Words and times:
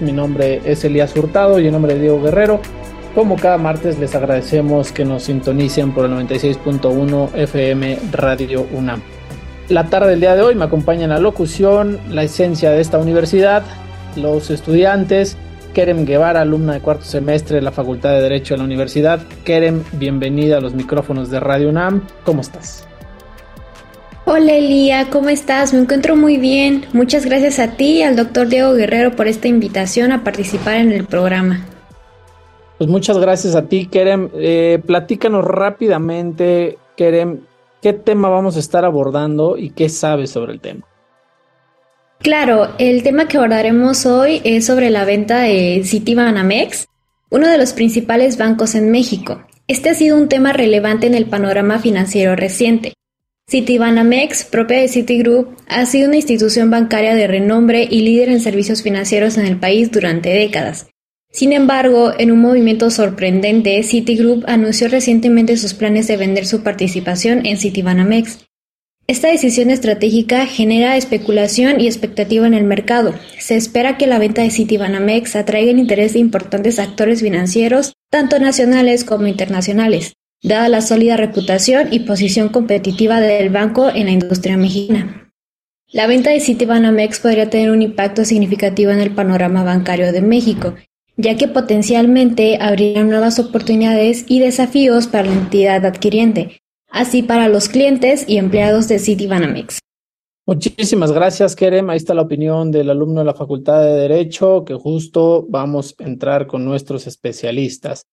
Mi 0.00 0.12
nombre 0.12 0.60
es 0.64 0.84
Elías 0.84 1.16
Hurtado 1.16 1.58
y 1.58 1.66
en 1.66 1.72
nombre 1.72 1.94
de 1.94 2.00
Diego 2.00 2.22
Guerrero. 2.22 2.60
Como 3.14 3.36
cada 3.36 3.58
martes 3.58 3.98
les 3.98 4.14
agradecemos 4.14 4.92
que 4.92 5.04
nos 5.04 5.24
sintonicen 5.24 5.92
por 5.92 6.04
el 6.04 6.12
96.1 6.12 7.34
FM 7.34 7.98
Radio 8.12 8.66
UNAM. 8.72 9.02
La 9.68 9.84
tarde 9.84 10.10
del 10.10 10.20
día 10.20 10.34
de 10.34 10.42
hoy 10.42 10.54
me 10.54 10.64
acompaña 10.64 11.04
en 11.04 11.10
la 11.10 11.18
locución 11.18 11.98
la 12.10 12.22
esencia 12.22 12.70
de 12.70 12.80
esta 12.80 12.98
universidad, 12.98 13.64
los 14.16 14.50
estudiantes, 14.50 15.36
Kerem 15.74 16.06
Guevara, 16.06 16.40
alumna 16.40 16.74
de 16.74 16.80
cuarto 16.80 17.04
semestre 17.04 17.56
de 17.56 17.62
la 17.62 17.72
Facultad 17.72 18.10
de 18.10 18.22
Derecho 18.22 18.54
de 18.54 18.58
la 18.58 18.64
Universidad. 18.64 19.20
Kerem, 19.44 19.82
bienvenida 19.92 20.58
a 20.58 20.60
los 20.60 20.74
micrófonos 20.74 21.30
de 21.30 21.40
Radio 21.40 21.68
UNAM. 21.68 22.06
¿Cómo 22.24 22.40
estás? 22.40 22.87
Hola 24.30 24.52
Elía, 24.52 25.08
¿cómo 25.08 25.30
estás? 25.30 25.72
Me 25.72 25.80
encuentro 25.80 26.14
muy 26.14 26.36
bien. 26.36 26.84
Muchas 26.92 27.24
gracias 27.24 27.58
a 27.58 27.76
ti 27.78 28.00
y 28.00 28.02
al 28.02 28.14
doctor 28.14 28.46
Diego 28.46 28.74
Guerrero 28.74 29.16
por 29.16 29.26
esta 29.26 29.48
invitación 29.48 30.12
a 30.12 30.22
participar 30.22 30.74
en 30.74 30.92
el 30.92 31.06
programa. 31.06 31.64
Pues 32.76 32.90
muchas 32.90 33.16
gracias 33.16 33.54
a 33.54 33.68
ti, 33.68 33.86
Kerem. 33.86 34.28
Eh, 34.34 34.82
platícanos 34.84 35.46
rápidamente, 35.46 36.76
Kerem, 36.94 37.40
qué 37.80 37.94
tema 37.94 38.28
vamos 38.28 38.56
a 38.56 38.58
estar 38.58 38.84
abordando 38.84 39.56
y 39.56 39.70
qué 39.70 39.88
sabes 39.88 40.28
sobre 40.28 40.52
el 40.52 40.60
tema. 40.60 40.86
Claro, 42.18 42.68
el 42.76 43.02
tema 43.02 43.28
que 43.28 43.38
abordaremos 43.38 44.04
hoy 44.04 44.42
es 44.44 44.66
sobre 44.66 44.90
la 44.90 45.06
venta 45.06 45.38
de 45.38 45.80
Citibanamex, 45.86 46.86
uno 47.30 47.48
de 47.48 47.56
los 47.56 47.72
principales 47.72 48.36
bancos 48.36 48.74
en 48.74 48.90
México. 48.90 49.40
Este 49.68 49.88
ha 49.88 49.94
sido 49.94 50.18
un 50.18 50.28
tema 50.28 50.52
relevante 50.52 51.06
en 51.06 51.14
el 51.14 51.24
panorama 51.24 51.78
financiero 51.78 52.36
reciente. 52.36 52.92
Citibanamex, 53.50 54.44
propia 54.44 54.80
de 54.80 54.88
Citigroup, 54.88 55.56
ha 55.68 55.86
sido 55.86 56.08
una 56.08 56.16
institución 56.16 56.70
bancaria 56.70 57.14
de 57.14 57.26
renombre 57.26 57.88
y 57.90 58.02
líder 58.02 58.28
en 58.28 58.40
servicios 58.40 58.82
financieros 58.82 59.38
en 59.38 59.46
el 59.46 59.56
país 59.56 59.90
durante 59.90 60.28
décadas. 60.28 60.88
Sin 61.32 61.54
embargo, 61.54 62.12
en 62.18 62.30
un 62.30 62.40
movimiento 62.40 62.90
sorprendente, 62.90 63.82
Citigroup 63.82 64.44
anunció 64.48 64.88
recientemente 64.88 65.56
sus 65.56 65.72
planes 65.72 66.06
de 66.08 66.18
vender 66.18 66.44
su 66.44 66.62
participación 66.62 67.46
en 67.46 67.56
Citibanamex. 67.56 68.44
Esta 69.06 69.28
decisión 69.28 69.70
estratégica 69.70 70.44
genera 70.44 70.98
especulación 70.98 71.80
y 71.80 71.86
expectativa 71.86 72.46
en 72.46 72.52
el 72.52 72.64
mercado. 72.64 73.14
Se 73.38 73.56
espera 73.56 73.96
que 73.96 74.06
la 74.06 74.18
venta 74.18 74.42
de 74.42 74.50
Citibanamex 74.50 75.36
atraiga 75.36 75.70
el 75.70 75.78
interés 75.78 76.12
de 76.12 76.18
importantes 76.18 76.78
actores 76.78 77.22
financieros, 77.22 77.94
tanto 78.10 78.38
nacionales 78.38 79.04
como 79.04 79.26
internacionales 79.26 80.17
dada 80.42 80.68
la 80.68 80.80
sólida 80.80 81.16
reputación 81.16 81.88
y 81.92 82.00
posición 82.00 82.48
competitiva 82.48 83.20
del 83.20 83.50
banco 83.50 83.88
en 83.88 84.06
la 84.06 84.12
industria 84.12 84.56
mexicana. 84.56 85.32
La 85.90 86.06
venta 86.06 86.30
de 86.30 86.40
Citibanamex 86.40 87.20
podría 87.20 87.48
tener 87.48 87.70
un 87.70 87.82
impacto 87.82 88.24
significativo 88.24 88.90
en 88.90 89.00
el 89.00 89.14
panorama 89.14 89.64
bancario 89.64 90.12
de 90.12 90.20
México, 90.20 90.74
ya 91.16 91.36
que 91.36 91.48
potencialmente 91.48 92.58
abriría 92.60 93.02
nuevas 93.04 93.38
oportunidades 93.38 94.24
y 94.28 94.38
desafíos 94.40 95.06
para 95.06 95.28
la 95.28 95.32
entidad 95.32 95.84
adquiriente, 95.86 96.60
así 96.90 97.22
para 97.22 97.48
los 97.48 97.68
clientes 97.68 98.24
y 98.28 98.36
empleados 98.36 98.86
de 98.88 98.98
Citibanamex. 98.98 99.78
Muchísimas 100.46 101.12
gracias, 101.12 101.56
Kerem. 101.56 101.90
Ahí 101.90 101.96
está 101.98 102.14
la 102.14 102.22
opinión 102.22 102.70
del 102.70 102.88
alumno 102.88 103.20
de 103.20 103.26
la 103.26 103.34
Facultad 103.34 103.82
de 103.82 103.92
Derecho, 103.92 104.64
que 104.64 104.74
justo 104.74 105.46
vamos 105.48 105.94
a 105.98 106.04
entrar 106.04 106.46
con 106.46 106.64
nuestros 106.64 107.06
especialistas. 107.06 108.04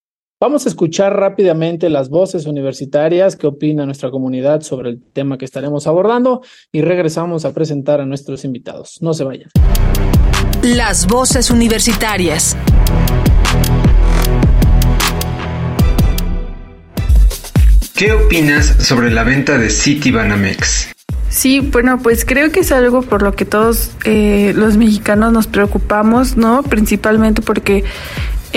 Vamos 0.45 0.67
a 0.67 0.69
escuchar 0.69 1.11
rápidamente 1.11 1.89
las 1.89 2.09
voces 2.09 2.45
universitarias 2.45 3.35
que 3.35 3.47
opina 3.47 3.83
nuestra 3.83 4.11
comunidad 4.11 4.61
sobre 4.61 4.91
el 4.91 5.01
tema 5.01 5.39
que 5.39 5.45
estaremos 5.45 5.87
abordando 5.87 6.43
y 6.71 6.83
regresamos 6.83 7.45
a 7.45 7.51
presentar 7.51 7.99
a 7.99 8.05
nuestros 8.05 8.45
invitados. 8.45 8.99
No 9.01 9.15
se 9.15 9.23
vayan. 9.23 9.49
Las 10.61 11.07
voces 11.07 11.49
universitarias. 11.49 12.55
¿Qué 17.95 18.11
opinas 18.11 18.67
sobre 18.85 19.09
la 19.09 19.23
venta 19.23 19.57
de 19.57 19.71
Citibanamex? 19.71 20.93
Sí, 21.29 21.59
bueno, 21.59 21.99
pues 22.03 22.23
creo 22.23 22.51
que 22.51 22.59
es 22.59 22.71
algo 22.71 23.01
por 23.01 23.23
lo 23.23 23.33
que 23.33 23.45
todos 23.45 23.89
eh, 24.05 24.53
los 24.55 24.77
mexicanos 24.77 25.33
nos 25.33 25.47
preocupamos, 25.47 26.37
¿no? 26.37 26.61
Principalmente 26.61 27.41
porque 27.41 27.83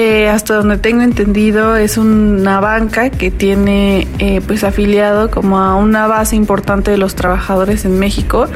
eh, 0.00 0.28
hasta 0.28 0.54
donde 0.54 0.78
tengo 0.78 1.03
entendido 1.03 1.75
es 1.75 1.98
una 1.98 2.60
banca 2.60 3.10
que 3.10 3.32
tiene 3.32 4.06
eh, 4.20 4.41
pues 4.47 4.62
afiliado 4.62 5.28
como 5.28 5.59
a 5.59 5.75
una 5.75 6.06
base 6.06 6.36
importante 6.36 6.92
de 6.92 6.98
los 6.98 7.16
trabajadores 7.16 7.84
en 7.84 7.98
México 7.98 8.47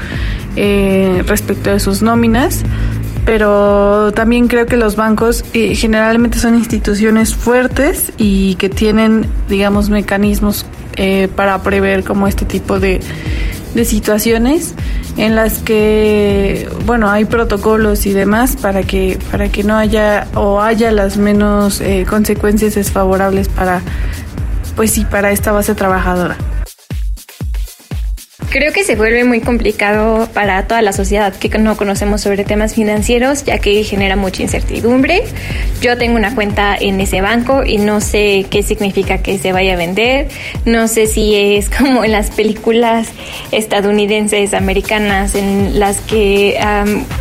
eh, 0.55 1.25
respecto 1.27 1.71
de 1.71 1.81
sus 1.81 2.01
nóminas. 2.01 2.63
Pero 3.25 4.13
también 4.13 4.47
creo 4.47 4.67
que 4.67 4.77
los 4.77 4.95
bancos 4.95 5.45
generalmente 5.53 6.39
son 6.39 6.55
instituciones 6.55 7.35
fuertes 7.35 8.13
y 8.19 8.55
que 8.55 8.69
tienen 8.69 9.27
digamos 9.49 9.91
mecanismos 9.91 10.65
para 11.35 11.63
prever 11.63 12.05
como 12.05 12.27
este 12.27 12.45
tipo 12.45 12.79
de 12.79 13.01
de 13.75 13.85
situaciones 13.85 14.75
en 15.17 15.35
las 15.35 15.59
que 15.59 16.69
bueno 16.87 17.11
hay 17.11 17.25
protocolos 17.25 18.07
y 18.07 18.13
demás 18.13 18.57
para 18.57 18.83
que 18.83 19.19
para 19.31 19.49
que 19.49 19.63
no 19.63 19.77
haya 19.77 20.27
o 20.35 20.61
haya 20.61 20.91
las 20.93 21.17
menos 21.17 21.81
eh, 21.81 22.07
consecuencias 22.09 22.75
desfavorables 22.75 23.49
para 23.49 23.83
pues 24.77 24.91
sí 24.93 25.05
para 25.05 25.31
esta 25.31 25.53
base 25.53 25.75
trabajadora 25.75 26.37
Creo 28.53 28.71
que 28.71 28.85
se 28.85 28.97
vuelve 28.97 29.25
muy 29.25 29.41
complicado 29.41 30.29
para 30.35 30.67
toda 30.67 30.83
la 30.83 30.93
sociedad 30.93 31.35
que 31.35 31.49
no 31.59 31.75
conocemos 31.79 32.21
sobre 32.21 32.45
temas 32.45 32.75
financieros, 32.75 33.45
ya 33.45 33.59
que 33.59 33.83
genera 33.83 34.15
mucha 34.15 34.43
incertidumbre. 34.43 35.23
Yo 35.81 35.97
tengo 35.97 36.17
una 36.17 36.35
cuenta 36.35 36.77
en 36.79 37.01
ese 37.01 37.23
banco 37.23 37.65
y 37.65 37.79
no 37.79 38.03
sé 38.03 38.45
qué 38.51 38.63
significa 38.63 39.23
que 39.23 39.39
se 39.39 39.53
vaya 39.53 39.73
a 39.73 39.77
vender. 39.77 40.29
No 40.67 40.87
sé 40.87 41.07
si 41.07 41.35
es 41.35 41.71
como 41.79 42.05
en 42.05 42.13
las 42.13 42.31
películas 42.31 43.09
estadounidenses, 43.53 44.53
americanas, 44.53 45.35
en 45.35 45.81
las 45.81 46.01
que 46.01 46.59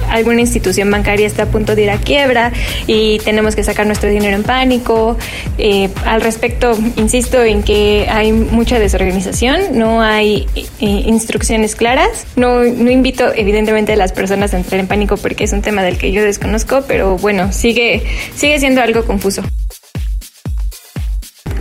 alguna 0.10 0.42
institución 0.42 0.92
bancaria 0.92 1.28
está 1.28 1.44
a 1.44 1.46
punto 1.46 1.76
de 1.76 1.84
ir 1.84 1.92
a 1.92 1.98
quiebra 1.98 2.52
y 2.88 3.20
tenemos 3.20 3.56
que 3.56 3.64
sacar 3.64 3.88
nuestro 3.88 4.10
dinero 4.10 4.36
en 4.36 4.44
pánico. 4.44 5.18
Eh, 5.58 5.90
al 6.06 6.20
respecto, 6.20 6.78
insisto 6.98 7.42
en 7.42 7.64
que 7.64 8.08
hay 8.10 8.34
mucha 8.34 8.80
desorganización, 8.80 9.80
no 9.80 10.02
hay 10.02 10.46
eh, 10.82 11.04
instrucciones 11.22 11.76
claras. 11.76 12.26
No, 12.36 12.64
no 12.64 12.92
invito 12.92 13.32
evidentemente 13.36 13.94
a 13.94 13.96
las 13.96 14.12
personas 14.12 14.54
a 14.54 14.58
entrar 14.58 14.80
en 14.80 14.88
pánico 14.88 15.18
porque 15.18 15.44
es 15.44 15.54
un 15.54 15.62
tema 15.62 15.84
del 15.84 15.98
que 15.98 16.12
yo 16.12 16.24
desconozco, 16.24 16.84
pero 16.88 17.18
bueno, 17.18 17.52
sigue, 17.52 18.04
sigue 18.36 18.60
siendo 18.60 18.82
algo 18.82 19.06
confuso. 19.06 19.44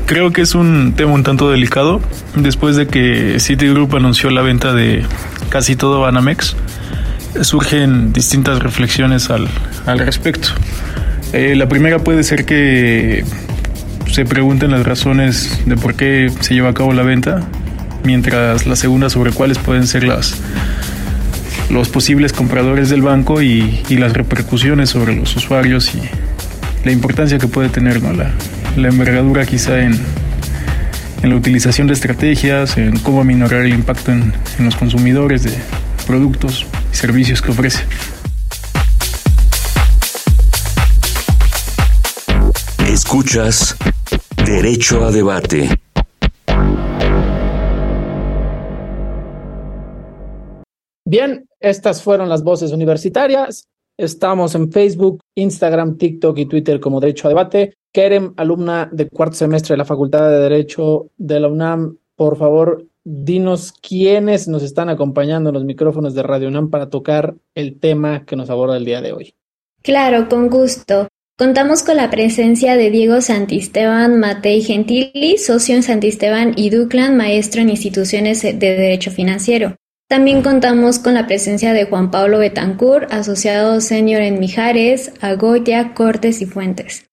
Creo 0.06 0.32
que 0.32 0.42
es 0.42 0.54
un 0.54 0.94
tema 0.96 1.12
un 1.12 1.22
tanto 1.22 1.50
delicado. 1.50 2.00
Después 2.34 2.74
de 2.74 2.88
que 2.88 3.38
Citigroup 3.38 3.94
anunció 3.94 4.30
la 4.30 4.42
venta 4.42 4.72
de 4.72 5.04
casi 5.50 5.76
todo 5.76 6.00
Banamex, 6.00 6.56
surgen 7.42 8.12
distintas 8.12 8.58
reflexiones 8.58 9.30
al, 9.30 9.46
al 9.86 9.98
respecto. 10.00 10.48
Eh, 11.32 11.54
la 11.54 11.68
primera 11.68 12.00
puede 12.00 12.24
ser 12.24 12.44
que 12.44 13.24
se 14.10 14.24
pregunten 14.24 14.72
las 14.72 14.84
razones 14.84 15.60
de 15.64 15.76
por 15.76 15.94
qué 15.94 16.30
se 16.40 16.54
lleva 16.54 16.70
a 16.70 16.74
cabo 16.74 16.92
la 16.92 17.02
venta 17.02 17.46
mientras 18.04 18.66
la 18.66 18.76
segunda 18.76 19.10
sobre 19.10 19.32
cuáles 19.32 19.58
pueden 19.58 19.86
ser 19.86 20.04
las 20.04 20.40
los 21.70 21.88
posibles 21.88 22.32
compradores 22.32 22.88
del 22.90 23.02
banco 23.02 23.42
y, 23.42 23.82
las 23.90 24.12
repercusiones 24.12 24.90
sobre 24.90 25.14
los 25.14 25.36
usuarios 25.36 25.92
la 26.84 26.92
importancia 26.92 27.38
que 27.38 27.46
puede 27.46 27.68
tener, 27.68 28.02
¿no? 28.02 28.12
La, 28.12 28.32
la 28.76 28.88
envergadura 28.88 29.44
quizá 29.44 29.80
en, 29.82 29.98
en 31.22 31.30
la 31.30 31.36
utilización 31.36 31.86
de 31.86 31.92
estrategias, 31.92 32.76
en 32.76 32.98
cómo 32.98 33.20
aminorar 33.20 33.62
el 33.62 33.74
impacto 33.74 34.12
en, 34.12 34.32
en 34.58 34.64
los 34.64 34.76
consumidores 34.76 35.42
de 35.42 35.52
productos 36.06 36.66
y 36.92 36.96
servicios 36.96 37.42
que 37.42 37.50
ofrece. 37.50 37.84
Escuchas 42.88 43.76
Derecho 44.44 45.04
a 45.04 45.10
Debate. 45.10 45.79
Bien, 51.10 51.48
estas 51.58 52.04
fueron 52.04 52.28
las 52.28 52.44
voces 52.44 52.70
universitarias. 52.70 53.66
Estamos 53.96 54.54
en 54.54 54.70
Facebook, 54.70 55.20
Instagram, 55.34 55.98
TikTok 55.98 56.38
y 56.38 56.46
Twitter 56.46 56.78
como 56.78 57.00
Derecho 57.00 57.26
a 57.26 57.30
Debate. 57.30 57.74
Kerem, 57.92 58.32
alumna 58.36 58.88
de 58.92 59.08
cuarto 59.08 59.34
semestre 59.34 59.72
de 59.72 59.78
la 59.78 59.84
Facultad 59.84 60.30
de 60.30 60.38
Derecho 60.38 61.10
de 61.18 61.40
la 61.40 61.48
UNAM, 61.48 61.96
por 62.14 62.36
favor, 62.36 62.86
dinos 63.02 63.72
quiénes 63.72 64.46
nos 64.46 64.62
están 64.62 64.88
acompañando 64.88 65.50
en 65.50 65.54
los 65.54 65.64
micrófonos 65.64 66.14
de 66.14 66.22
Radio 66.22 66.46
UNAM 66.46 66.70
para 66.70 66.90
tocar 66.90 67.34
el 67.56 67.80
tema 67.80 68.24
que 68.24 68.36
nos 68.36 68.48
aborda 68.48 68.76
el 68.76 68.84
día 68.84 69.02
de 69.02 69.12
hoy. 69.12 69.34
Claro, 69.82 70.28
con 70.28 70.48
gusto. 70.48 71.08
Contamos 71.36 71.82
con 71.82 71.96
la 71.96 72.08
presencia 72.08 72.76
de 72.76 72.88
Diego 72.90 73.20
Santisteban 73.20 74.20
Matei 74.20 74.62
Gentili, 74.62 75.38
socio 75.38 75.74
en 75.74 75.82
Santisteban 75.82 76.52
y 76.54 76.70
Duclan, 76.70 77.16
maestro 77.16 77.62
en 77.62 77.70
instituciones 77.70 78.42
de 78.42 78.52
Derecho 78.52 79.10
Financiero. 79.10 79.74
También 80.10 80.42
contamos 80.42 80.98
con 80.98 81.14
la 81.14 81.28
presencia 81.28 81.72
de 81.72 81.84
Juan 81.84 82.10
Pablo 82.10 82.40
Betancourt, 82.40 83.12
asociado 83.12 83.80
senior 83.80 84.22
en 84.22 84.40
Mijares, 84.40 85.12
Agoya, 85.20 85.94
Cortes 85.94 86.42
y 86.42 86.46
Fuentes. 86.46 87.06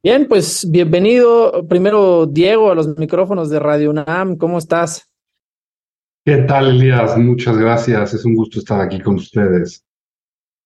Bien, 0.00 0.28
pues 0.28 0.70
bienvenido 0.70 1.66
primero 1.66 2.26
Diego 2.26 2.70
a 2.70 2.76
los 2.76 2.96
micrófonos 2.96 3.50
de 3.50 3.58
Radio 3.58 3.90
UNAM. 3.90 4.36
¿Cómo 4.36 4.58
estás? 4.58 5.10
¿Qué 6.24 6.36
tal, 6.46 6.68
Elías? 6.68 7.18
Muchas 7.18 7.58
gracias. 7.58 8.14
Es 8.14 8.24
un 8.24 8.36
gusto 8.36 8.60
estar 8.60 8.80
aquí 8.80 9.00
con 9.00 9.16
ustedes. 9.16 9.84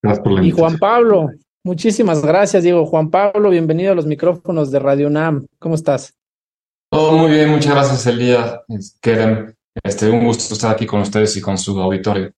Gracias 0.02 0.22
por 0.22 0.32
la 0.34 0.40
invitación. 0.40 0.44
Y 0.44 0.60
Juan 0.60 0.78
Pablo, 0.78 1.30
muchísimas 1.64 2.20
gracias, 2.20 2.64
Diego. 2.64 2.84
Juan 2.84 3.10
Pablo, 3.10 3.48
bienvenido 3.48 3.92
a 3.92 3.94
los 3.94 4.04
micrófonos 4.04 4.70
de 4.70 4.78
Radio 4.78 5.06
UNAM. 5.06 5.46
¿Cómo 5.58 5.74
estás? 5.74 6.12
Todo 6.90 7.16
muy 7.16 7.30
bien, 7.30 7.48
muchas 7.48 7.72
gracias, 7.72 8.06
Elías. 8.06 8.60
Kerem. 9.00 9.57
Este, 9.82 10.10
un 10.10 10.24
gusto 10.24 10.54
estar 10.54 10.74
aquí 10.74 10.86
con 10.86 11.00
ustedes 11.00 11.36
y 11.36 11.40
con 11.40 11.58
su 11.58 11.78
auditorio. 11.78 12.32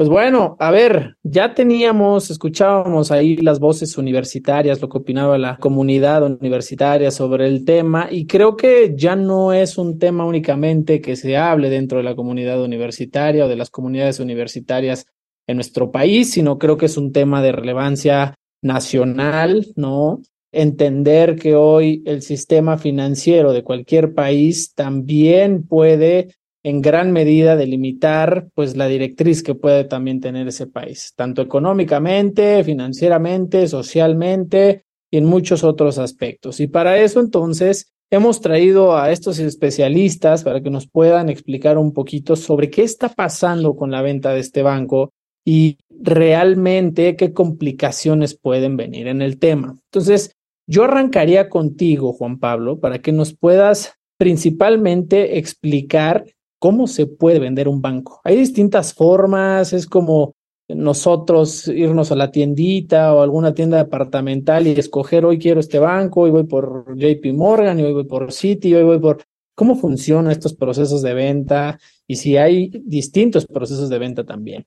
Pues 0.00 0.08
bueno, 0.08 0.56
a 0.58 0.70
ver, 0.70 1.18
ya 1.22 1.52
teníamos, 1.52 2.30
escuchábamos 2.30 3.10
ahí 3.10 3.36
las 3.36 3.60
voces 3.60 3.98
universitarias, 3.98 4.80
lo 4.80 4.88
que 4.88 4.96
opinaba 4.96 5.36
la 5.36 5.58
comunidad 5.58 6.22
universitaria 6.22 7.10
sobre 7.10 7.46
el 7.46 7.66
tema, 7.66 8.08
y 8.10 8.26
creo 8.26 8.56
que 8.56 8.94
ya 8.96 9.14
no 9.14 9.52
es 9.52 9.76
un 9.76 9.98
tema 9.98 10.24
únicamente 10.24 11.02
que 11.02 11.16
se 11.16 11.36
hable 11.36 11.68
dentro 11.68 11.98
de 11.98 12.04
la 12.04 12.16
comunidad 12.16 12.62
universitaria 12.62 13.44
o 13.44 13.48
de 13.48 13.56
las 13.56 13.68
comunidades 13.68 14.20
universitarias 14.20 15.04
en 15.46 15.56
nuestro 15.58 15.90
país, 15.90 16.30
sino 16.30 16.58
creo 16.58 16.78
que 16.78 16.86
es 16.86 16.96
un 16.96 17.12
tema 17.12 17.42
de 17.42 17.52
relevancia 17.52 18.34
nacional, 18.62 19.66
¿no? 19.76 20.22
Entender 20.50 21.36
que 21.36 21.54
hoy 21.54 22.02
el 22.06 22.22
sistema 22.22 22.78
financiero 22.78 23.52
de 23.52 23.62
cualquier 23.62 24.14
país 24.14 24.72
también 24.74 25.66
puede 25.66 26.28
en 26.62 26.82
gran 26.82 27.12
medida 27.12 27.56
delimitar 27.56 28.48
pues 28.54 28.76
la 28.76 28.86
directriz 28.86 29.42
que 29.42 29.54
puede 29.54 29.84
también 29.84 30.20
tener 30.20 30.46
ese 30.48 30.66
país, 30.66 31.12
tanto 31.16 31.42
económicamente, 31.42 32.62
financieramente, 32.64 33.66
socialmente 33.66 34.84
y 35.10 35.18
en 35.18 35.24
muchos 35.24 35.64
otros 35.64 35.98
aspectos. 35.98 36.60
Y 36.60 36.66
para 36.66 36.98
eso 36.98 37.20
entonces 37.20 37.92
hemos 38.10 38.40
traído 38.40 38.96
a 38.96 39.10
estos 39.10 39.38
especialistas 39.38 40.44
para 40.44 40.60
que 40.60 40.70
nos 40.70 40.88
puedan 40.88 41.28
explicar 41.28 41.78
un 41.78 41.92
poquito 41.92 42.36
sobre 42.36 42.70
qué 42.70 42.82
está 42.82 43.08
pasando 43.08 43.74
con 43.74 43.90
la 43.90 44.02
venta 44.02 44.34
de 44.34 44.40
este 44.40 44.62
banco 44.62 45.12
y 45.44 45.78
realmente 45.88 47.16
qué 47.16 47.32
complicaciones 47.32 48.38
pueden 48.38 48.76
venir 48.76 49.06
en 49.06 49.22
el 49.22 49.38
tema. 49.38 49.76
Entonces, 49.92 50.36
yo 50.66 50.84
arrancaría 50.84 51.48
contigo, 51.48 52.12
Juan 52.12 52.38
Pablo, 52.38 52.78
para 52.78 53.00
que 53.00 53.12
nos 53.12 53.34
puedas 53.34 53.94
principalmente 54.18 55.38
explicar 55.38 56.26
cómo 56.60 56.86
se 56.86 57.06
puede 57.06 57.40
vender 57.40 57.66
un 57.68 57.82
banco. 57.82 58.20
Hay 58.22 58.36
distintas 58.36 58.94
formas, 58.94 59.72
es 59.72 59.86
como 59.86 60.36
nosotros 60.68 61.66
irnos 61.66 62.12
a 62.12 62.16
la 62.16 62.30
tiendita 62.30 63.12
o 63.12 63.22
alguna 63.22 63.54
tienda 63.54 63.78
departamental 63.78 64.66
y 64.66 64.72
escoger 64.72 65.24
hoy 65.24 65.38
quiero 65.38 65.58
este 65.58 65.78
banco, 65.78 66.20
hoy 66.20 66.30
voy 66.30 66.44
por 66.44 66.96
JP 66.96 67.32
Morgan, 67.34 67.78
hoy 67.78 67.92
voy 67.92 68.04
por 68.04 68.30
Citi, 68.32 68.72
hoy 68.74 68.84
voy 68.84 69.00
por 69.00 69.24
cómo 69.56 69.74
funcionan 69.74 70.30
estos 70.30 70.54
procesos 70.54 71.02
de 71.02 71.14
venta 71.14 71.78
y 72.06 72.16
si 72.16 72.36
hay 72.36 72.70
distintos 72.84 73.46
procesos 73.46 73.88
de 73.88 73.98
venta 73.98 74.24
también. 74.24 74.64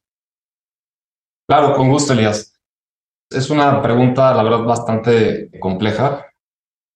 Claro, 1.48 1.76
con 1.76 1.90
gusto, 1.90 2.14
Elías. 2.14 2.60
Es 3.30 3.50
una 3.50 3.82
pregunta, 3.82 4.34
la 4.34 4.44
verdad, 4.44 4.64
bastante 4.64 5.50
compleja. 5.60 6.26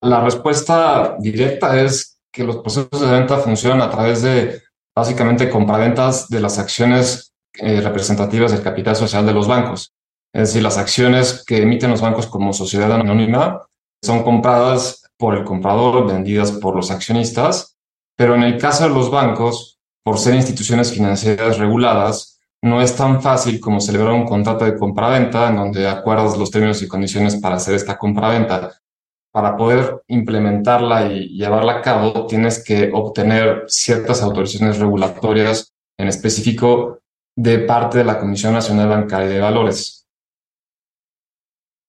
La 0.01 0.23
respuesta 0.23 1.17
directa 1.19 1.81
es 1.81 2.19
que 2.31 2.43
los 2.43 2.57
procesos 2.57 3.01
de 3.01 3.11
venta 3.11 3.37
funcionan 3.37 3.81
a 3.81 3.89
través 3.89 4.21
de 4.21 4.66
básicamente 4.97 5.51
compraventas 5.51 6.27
de 6.27 6.39
las 6.39 6.57
acciones 6.57 7.31
eh, 7.53 7.81
representativas 7.81 8.51
del 8.51 8.63
capital 8.63 8.95
social 8.95 9.27
de 9.27 9.31
los 9.31 9.47
bancos. 9.47 9.93
Es 10.33 10.47
decir, 10.47 10.63
las 10.63 10.79
acciones 10.79 11.43
que 11.45 11.61
emiten 11.61 11.91
los 11.91 12.01
bancos 12.01 12.25
como 12.25 12.51
sociedad 12.51 12.91
anónima 12.91 13.61
son 14.03 14.23
compradas 14.23 15.03
por 15.15 15.35
el 15.35 15.43
comprador, 15.43 16.07
vendidas 16.07 16.51
por 16.51 16.75
los 16.75 16.89
accionistas, 16.89 17.77
pero 18.15 18.33
en 18.33 18.41
el 18.41 18.57
caso 18.57 18.85
de 18.85 18.89
los 18.89 19.11
bancos, 19.11 19.77
por 20.03 20.17
ser 20.17 20.33
instituciones 20.33 20.91
financieras 20.91 21.59
reguladas, 21.59 22.39
no 22.63 22.81
es 22.81 22.95
tan 22.95 23.21
fácil 23.21 23.59
como 23.59 23.79
celebrar 23.79 24.13
un 24.13 24.25
contrato 24.25 24.65
de 24.65 24.75
compraventa 24.75 25.49
en 25.49 25.57
donde 25.57 25.87
acuerdas 25.87 26.35
los 26.39 26.49
términos 26.49 26.81
y 26.81 26.87
condiciones 26.87 27.35
para 27.35 27.57
hacer 27.57 27.75
esta 27.75 27.99
compraventa 27.99 28.71
para 29.37 29.55
poder 29.55 30.01
implementarla 30.07 31.13
y 31.13 31.27
llevarla 31.27 31.73
a 31.73 31.81
cabo, 31.83 32.25
tienes 32.25 32.63
que 32.63 32.89
obtener 32.91 33.65
ciertas 33.67 34.23
autorizaciones 34.23 34.79
regulatorias, 34.79 35.75
en 35.95 36.07
específico 36.07 37.01
de 37.35 37.59
parte 37.59 37.99
de 37.99 38.03
la 38.03 38.17
Comisión 38.17 38.53
Nacional 38.53 38.89
Bancaria 38.89 39.27
de 39.27 39.39
Valores. 39.39 40.07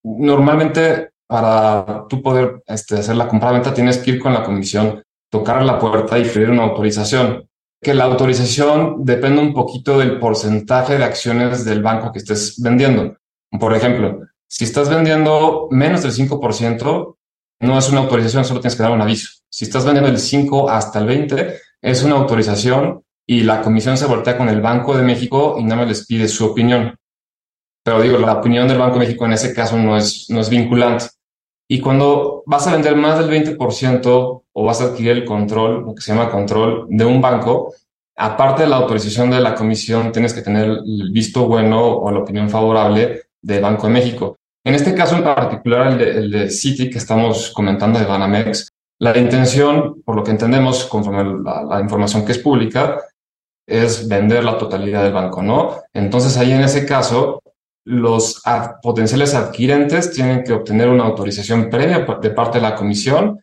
Normalmente, 0.05 1.13
para 1.27 2.05
tú 2.07 2.21
poder 2.21 2.63
este, 2.67 2.97
hacer 2.97 3.17
la 3.17 3.29
compraventa, 3.29 3.73
tienes 3.73 3.97
que 3.97 4.11
ir 4.11 4.21
con 4.21 4.35
la 4.35 4.45
comisión, 4.45 5.03
tocar 5.31 5.65
la 5.65 5.79
puerta 5.79 6.19
y 6.19 6.29
pedir 6.29 6.51
una 6.51 6.65
autorización. 6.65 7.49
Que 7.81 7.95
la 7.95 8.05
autorización 8.05 9.07
depende 9.07 9.41
un 9.41 9.55
poquito 9.55 9.99
del 9.99 10.21
porcentaje 10.21 10.99
de 10.99 11.05
acciones 11.05 11.65
del 11.65 11.83
banco 11.83 12.13
que 12.13 12.19
estés 12.19 12.61
vendiendo. 12.61 13.17
Por 13.59 13.75
ejemplo, 13.75 14.21
si 14.47 14.65
estás 14.65 14.91
vendiendo 14.91 15.69
menos 15.71 16.03
del 16.03 16.13
5%, 16.13 17.15
no 17.61 17.79
es 17.79 17.89
una 17.89 18.01
autorización, 18.01 18.45
solo 18.45 18.61
tienes 18.61 18.77
que 18.77 18.83
dar 18.83 18.93
un 18.93 19.01
aviso. 19.01 19.43
Si 19.51 19.65
estás 19.65 19.85
vendiendo 19.85 20.11
el 20.11 20.19
5 20.19 20.71
hasta 20.71 20.99
el 21.01 21.07
20, 21.07 21.59
es 21.83 22.03
una 22.03 22.17
autorización 22.17 23.03
y 23.27 23.43
la 23.43 23.63
comisión 23.63 23.97
se 23.97 24.07
voltea 24.07 24.37
con 24.37 24.49
el 24.49 24.61
Banco 24.61 24.97
de 24.97 25.03
México 25.03 25.57
y 25.59 25.65
nada 25.65 25.83
más 25.83 25.89
les 25.89 26.07
pide 26.07 26.29
su 26.29 26.47
opinión. 26.47 26.97
Pero 27.85 28.01
digo, 28.01 28.19
la 28.19 28.35
opinión 28.35 28.69
del 28.69 28.79
Banco 28.79 28.95
de 28.95 29.07
México 29.07 29.27
en 29.27 29.33
ese 29.33 29.55
caso 29.55 29.77
no 29.79 29.97
es, 29.97 30.27
no 30.29 30.41
es 30.41 30.49
vinculante. 30.49 31.07
Y 31.69 31.81
cuando 31.81 32.43
vas 32.47 32.67
a 32.67 32.73
vender 32.73 32.97
más 32.97 33.19
del 33.19 33.31
20% 33.31 34.43
o 34.53 34.65
vas 34.65 34.81
a 34.81 34.85
adquirir 34.85 35.13
el 35.13 35.25
control, 35.25 35.85
lo 35.85 35.95
que 35.95 36.01
se 36.01 36.13
llama 36.13 36.31
control 36.31 36.87
de 36.89 37.05
un 37.05 37.21
banco, 37.21 37.75
aparte 38.17 38.63
de 38.63 38.69
la 38.69 38.77
autorización 38.77 39.31
de 39.31 39.41
la 39.41 39.55
comisión, 39.55 40.11
tienes 40.11 40.33
que 40.33 40.43
tener 40.43 40.65
el 40.65 41.11
visto 41.13 41.47
bueno 41.47 41.87
o 41.87 42.11
la 42.11 42.21
opinión 42.21 42.49
favorable 42.49 43.25
del 43.43 43.63
Banco 43.63 43.87
de 43.87 43.93
México. 43.93 44.39
En 44.69 44.75
este 44.75 44.95
caso 44.95 45.17
en 45.17 45.25
particular, 45.25 45.93
el 45.93 46.31
de, 46.31 46.43
el 46.43 46.51
Citi 46.51 46.91
que 46.91 46.99
estamos 46.99 47.51
comentando 47.53 47.99
de 47.99 48.05
Banamex, 48.05 48.71
la 48.99 49.17
intención, 49.17 50.03
por 50.03 50.15
lo 50.15 50.23
que 50.23 50.31
entendemos 50.31 50.85
conforme 50.85 51.43
la, 51.43 51.63
la 51.63 51.81
información 51.81 52.23
que 52.23 52.33
es 52.33 52.39
pública, 52.39 53.01
es 53.67 54.07
vender 54.07 54.45
la 54.45 54.59
totalidad 54.59 55.05
del 55.05 55.15
banco, 55.15 55.43
¿no? 55.43 55.75
Entonces 55.95 56.37
ahí 56.37 56.53
en 56.53 56.61
ese 56.61 56.85
caso, 56.85 57.43
los 57.87 58.43
potenciales 58.83 59.35
adquirentes 59.35 60.13
tienen 60.13 60.45
que 60.45 60.53
obtener 60.53 60.91
una 60.91 61.05
autorización 61.05 61.71
previa 61.71 62.01
de 62.21 62.31
parte 62.33 62.59
de 62.59 62.63
la 62.63 62.75
comisión, 62.75 63.41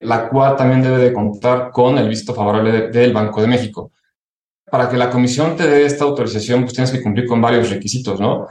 la 0.00 0.28
cual 0.28 0.54
también 0.54 0.82
debe 0.82 0.98
de 0.98 1.14
contar 1.14 1.70
con 1.70 1.96
el 1.96 2.10
visto 2.10 2.34
favorable 2.34 2.90
del 2.90 3.14
Banco 3.14 3.40
de 3.40 3.46
México. 3.46 3.90
Para 4.70 4.90
que 4.90 4.98
la 4.98 5.08
comisión 5.08 5.56
te 5.56 5.66
dé 5.66 5.86
esta 5.86 6.04
autorización, 6.04 6.60
pues 6.60 6.74
tienes 6.74 6.92
que 6.92 7.02
cumplir 7.02 7.26
con 7.26 7.40
varios 7.40 7.70
requisitos, 7.70 8.20
¿no? 8.20 8.48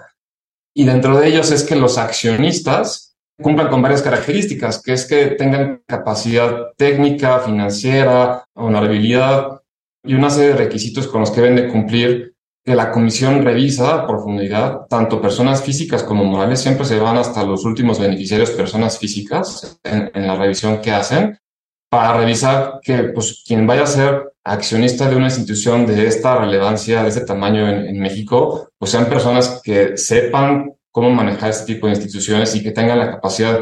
Y 0.77 0.85
dentro 0.85 1.17
de 1.17 1.27
ellos 1.27 1.49
es 1.49 1.63
que 1.63 1.75
los 1.75 1.97
accionistas 1.97 3.17
cumplan 3.41 3.67
con 3.67 3.81
varias 3.81 4.03
características, 4.03 4.79
que 4.79 4.93
es 4.93 5.07
que 5.07 5.25
tengan 5.29 5.81
capacidad 5.87 6.67
técnica, 6.77 7.39
financiera, 7.39 8.45
honorabilidad 8.53 9.63
y 10.05 10.13
una 10.13 10.29
serie 10.29 10.49
de 10.49 10.57
requisitos 10.57 11.07
con 11.07 11.21
los 11.21 11.31
que 11.31 11.41
deben 11.41 11.55
de 11.55 11.67
cumplir 11.67 12.35
que 12.63 12.75
la 12.75 12.91
comisión 12.91 13.43
revisa 13.43 13.95
a 13.95 14.05
profundidad, 14.05 14.85
tanto 14.87 15.19
personas 15.19 15.63
físicas 15.63 16.03
como 16.03 16.23
morales, 16.25 16.61
siempre 16.61 16.85
se 16.85 16.99
van 16.99 17.17
hasta 17.17 17.43
los 17.43 17.65
últimos 17.65 17.99
beneficiarios, 17.99 18.51
personas 18.51 18.99
físicas, 18.99 19.79
en, 19.83 20.27
la 20.27 20.35
revisión 20.35 20.79
que 20.79 20.91
hacen, 20.91 21.39
para 21.89 22.19
revisar 22.19 22.81
que 22.83 23.05
pues, 23.15 23.43
quien 23.47 23.65
vaya 23.65 23.81
a 23.81 23.87
ser 23.87 24.31
accionista 24.47 25.09
de 25.09 25.15
una 25.15 25.25
institución 25.25 25.85
de 25.85 26.07
esta 26.07 26.37
relevancia, 26.37 27.03
de 27.03 27.09
este 27.09 27.25
tamaño 27.25 27.69
en, 27.69 27.99
México, 27.99 28.69
pues 28.77 28.91
sean 28.91 29.07
personas 29.07 29.61
que 29.63 29.97
sepan 29.97 30.73
cómo 30.91 31.09
manejar 31.11 31.49
este 31.49 31.73
tipo 31.73 31.87
de 31.87 31.93
instituciones 31.93 32.55
y 32.55 32.63
que 32.63 32.71
tengan 32.71 32.99
la 32.99 33.11
capacidad 33.11 33.59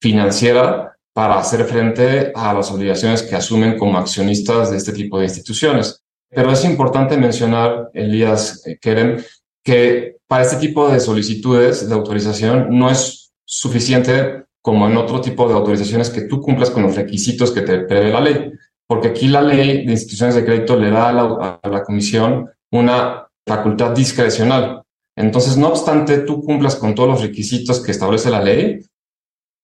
financiera 0.00 0.96
para 1.12 1.38
hacer 1.38 1.64
frente 1.64 2.32
a 2.34 2.54
las 2.54 2.70
obligaciones 2.70 3.22
que 3.22 3.34
asumen 3.34 3.76
como 3.76 3.98
accionistas 3.98 4.70
de 4.70 4.76
este 4.76 4.92
tipo 4.92 5.18
de 5.18 5.24
instituciones. 5.24 6.00
Pero 6.30 6.52
es 6.52 6.64
importante 6.64 7.16
mencionar, 7.16 7.90
Elías 7.92 8.62
eh, 8.66 8.78
Keren, 8.80 9.24
que 9.64 10.16
para 10.28 10.44
este 10.44 10.56
tipo 10.56 10.88
de 10.88 11.00
solicitudes 11.00 11.88
de 11.88 11.94
autorización 11.94 12.68
no 12.70 12.90
es 12.90 13.32
suficiente 13.44 14.44
como 14.62 14.86
en 14.86 14.96
otro 14.96 15.20
tipo 15.20 15.48
de 15.48 15.54
autorizaciones 15.54 16.10
que 16.10 16.22
tú 16.22 16.40
cumplas 16.40 16.70
con 16.70 16.82
los 16.82 16.94
requisitos 16.94 17.50
que 17.50 17.62
te 17.62 17.80
prevé 17.80 18.10
la 18.10 18.20
ley, 18.20 18.52
porque 18.88 19.08
aquí 19.08 19.28
la 19.28 19.42
ley 19.42 19.84
de 19.84 19.92
instituciones 19.92 20.34
de 20.34 20.44
crédito 20.44 20.74
le 20.76 20.90
da 20.90 21.10
a 21.10 21.68
la, 21.68 21.84
comisión 21.84 22.50
una 22.72 23.28
facultad 23.46 23.94
discrecional. 23.94 24.82
Entonces, 25.14 25.56
no 25.58 25.68
obstante 25.68 26.18
tú 26.18 26.42
cumplas 26.42 26.74
con 26.76 26.94
todos 26.94 27.08
los 27.10 27.22
requisitos 27.22 27.82
que 27.82 27.90
establece 27.90 28.30
la 28.30 28.42
ley, 28.42 28.80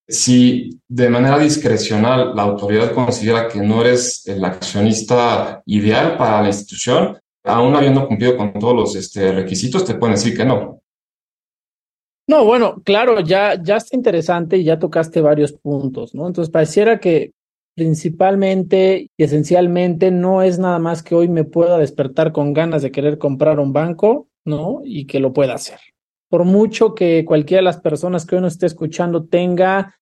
si 0.06 0.78
de 0.86 1.08
manera 1.08 1.38
discrecional 1.38 2.36
la 2.36 2.42
autoridad 2.42 2.92
considera 2.92 3.48
que 3.48 3.60
no 3.60 3.80
eres 3.80 4.26
el 4.26 4.44
accionista 4.44 5.62
ideal 5.64 6.18
para 6.18 6.42
la 6.42 6.48
institución, 6.48 7.18
aún 7.44 7.74
habiendo 7.74 8.06
cumplido 8.06 8.36
con 8.36 8.52
todos 8.52 8.76
los 8.76 8.96
este, 8.96 9.32
requisitos, 9.32 9.86
te 9.86 9.94
pueden 9.94 10.16
decir 10.16 10.36
que 10.36 10.44
no. 10.44 10.82
No, 12.26 12.44
bueno, 12.44 12.82
claro, 12.84 13.20
ya, 13.20 13.62
ya 13.62 13.76
está 13.76 13.96
interesante 13.96 14.58
y 14.58 14.64
ya 14.64 14.78
tocaste 14.78 15.22
varios 15.22 15.52
puntos, 15.52 16.14
¿no? 16.14 16.26
Entonces, 16.26 16.50
pareciera 16.50 16.98
que 17.00 17.32
principalmente 17.74 19.10
y 19.16 19.22
esencialmente 19.22 20.10
no 20.10 20.42
es 20.42 20.58
nada 20.58 20.78
más 20.78 21.02
que 21.02 21.14
hoy 21.14 21.28
me 21.28 21.44
pueda 21.44 21.78
despertar 21.78 22.32
con 22.32 22.52
ganas 22.52 22.82
de 22.82 22.92
querer 22.92 23.18
comprar 23.18 23.58
un 23.60 23.72
banco, 23.72 24.28
¿no? 24.44 24.80
Y 24.84 25.06
que 25.06 25.20
lo 25.20 25.32
pueda 25.32 25.54
hacer 25.54 25.78
por 26.34 26.44
mucho 26.44 26.96
que 26.96 27.24
cualquiera 27.24 27.60
de 27.60 27.66
las 27.66 27.80
personas 27.80 28.26
que 28.26 28.34
hoy 28.34 28.42
nos 28.42 28.54
esté 28.54 28.66
escuchando 28.66 29.26
tenga 29.26 29.94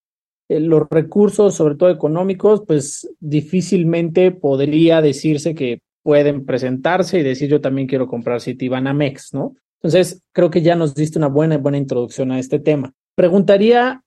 eh, 0.48 0.60
los 0.60 0.88
recursos, 0.88 1.54
sobre 1.54 1.74
todo 1.74 1.90
económicos, 1.90 2.62
pues 2.66 3.06
difícilmente 3.20 4.30
podría 4.30 5.02
decirse 5.02 5.54
que 5.54 5.80
pueden 6.02 6.46
presentarse 6.46 7.18
y 7.18 7.22
decir 7.22 7.50
yo 7.50 7.60
también 7.60 7.86
quiero 7.86 8.06
comprar 8.06 8.40
Citibanamex, 8.40 9.34
¿no? 9.34 9.56
Entonces, 9.82 10.22
creo 10.32 10.48
que 10.48 10.62
ya 10.62 10.74
nos 10.74 10.94
diste 10.94 11.18
una 11.18 11.28
buena, 11.28 11.58
buena 11.58 11.76
introducción 11.76 12.32
a 12.32 12.38
este 12.38 12.58
tema. 12.58 12.94
Preguntaría 13.14 14.02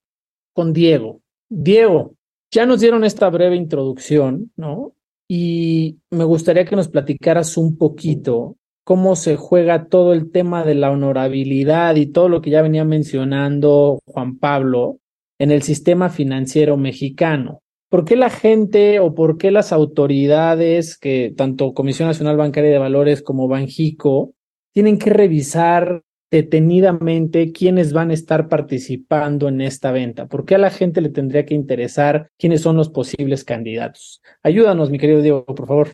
con 0.52 0.74
Diego. 0.74 1.22
Diego, 1.48 2.16
ya 2.56 2.66
nos 2.66 2.80
dieron 2.80 3.04
esta 3.04 3.30
breve 3.30 3.58
introducción, 3.58 4.50
¿no? 4.56 4.94
Y 5.28 6.00
me 6.10 6.24
gustaría 6.24 6.64
que 6.64 6.78
nos 6.78 6.88
platicaras 6.88 7.58
un 7.58 7.78
poquito 7.78 8.56
cómo 8.86 9.18
se 9.18 9.36
juega 9.36 9.88
todo 9.88 10.14
el 10.14 10.32
tema 10.32 10.64
de 10.64 10.76
la 10.76 10.90
honorabilidad 10.90 11.98
y 11.98 12.06
todo 12.06 12.30
lo 12.30 12.42
que 12.42 12.52
ya 12.52 12.62
venía 12.62 12.86
mencionando 12.86 14.00
Juan 14.06 14.38
Pablo 14.38 15.00
en 15.38 15.52
el 15.52 15.64
sistema 15.64 16.10
financiero 16.10 16.78
mexicano. 16.78 17.60
¿Por 17.90 18.06
qué 18.06 18.16
la 18.16 18.30
gente 18.30 19.02
o 19.02 19.14
por 19.14 19.38
qué 19.38 19.52
las 19.52 19.74
autoridades, 19.74 20.98
que 20.98 21.34
tanto 21.36 21.74
Comisión 21.74 22.08
Nacional 22.08 22.38
Bancaria 22.38 22.72
de 22.72 22.80
Valores 22.80 23.22
como 23.22 23.50
Banjico, 23.50 24.32
tienen 24.74 24.98
que 24.98 25.10
revisar 25.10 26.04
detenidamente 26.32 27.52
quiénes 27.52 27.94
van 27.94 28.10
a 28.10 28.14
estar 28.14 28.48
participando 28.48 29.48
en 29.48 29.62
esta 29.62 29.92
venta? 29.92 30.28
¿Por 30.28 30.46
qué 30.46 30.56
a 30.56 30.60
la 30.60 30.70
gente 30.70 31.02
le 31.02 31.10
tendría 31.10 31.46
que 31.46 31.54
interesar 31.54 32.30
quiénes 32.38 32.62
son 32.62 32.78
los 32.78 32.90
posibles 32.90 33.44
candidatos? 33.44 34.22
Ayúdanos, 34.44 34.90
mi 34.90 34.98
querido 34.98 35.22
Diego, 35.22 35.46
por 35.46 35.68
favor. 35.68 35.92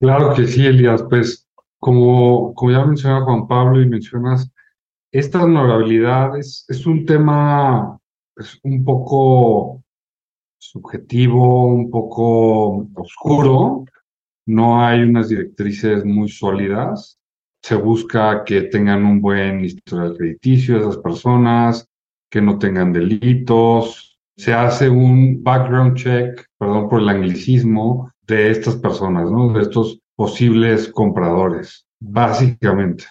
Claro 0.00 0.34
que 0.34 0.46
sí, 0.46 0.66
Elías. 0.66 1.04
Pues 1.08 1.48
como, 1.78 2.54
como 2.54 2.72
ya 2.72 2.84
menciona 2.84 3.24
Juan 3.24 3.46
Pablo 3.46 3.80
y 3.80 3.88
mencionas, 3.88 4.50
esta 5.10 5.44
honorabilidad 5.44 6.38
es, 6.38 6.64
es 6.68 6.86
un 6.86 7.04
tema 7.04 7.98
es 8.36 8.58
un 8.62 8.84
poco 8.84 9.84
subjetivo, 10.58 11.66
un 11.66 11.90
poco 11.90 12.88
oscuro. 12.94 13.84
No 14.46 14.80
hay 14.80 15.02
unas 15.02 15.28
directrices 15.28 16.04
muy 16.04 16.28
sólidas. 16.28 17.18
Se 17.62 17.76
busca 17.76 18.44
que 18.44 18.62
tengan 18.62 19.04
un 19.04 19.20
buen 19.20 19.64
historial 19.64 20.16
crediticio 20.16 20.78
esas 20.78 20.98
personas, 20.98 21.88
que 22.30 22.40
no 22.40 22.58
tengan 22.58 22.92
delitos. 22.92 24.18
Se 24.36 24.52
hace 24.52 24.88
un 24.88 25.42
background 25.42 25.96
check, 25.96 26.46
perdón 26.58 26.88
por 26.88 27.00
el 27.00 27.08
anglicismo, 27.08 28.10
de 28.26 28.50
estas 28.50 28.76
personas, 28.76 29.30
¿no? 29.30 29.52
De 29.52 29.62
estos 29.62 30.00
posibles 30.16 30.88
compradores, 30.88 31.86
básicamente. 32.00 33.04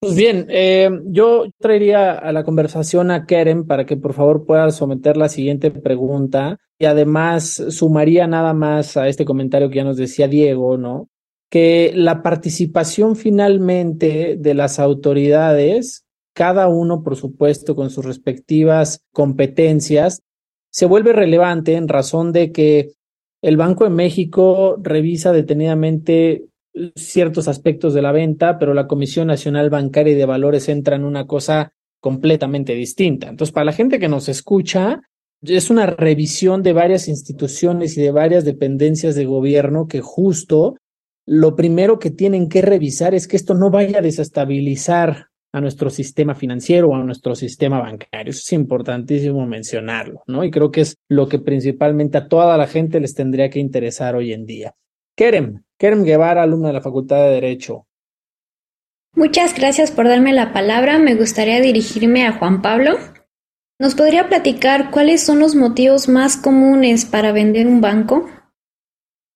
Pues 0.00 0.14
bien, 0.14 0.46
eh, 0.48 0.88
yo 1.06 1.46
traería 1.58 2.12
a 2.12 2.32
la 2.32 2.44
conversación 2.44 3.10
a 3.10 3.26
Keren 3.26 3.66
para 3.66 3.84
que 3.84 3.96
por 3.96 4.12
favor 4.12 4.46
pueda 4.46 4.70
someter 4.70 5.16
la 5.16 5.28
siguiente 5.28 5.72
pregunta 5.72 6.58
y 6.78 6.84
además 6.84 7.64
sumaría 7.70 8.28
nada 8.28 8.54
más 8.54 8.96
a 8.96 9.08
este 9.08 9.24
comentario 9.24 9.68
que 9.68 9.76
ya 9.76 9.84
nos 9.84 9.96
decía 9.96 10.28
Diego, 10.28 10.78
¿no? 10.78 11.08
Que 11.50 11.92
la 11.94 12.22
participación 12.22 13.16
finalmente 13.16 14.36
de 14.38 14.54
las 14.54 14.78
autoridades, 14.78 16.04
cada 16.34 16.68
uno 16.68 17.02
por 17.02 17.16
supuesto 17.16 17.74
con 17.74 17.90
sus 17.90 18.04
respectivas 18.04 19.02
competencias, 19.12 20.22
se 20.70 20.86
vuelve 20.86 21.12
relevante 21.12 21.74
en 21.74 21.88
razón 21.88 22.32
de 22.32 22.52
que 22.52 22.92
el 23.42 23.56
Banco 23.56 23.84
de 23.84 23.90
México 23.90 24.76
revisa 24.82 25.32
detenidamente 25.32 26.44
ciertos 26.94 27.48
aspectos 27.48 27.94
de 27.94 28.02
la 28.02 28.12
venta, 28.12 28.58
pero 28.58 28.74
la 28.74 28.86
Comisión 28.86 29.28
Nacional 29.28 29.70
Bancaria 29.70 30.12
y 30.12 30.16
de 30.16 30.26
Valores 30.26 30.68
entra 30.68 30.96
en 30.96 31.04
una 31.04 31.26
cosa 31.26 31.72
completamente 32.00 32.74
distinta. 32.74 33.28
Entonces, 33.28 33.52
para 33.52 33.64
la 33.64 33.72
gente 33.72 33.98
que 33.98 34.08
nos 34.08 34.28
escucha, 34.28 35.02
es 35.42 35.70
una 35.70 35.86
revisión 35.86 36.62
de 36.62 36.72
varias 36.72 37.08
instituciones 37.08 37.96
y 37.96 38.02
de 38.02 38.10
varias 38.10 38.44
dependencias 38.44 39.14
de 39.14 39.24
gobierno 39.24 39.86
que 39.86 40.00
justo 40.00 40.76
lo 41.30 41.54
primero 41.54 41.98
que 41.98 42.10
tienen 42.10 42.48
que 42.48 42.62
revisar 42.62 43.14
es 43.14 43.28
que 43.28 43.36
esto 43.36 43.52
no 43.52 43.70
vaya 43.70 43.98
a 43.98 44.02
desestabilizar 44.02 45.26
a 45.52 45.60
nuestro 45.60 45.90
sistema 45.90 46.34
financiero 46.34 46.88
o 46.88 46.94
a 46.94 47.04
nuestro 47.04 47.34
sistema 47.34 47.80
bancario. 47.80 48.30
Eso 48.30 48.40
es 48.40 48.52
importantísimo 48.54 49.46
mencionarlo, 49.46 50.22
¿no? 50.26 50.42
Y 50.42 50.50
creo 50.50 50.70
que 50.70 50.80
es 50.80 50.96
lo 51.06 51.28
que 51.28 51.38
principalmente 51.38 52.16
a 52.16 52.28
toda 52.28 52.56
la 52.56 52.66
gente 52.66 52.98
les 52.98 53.14
tendría 53.14 53.50
que 53.50 53.58
interesar 53.58 54.16
hoy 54.16 54.32
en 54.32 54.46
día. 54.46 54.74
Kerem, 55.14 55.64
Kerem 55.76 56.02
Guevara, 56.02 56.44
alumna 56.44 56.68
de 56.68 56.74
la 56.74 56.80
Facultad 56.80 57.24
de 57.24 57.30
Derecho. 57.30 57.86
Muchas 59.14 59.54
gracias 59.54 59.90
por 59.90 60.08
darme 60.08 60.32
la 60.32 60.54
palabra. 60.54 60.98
Me 60.98 61.14
gustaría 61.14 61.60
dirigirme 61.60 62.26
a 62.26 62.38
Juan 62.38 62.62
Pablo. 62.62 62.92
¿Nos 63.78 63.94
podría 63.94 64.28
platicar 64.28 64.90
cuáles 64.90 65.26
son 65.26 65.40
los 65.40 65.54
motivos 65.54 66.08
más 66.08 66.38
comunes 66.38 67.04
para 67.04 67.32
vender 67.32 67.66
un 67.66 67.82
banco? 67.82 68.30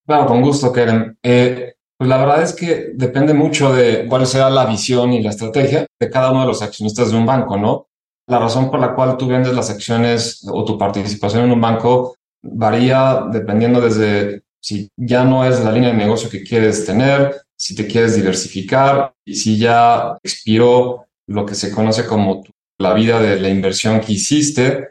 Claro, 0.06 0.26
con 0.26 0.40
gusto, 0.40 0.72
Kerem. 0.72 1.16
Eh, 1.22 1.74
pues 2.02 2.08
la 2.08 2.18
verdad 2.18 2.42
es 2.42 2.52
que 2.52 2.90
depende 2.96 3.32
mucho 3.32 3.72
de 3.72 4.08
cuál 4.08 4.26
sea 4.26 4.50
la 4.50 4.66
visión 4.66 5.12
y 5.12 5.22
la 5.22 5.30
estrategia 5.30 5.86
de 6.00 6.10
cada 6.10 6.32
uno 6.32 6.40
de 6.40 6.48
los 6.48 6.60
accionistas 6.60 7.12
de 7.12 7.16
un 7.16 7.24
banco, 7.24 7.56
¿no? 7.56 7.86
La 8.26 8.40
razón 8.40 8.72
por 8.72 8.80
la 8.80 8.92
cual 8.92 9.16
tú 9.16 9.28
vendes 9.28 9.54
las 9.54 9.70
acciones 9.70 10.44
o 10.50 10.64
tu 10.64 10.76
participación 10.76 11.44
en 11.44 11.52
un 11.52 11.60
banco 11.60 12.16
varía 12.42 13.26
dependiendo 13.30 13.80
desde 13.80 14.42
si 14.60 14.88
ya 14.96 15.22
no 15.22 15.44
es 15.44 15.62
la 15.62 15.70
línea 15.70 15.90
de 15.90 15.96
negocio 15.96 16.28
que 16.28 16.42
quieres 16.42 16.84
tener, 16.84 17.36
si 17.56 17.76
te 17.76 17.86
quieres 17.86 18.16
diversificar 18.16 19.12
y 19.24 19.36
si 19.36 19.56
ya 19.56 20.18
expiró 20.24 21.06
lo 21.28 21.46
que 21.46 21.54
se 21.54 21.70
conoce 21.70 22.04
como 22.04 22.42
la 22.78 22.94
vida 22.94 23.22
de 23.22 23.38
la 23.38 23.48
inversión 23.48 24.00
que 24.00 24.14
hiciste 24.14 24.88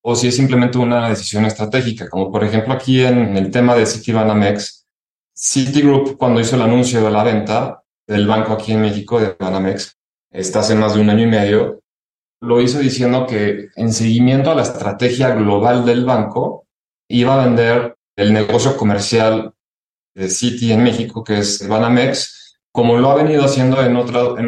o 0.00 0.14
si 0.14 0.28
es 0.28 0.36
simplemente 0.36 0.78
una 0.78 1.08
decisión 1.08 1.44
estratégica, 1.44 2.08
como 2.08 2.30
por 2.30 2.44
ejemplo 2.44 2.72
aquí 2.72 3.02
en 3.02 3.36
el 3.36 3.50
tema 3.50 3.74
de 3.74 3.84
Citibanamex, 3.84 4.85
Citigroup, 5.38 6.16
cuando 6.16 6.40
hizo 6.40 6.56
el 6.56 6.62
anuncio 6.62 7.04
de 7.04 7.10
la 7.10 7.22
venta 7.22 7.82
del 8.06 8.26
banco 8.26 8.54
aquí 8.54 8.72
en 8.72 8.80
México, 8.80 9.20
de 9.20 9.36
Banamex, 9.38 9.98
está 10.30 10.60
hace 10.60 10.74
más 10.74 10.94
de 10.94 11.00
un 11.00 11.10
año 11.10 11.24
y 11.24 11.26
medio, 11.26 11.80
lo 12.40 12.60
hizo 12.60 12.78
diciendo 12.78 13.26
que 13.26 13.68
en 13.76 13.92
seguimiento 13.92 14.50
a 14.50 14.54
la 14.54 14.62
estrategia 14.62 15.34
global 15.34 15.84
del 15.84 16.04
banco, 16.04 16.66
iba 17.08 17.34
a 17.34 17.44
vender 17.44 17.96
el 18.16 18.32
negocio 18.32 18.76
comercial 18.76 19.52
de 20.14 20.30
Citi 20.30 20.72
en 20.72 20.82
México, 20.82 21.22
que 21.22 21.38
es 21.38 21.66
Banamex, 21.68 22.58
como 22.72 22.96
lo 22.96 23.10
ha 23.10 23.16
venido 23.16 23.44
haciendo 23.44 23.82
en, 23.82 23.96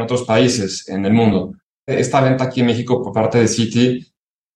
otros 0.00 0.24
países 0.24 0.88
en 0.88 1.04
el 1.04 1.12
mundo. 1.12 1.52
Esta 1.86 2.20
venta 2.22 2.44
aquí 2.44 2.60
en 2.60 2.66
México 2.66 3.02
por 3.02 3.12
parte 3.12 3.38
de 3.38 3.48
Citi 3.48 4.06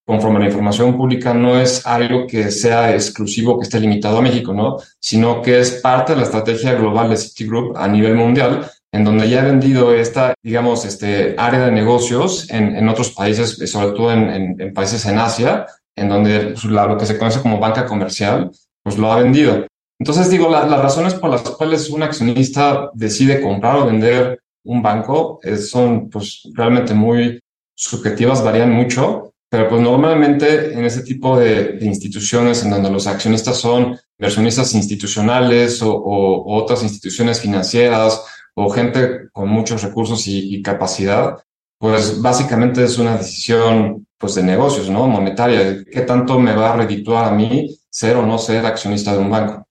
conforme 0.05 0.37
a 0.37 0.41
la 0.41 0.47
información 0.47 0.97
pública, 0.97 1.33
no 1.33 1.59
es 1.61 1.87
algo 1.87 2.27
que 2.27 2.51
sea 2.51 2.93
exclusivo, 2.93 3.59
que 3.59 3.65
esté 3.65 3.81
limitado 3.81 4.19
a 4.19 4.23
México, 4.23 4.53
¿no? 4.53 4.79
Sino 4.99 5.43
que 5.43 5.61
es 5.61 5.73
parte 5.73 6.13
de 6.13 6.19
la 6.19 6.25
estrategia 6.25 6.75
global 6.75 7.11
de 7.11 7.17
Citigroup 7.17 7.77
a 7.77 7.87
nivel 7.89 8.15
mundial 8.15 8.71
en 8.93 9.05
donde 9.05 9.29
ya 9.29 9.41
he 9.41 9.45
vendido 9.45 9.95
esta, 9.95 10.35
digamos, 10.43 10.85
este 10.85 11.35
área 11.39 11.65
de 11.65 11.73
negocios 11.73 12.49
en, 12.51 12.77
en 12.77 12.89
otros 12.89 13.11
países, 13.11 13.59
sobre 13.71 13.97
todo 13.97 14.13
en, 14.13 14.75
países 14.75 15.07
en 15.07 15.19
Asia, 15.19 15.67
en 15.97 16.11
donde 16.11 16.41
pues, 16.49 16.65
lo 16.65 16.99
que 16.99 17.07
se 17.07 17.17
conoce 17.17 17.41
como 17.41 17.59
banca 17.59 17.87
comercial, 17.87 18.51
pues 18.83 18.99
lo 18.99 19.11
ha 19.11 19.17
vendido. 19.17 19.67
Entonces, 19.99 20.29
digo, 20.29 20.51
las 20.51 20.69
razones 20.69 21.15
por 21.15 21.31
las 21.31 21.43
cuales 21.43 21.89
un 21.89 22.03
accionista 22.03 22.91
decide 22.93 23.41
comprar 23.41 23.77
o 23.77 23.87
vender 23.87 24.41
un 24.65 24.83
banco 24.83 25.41
son 25.59 26.11
pues 26.11 26.43
realmente 26.55 26.93
muy 26.93 27.41
subjetivas, 27.75 28.45
varían 28.45 28.73
mucho, 28.73 29.32
pero 29.53 29.69
pues 29.69 29.83
normalmente 29.83 30.73
en 30.73 30.83
ese 30.87 31.03
tipo 31.03 31.39
de, 31.39 31.77
instituciones 31.83 32.65
en 32.65 32.71
donde 32.71 32.89
los 32.89 33.07
accionistas 33.07 33.59
son 33.59 33.99
inversionistas 34.19 34.75
institucionales 34.75 35.83
o, 35.83 36.43
otras 36.47 36.83
instituciones 36.83 37.39
financieras 37.39 38.25
o 38.55 38.71
gente 38.71 39.29
con 39.31 39.51
muchos 39.51 39.83
recursos 39.83 40.27
y, 40.27 40.63
capacidad, 40.63 41.37
pues 41.77 42.23
básicamente 42.23 42.83
es 42.83 42.97
una 42.97 43.19
decisión 43.19 44.07
pues 44.17 44.37
de 44.37 44.43
negocios, 44.43 44.89
¿no? 44.89 45.07
Monetaria. 45.07 45.85
¿Qué 45.85 46.01
tanto 46.01 46.39
me 46.39 46.55
va 46.55 46.73
a 46.73 46.77
redituar 46.79 47.27
a 47.27 47.37
mí 47.37 47.77
ser 47.91 48.17
o 48.17 48.25
no 48.25 48.39
ser 48.39 48.65
accionista 48.65 49.13
de 49.13 49.19
un 49.19 49.31
banco? 49.31 49.69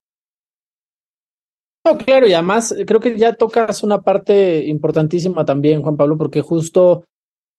No, 1.83 1.97
claro, 1.97 2.27
y 2.27 2.33
además 2.33 2.75
creo 2.85 2.99
que 2.99 3.17
ya 3.17 3.33
tocas 3.33 3.81
una 3.81 3.99
parte 3.99 4.63
importantísima 4.63 5.43
también, 5.43 5.81
Juan 5.81 5.97
Pablo, 5.97 6.19
porque 6.19 6.41
justo 6.41 7.03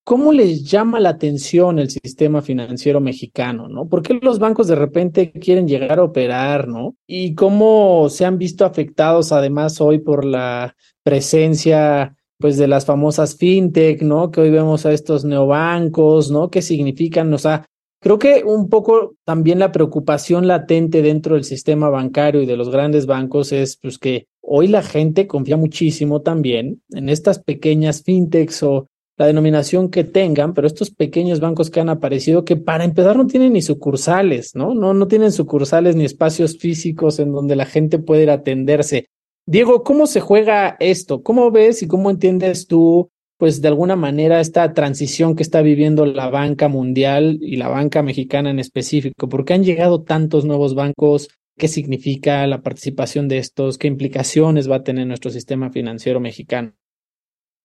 ¿Cómo 0.04 0.32
les 0.32 0.64
llama 0.64 0.98
la 0.98 1.10
atención 1.10 1.78
el 1.78 1.88
sistema 1.88 2.42
financiero 2.42 3.00
mexicano, 3.00 3.68
no? 3.68 3.88
¿Por 3.88 4.02
qué 4.02 4.18
los 4.20 4.40
bancos 4.40 4.66
de 4.66 4.74
repente 4.74 5.30
quieren 5.30 5.68
llegar 5.68 6.00
a 6.00 6.04
operar, 6.04 6.66
no? 6.66 6.96
Y 7.06 7.36
cómo 7.36 8.08
se 8.08 8.24
han 8.24 8.36
visto 8.36 8.64
afectados 8.64 9.30
además 9.30 9.80
hoy 9.80 10.00
por 10.00 10.24
la 10.24 10.74
presencia 11.04 12.16
pues 12.38 12.56
de 12.56 12.66
las 12.66 12.84
famosas 12.84 13.36
fintech, 13.36 14.02
¿no? 14.02 14.32
Que 14.32 14.40
hoy 14.40 14.50
vemos 14.50 14.84
a 14.84 14.92
estos 14.92 15.24
neobancos, 15.24 16.32
¿no? 16.32 16.50
¿Qué 16.50 16.62
significan? 16.62 17.32
O 17.32 17.38
sea, 17.38 17.64
creo 18.00 18.18
que 18.18 18.42
un 18.44 18.68
poco 18.68 19.14
también 19.24 19.60
la 19.60 19.70
preocupación 19.70 20.48
latente 20.48 21.02
dentro 21.02 21.36
del 21.36 21.44
sistema 21.44 21.88
bancario 21.88 22.42
y 22.42 22.46
de 22.46 22.56
los 22.56 22.70
grandes 22.70 23.06
bancos 23.06 23.52
es 23.52 23.76
pues 23.76 23.98
que 23.98 24.26
hoy 24.40 24.66
la 24.66 24.82
gente 24.82 25.28
confía 25.28 25.56
muchísimo 25.56 26.22
también 26.22 26.82
en 26.90 27.08
estas 27.08 27.38
pequeñas 27.38 28.02
fintechs 28.02 28.64
o 28.64 28.88
la 29.18 29.26
denominación 29.26 29.90
que 29.90 30.04
tengan, 30.04 30.54
pero 30.54 30.66
estos 30.66 30.90
pequeños 30.90 31.40
bancos 31.40 31.70
que 31.70 31.80
han 31.80 31.88
aparecido, 31.88 32.44
que 32.44 32.56
para 32.56 32.84
empezar 32.84 33.16
no 33.16 33.26
tienen 33.26 33.52
ni 33.52 33.62
sucursales, 33.62 34.54
¿no? 34.54 34.74
No, 34.74 34.94
no 34.94 35.06
tienen 35.06 35.32
sucursales 35.32 35.96
ni 35.96 36.04
espacios 36.04 36.58
físicos 36.58 37.18
en 37.18 37.32
donde 37.32 37.56
la 37.56 37.66
gente 37.66 37.98
puede 37.98 38.22
ir 38.22 38.30
a 38.30 38.34
atenderse. 38.34 39.06
Diego, 39.46 39.82
¿cómo 39.82 40.06
se 40.06 40.20
juega 40.20 40.76
esto? 40.80 41.22
¿Cómo 41.22 41.50
ves 41.50 41.82
y 41.82 41.88
cómo 41.88 42.10
entiendes 42.10 42.66
tú, 42.66 43.10
pues 43.38 43.60
de 43.60 43.68
alguna 43.68 43.96
manera, 43.96 44.40
esta 44.40 44.72
transición 44.72 45.36
que 45.36 45.42
está 45.42 45.62
viviendo 45.62 46.06
la 46.06 46.30
banca 46.30 46.68
mundial 46.68 47.38
y 47.40 47.56
la 47.56 47.68
banca 47.68 48.02
mexicana 48.02 48.50
en 48.50 48.60
específico? 48.60 49.28
¿Por 49.28 49.44
qué 49.44 49.54
han 49.54 49.64
llegado 49.64 50.02
tantos 50.02 50.44
nuevos 50.44 50.74
bancos? 50.74 51.28
¿Qué 51.58 51.68
significa 51.68 52.46
la 52.46 52.62
participación 52.62 53.28
de 53.28 53.38
estos? 53.38 53.78
¿Qué 53.78 53.88
implicaciones 53.88 54.70
va 54.70 54.76
a 54.76 54.84
tener 54.84 55.06
nuestro 55.06 55.30
sistema 55.30 55.70
financiero 55.70 56.18
mexicano? 56.18 56.72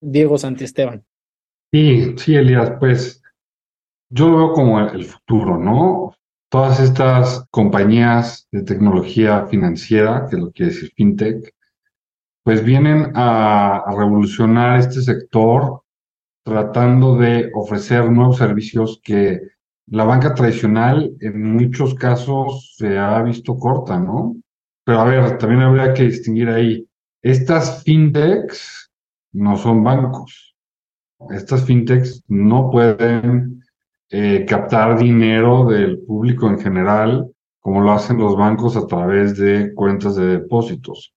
Diego 0.01 0.37
Santiesteban. 0.37 1.06
Sí, 1.71 2.15
sí, 2.17 2.36
Elías, 2.36 2.74
pues 2.79 3.21
yo 4.09 4.29
lo 4.29 4.38
veo 4.38 4.53
como 4.53 4.79
el 4.79 5.03
futuro, 5.03 5.57
¿no? 5.57 6.13
Todas 6.50 6.79
estas 6.79 7.45
compañías 7.51 8.47
de 8.51 8.63
tecnología 8.63 9.47
financiera, 9.47 10.27
que 10.29 10.38
lo 10.38 10.51
quiere 10.51 10.71
decir 10.71 10.91
fintech, 10.95 11.53
pues 12.43 12.63
vienen 12.63 13.12
a, 13.15 13.83
revolucionar 13.97 14.79
este 14.79 15.01
sector 15.01 15.81
tratando 16.45 17.17
de 17.17 17.51
ofrecer 17.53 18.09
nuevos 18.09 18.38
servicios 18.38 19.01
que 19.03 19.41
la 19.88 20.05
banca 20.05 20.33
tradicional 20.33 21.17
en 21.19 21.53
muchos 21.53 21.95
casos 21.95 22.75
se 22.77 22.97
ha 22.97 23.21
visto 23.24 23.57
corta, 23.57 24.00
¿no? 24.00 24.38
Pero 24.86 25.01
a 25.01 25.05
ver, 25.05 25.38
también 25.38 25.63
habría 25.63 25.93
que 25.93 26.03
distinguir 26.03 26.49
ahí, 26.49 26.88
estas 27.21 27.84
fintechs 27.84 28.89
no 29.34 29.58
son 29.58 29.84
bancos 29.84 30.46
estas 31.32 31.63
fintechs 31.65 32.23
no 32.27 32.69
pueden 32.69 33.63
eh, 34.10 34.45
captar 34.47 34.97
dinero 34.97 35.65
del 35.65 35.99
público 35.99 36.47
en 36.47 36.60
general 36.60 37.32
como 37.67 37.82
lo 37.82 37.91
hacen 37.91 38.17
los 38.17 38.38
bancos 38.38 38.77
a 38.77 38.88
través 38.88 39.38
de 39.38 39.73
cuentas 39.73 40.15
de 40.15 40.25
depósitos. 40.25 41.13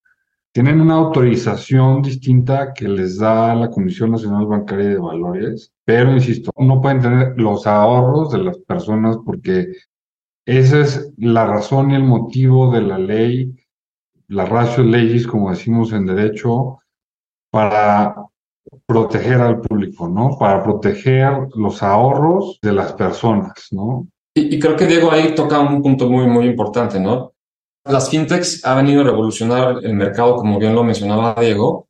Tienen 0.53 0.81
una 0.81 0.95
autorización 0.95 2.03
distinta 2.03 2.75
que 2.75 2.89
les 2.89 3.19
da 3.19 3.55
la 3.55 3.71
Comisión 3.71 4.11
Nacional 4.11 4.47
Bancaria 4.47 4.89
de 4.89 4.99
Valores, 4.99 5.73
pero 5.85 6.13
insisto, 6.13 6.51
no 6.57 6.81
pueden 6.83 7.03
tener 7.03 7.35
los 7.37 7.69
ahorros 7.69 8.33
de 8.33 8.39
las 8.39 8.59
personas 8.59 9.17
porque 9.25 9.69
esa 10.45 10.81
es 10.81 11.13
la 11.19 11.47
razón 11.47 11.93
y 11.93 11.95
el 11.95 12.03
motivo 12.03 12.73
de 12.73 12.83
la 12.83 12.99
ley, 12.99 13.55
la 14.27 14.45
ratio 14.45 14.83
leyes, 14.83 15.29
como 15.29 15.51
decimos 15.51 15.93
en 15.93 16.07
derecho, 16.07 16.79
para 17.53 18.17
proteger 18.87 19.41
al 19.41 19.61
público, 19.61 20.09
¿no? 20.09 20.37
Para 20.39 20.63
proteger 20.63 21.49
los 21.55 21.83
ahorros 21.83 22.59
de 22.63 22.73
las 22.73 22.93
personas, 22.93 23.69
¿no? 23.71 24.09
Y, 24.35 24.59
creo 24.59 24.77
que 24.77 24.87
Diego 24.87 25.11
ahí 25.11 25.35
toca 25.35 25.59
un 25.59 25.83
punto 25.83 26.09
muy, 26.09 26.27
muy 26.27 26.47
importante, 26.47 27.01
¿no? 27.01 27.33
Las 27.85 28.11
fintechs 28.11 28.65
han 28.65 28.79
venido 28.79 29.01
a 29.01 29.05
revolucionar 29.05 29.79
el 29.83 29.95
mercado, 29.95 30.37
como 30.37 30.59
bien 30.59 30.75
lo 30.75 30.85
mencionaba 30.85 31.35
Diego, 31.41 31.89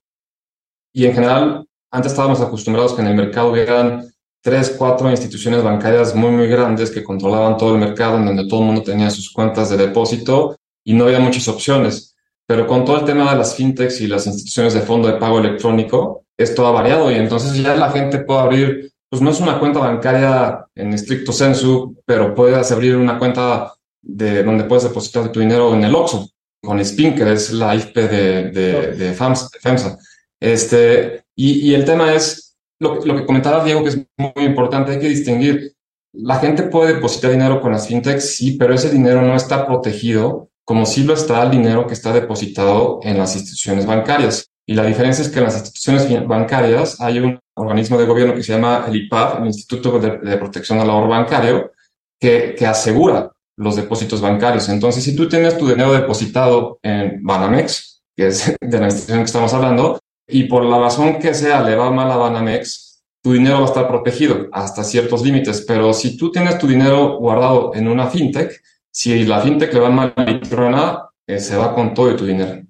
y 0.93 1.07
en 1.07 1.15
general, 1.15 1.67
antes 1.91 2.13
estábamos 2.13 2.41
acostumbrados 2.41 2.95
que 2.95 3.03
en 3.03 3.09
el 3.09 3.15
mercado 3.15 3.53
hubieran 3.53 4.11
tres, 4.43 4.75
cuatro 4.77 5.11
instituciones 5.11 5.63
bancarias 5.63 6.15
muy, 6.15 6.31
muy 6.31 6.49
grandes 6.49 6.91
que 6.91 7.05
controlaban 7.05 7.57
todo 7.57 7.75
el 7.75 7.81
mercado, 7.81 8.17
en 8.17 8.27
donde 8.27 8.49
todo 8.49 8.61
el 8.61 8.67
mundo 8.67 8.83
tenía 8.83 9.11
sus 9.11 9.31
cuentas 9.31 9.71
de 9.71 9.77
depósito 9.77 10.57
y 10.85 10.95
no 10.95 11.05
había 11.05 11.21
muchas 11.21 11.47
opciones. 11.49 12.17
Pero 12.47 12.67
con 12.67 12.85
todo 12.85 12.99
el 12.99 13.05
tema 13.05 13.31
de 13.31 13.39
las 13.39 13.55
fintechs 13.55 14.01
y 14.01 14.09
las 14.09 14.27
instituciones 14.27 14.75
de 14.75 14.81
fondo 14.81 15.09
de 15.09 15.19
pago 15.19 15.39
electrónico, 15.39 16.25
esto 16.43 16.67
ha 16.67 16.71
variado 16.71 17.11
y 17.11 17.17
entonces 17.17 17.55
ya 17.63 17.75
la 17.77 17.91
gente 17.91 18.19
puede 18.19 18.41
abrir, 18.41 18.93
pues 19.09 19.21
no 19.21 19.31
es 19.31 19.41
una 19.41 19.59
cuenta 19.59 19.81
bancaria 19.81 20.67
en 20.75 20.93
estricto 20.93 21.33
sensu, 21.33 21.97
pero 22.07 22.35
puedes 22.35 22.71
abrir 22.73 22.97
una 22.97 23.19
cuenta 23.19 23.75
de 24.03 24.43
donde 24.43 24.65
puedes 24.65 24.85
depositar 24.85 25.31
tu 25.31 25.41
dinero 25.41 25.75
en 25.75 25.85
el 25.85 25.95
OXXO 25.95 26.29
con 26.63 26.85
SPIN, 26.85 27.15
que 27.15 27.33
es 27.33 27.53
la 27.53 27.75
IFP 27.75 27.97
de, 27.97 28.51
de, 28.51 29.15
FEMSA. 29.15 29.99
Este, 30.39 31.25
y, 31.35 31.75
el 31.75 31.85
tema 31.85 32.15
es 32.15 32.57
lo, 32.79 33.05
lo 33.05 33.17
que 33.17 33.27
comentaba 33.27 33.65
Diego, 33.65 33.83
que 33.83 33.91
es 33.91 33.99
muy 34.17 34.45
importante, 34.45 34.93
hay 34.93 34.99
que 34.99 35.09
distinguir. 35.09 35.75
La 36.13 36.39
gente 36.39 36.65
puede 36.65 36.95
depositar 36.95 37.31
dinero 37.31 37.61
con 37.61 37.73
las 37.73 37.87
fintechs, 37.87 38.37
sí, 38.37 38.53
pero 38.53 38.75
ese 38.75 38.91
dinero 38.91 39.23
no 39.23 39.35
está 39.35 39.67
protegido 39.67 40.51
como 40.65 40.87
si 40.87 41.03
lo 41.03 41.15
está 41.15 41.43
el 41.43 41.51
dinero 41.51 41.87
que 41.87 41.95
está 41.95 42.13
depositado 42.13 43.01
en 43.03 43.19
las 43.19 43.35
instituciones 43.35 43.87
bancarias. 43.87 44.50
Y 44.71 44.75
la 44.75 44.85
diferencia 44.85 45.23
es 45.23 45.31
que 45.31 45.41
en 45.41 45.47
las 45.47 45.57
instituciones 45.57 46.29
bancarias 46.29 47.01
hay 47.01 47.19
un 47.19 47.41
organismo 47.57 47.99
de 47.99 48.07
gobierno 48.07 48.37
que 48.37 48.43
se 48.45 48.53
llama 48.53 48.85
el 48.87 48.95
IPAB, 48.95 49.41
el 49.41 49.47
Instituto 49.47 49.99
de, 49.99 50.37
Protección 50.37 50.79
al 50.79 50.89
Ahorro 50.89 51.09
Bancario, 51.09 51.73
que, 52.21 52.55
que, 52.57 52.67
asegura 52.69 53.33
los 53.57 53.75
depósitos 53.75 54.21
bancarios. 54.21 54.69
Entonces, 54.69 55.03
si 55.03 55.17
tú 55.17 55.29
tienes 55.29 55.59
tu 55.59 55.67
dinero 55.67 55.93
depositado 55.93 56.79
en 56.85 57.21
Banamex, 57.21 58.05
que 58.17 58.29
es 58.29 58.55
de 58.61 58.79
la 58.79 58.85
institución 58.85 59.19
que 59.19 59.25
estamos 59.25 59.53
hablando, 59.53 59.99
y 60.29 60.45
por 60.45 60.65
la 60.65 60.79
razón 60.79 61.19
que 61.19 61.35
sea 61.35 61.65
le 61.65 61.75
va 61.75 61.91
mal 61.91 62.09
a 62.13 62.17
Banamex, 62.17 63.03
tu 63.25 63.33
dinero 63.33 63.57
va 63.57 63.63
a 63.63 63.71
estar 63.71 63.89
protegido 63.89 64.47
hasta 64.53 64.85
ciertos 64.85 65.23
límites. 65.23 65.65
Pero 65.67 65.93
si 65.93 66.17
tú 66.17 66.31
tienes 66.31 66.57
tu 66.59 66.69
dinero 66.69 67.19
guardado 67.19 67.75
en 67.75 67.89
una 67.89 68.07
fintech, 68.07 68.63
si 68.89 69.25
la 69.25 69.41
fintech 69.41 69.75
le 69.75 69.81
va 69.81 69.91
mal 69.91 70.15
y 70.29 70.49
truena, 70.49 71.09
eh, 71.27 71.41
se 71.41 71.57
va 71.57 71.75
con 71.75 71.93
todo 71.93 72.15
tu 72.15 72.25
dinero. 72.25 72.70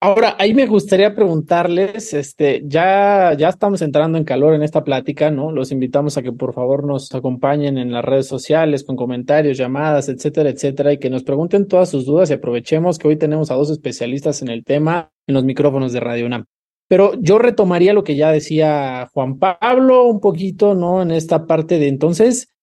Ahora, 0.00 0.36
ahí 0.38 0.54
me 0.54 0.66
gustaría 0.66 1.12
preguntarles, 1.12 2.14
este, 2.14 2.62
ya, 2.64 3.34
ya 3.36 3.48
estamos 3.48 3.82
entrando 3.82 4.16
en 4.16 4.22
calor 4.22 4.54
en 4.54 4.62
esta 4.62 4.84
plática, 4.84 5.32
¿no? 5.32 5.50
Los 5.50 5.72
invitamos 5.72 6.16
a 6.16 6.22
que 6.22 6.30
por 6.30 6.54
favor 6.54 6.86
nos 6.86 7.12
acompañen 7.16 7.78
en 7.78 7.90
las 7.90 8.04
redes 8.04 8.28
sociales 8.28 8.84
con 8.84 8.94
comentarios, 8.94 9.58
llamadas, 9.58 10.08
etcétera, 10.08 10.50
etcétera, 10.50 10.92
y 10.92 10.98
que 10.98 11.10
nos 11.10 11.24
pregunten 11.24 11.66
todas 11.66 11.90
sus 11.90 12.06
dudas 12.06 12.30
y 12.30 12.34
aprovechemos 12.34 12.96
que 12.96 13.08
hoy 13.08 13.16
tenemos 13.16 13.50
a 13.50 13.56
dos 13.56 13.70
especialistas 13.70 14.40
en 14.40 14.50
el 14.50 14.62
tema 14.64 15.10
en 15.26 15.34
los 15.34 15.42
micrófonos 15.42 15.92
de 15.92 15.98
Radio 15.98 16.26
UNAM. 16.26 16.44
Pero 16.86 17.14
yo 17.20 17.40
retomaría 17.40 17.92
lo 17.92 18.04
que 18.04 18.14
ya 18.14 18.30
decía 18.30 19.08
Juan 19.12 19.40
Pablo 19.40 20.04
un 20.04 20.20
poquito, 20.20 20.76
¿no? 20.76 21.02
En 21.02 21.10
esta 21.10 21.44
parte 21.44 21.80
de 21.80 21.88
entonces, 21.88 22.54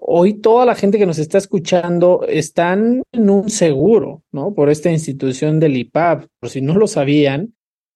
hoy 0.00 0.34
toda 0.34 0.66
la 0.66 0.74
gente 0.74 0.98
que 0.98 1.06
nos 1.06 1.18
está 1.18 1.38
escuchando 1.38 2.24
están 2.28 3.02
en 3.12 3.30
un 3.30 3.50
seguro, 3.50 4.22
¿no? 4.32 4.54
Por 4.54 4.70
esta 4.70 4.90
institución 4.90 5.60
del 5.60 5.76
IPAP, 5.76 6.26
por 6.40 6.50
si 6.50 6.60
no 6.60 6.74
lo 6.74 6.86
sabían, 6.86 7.54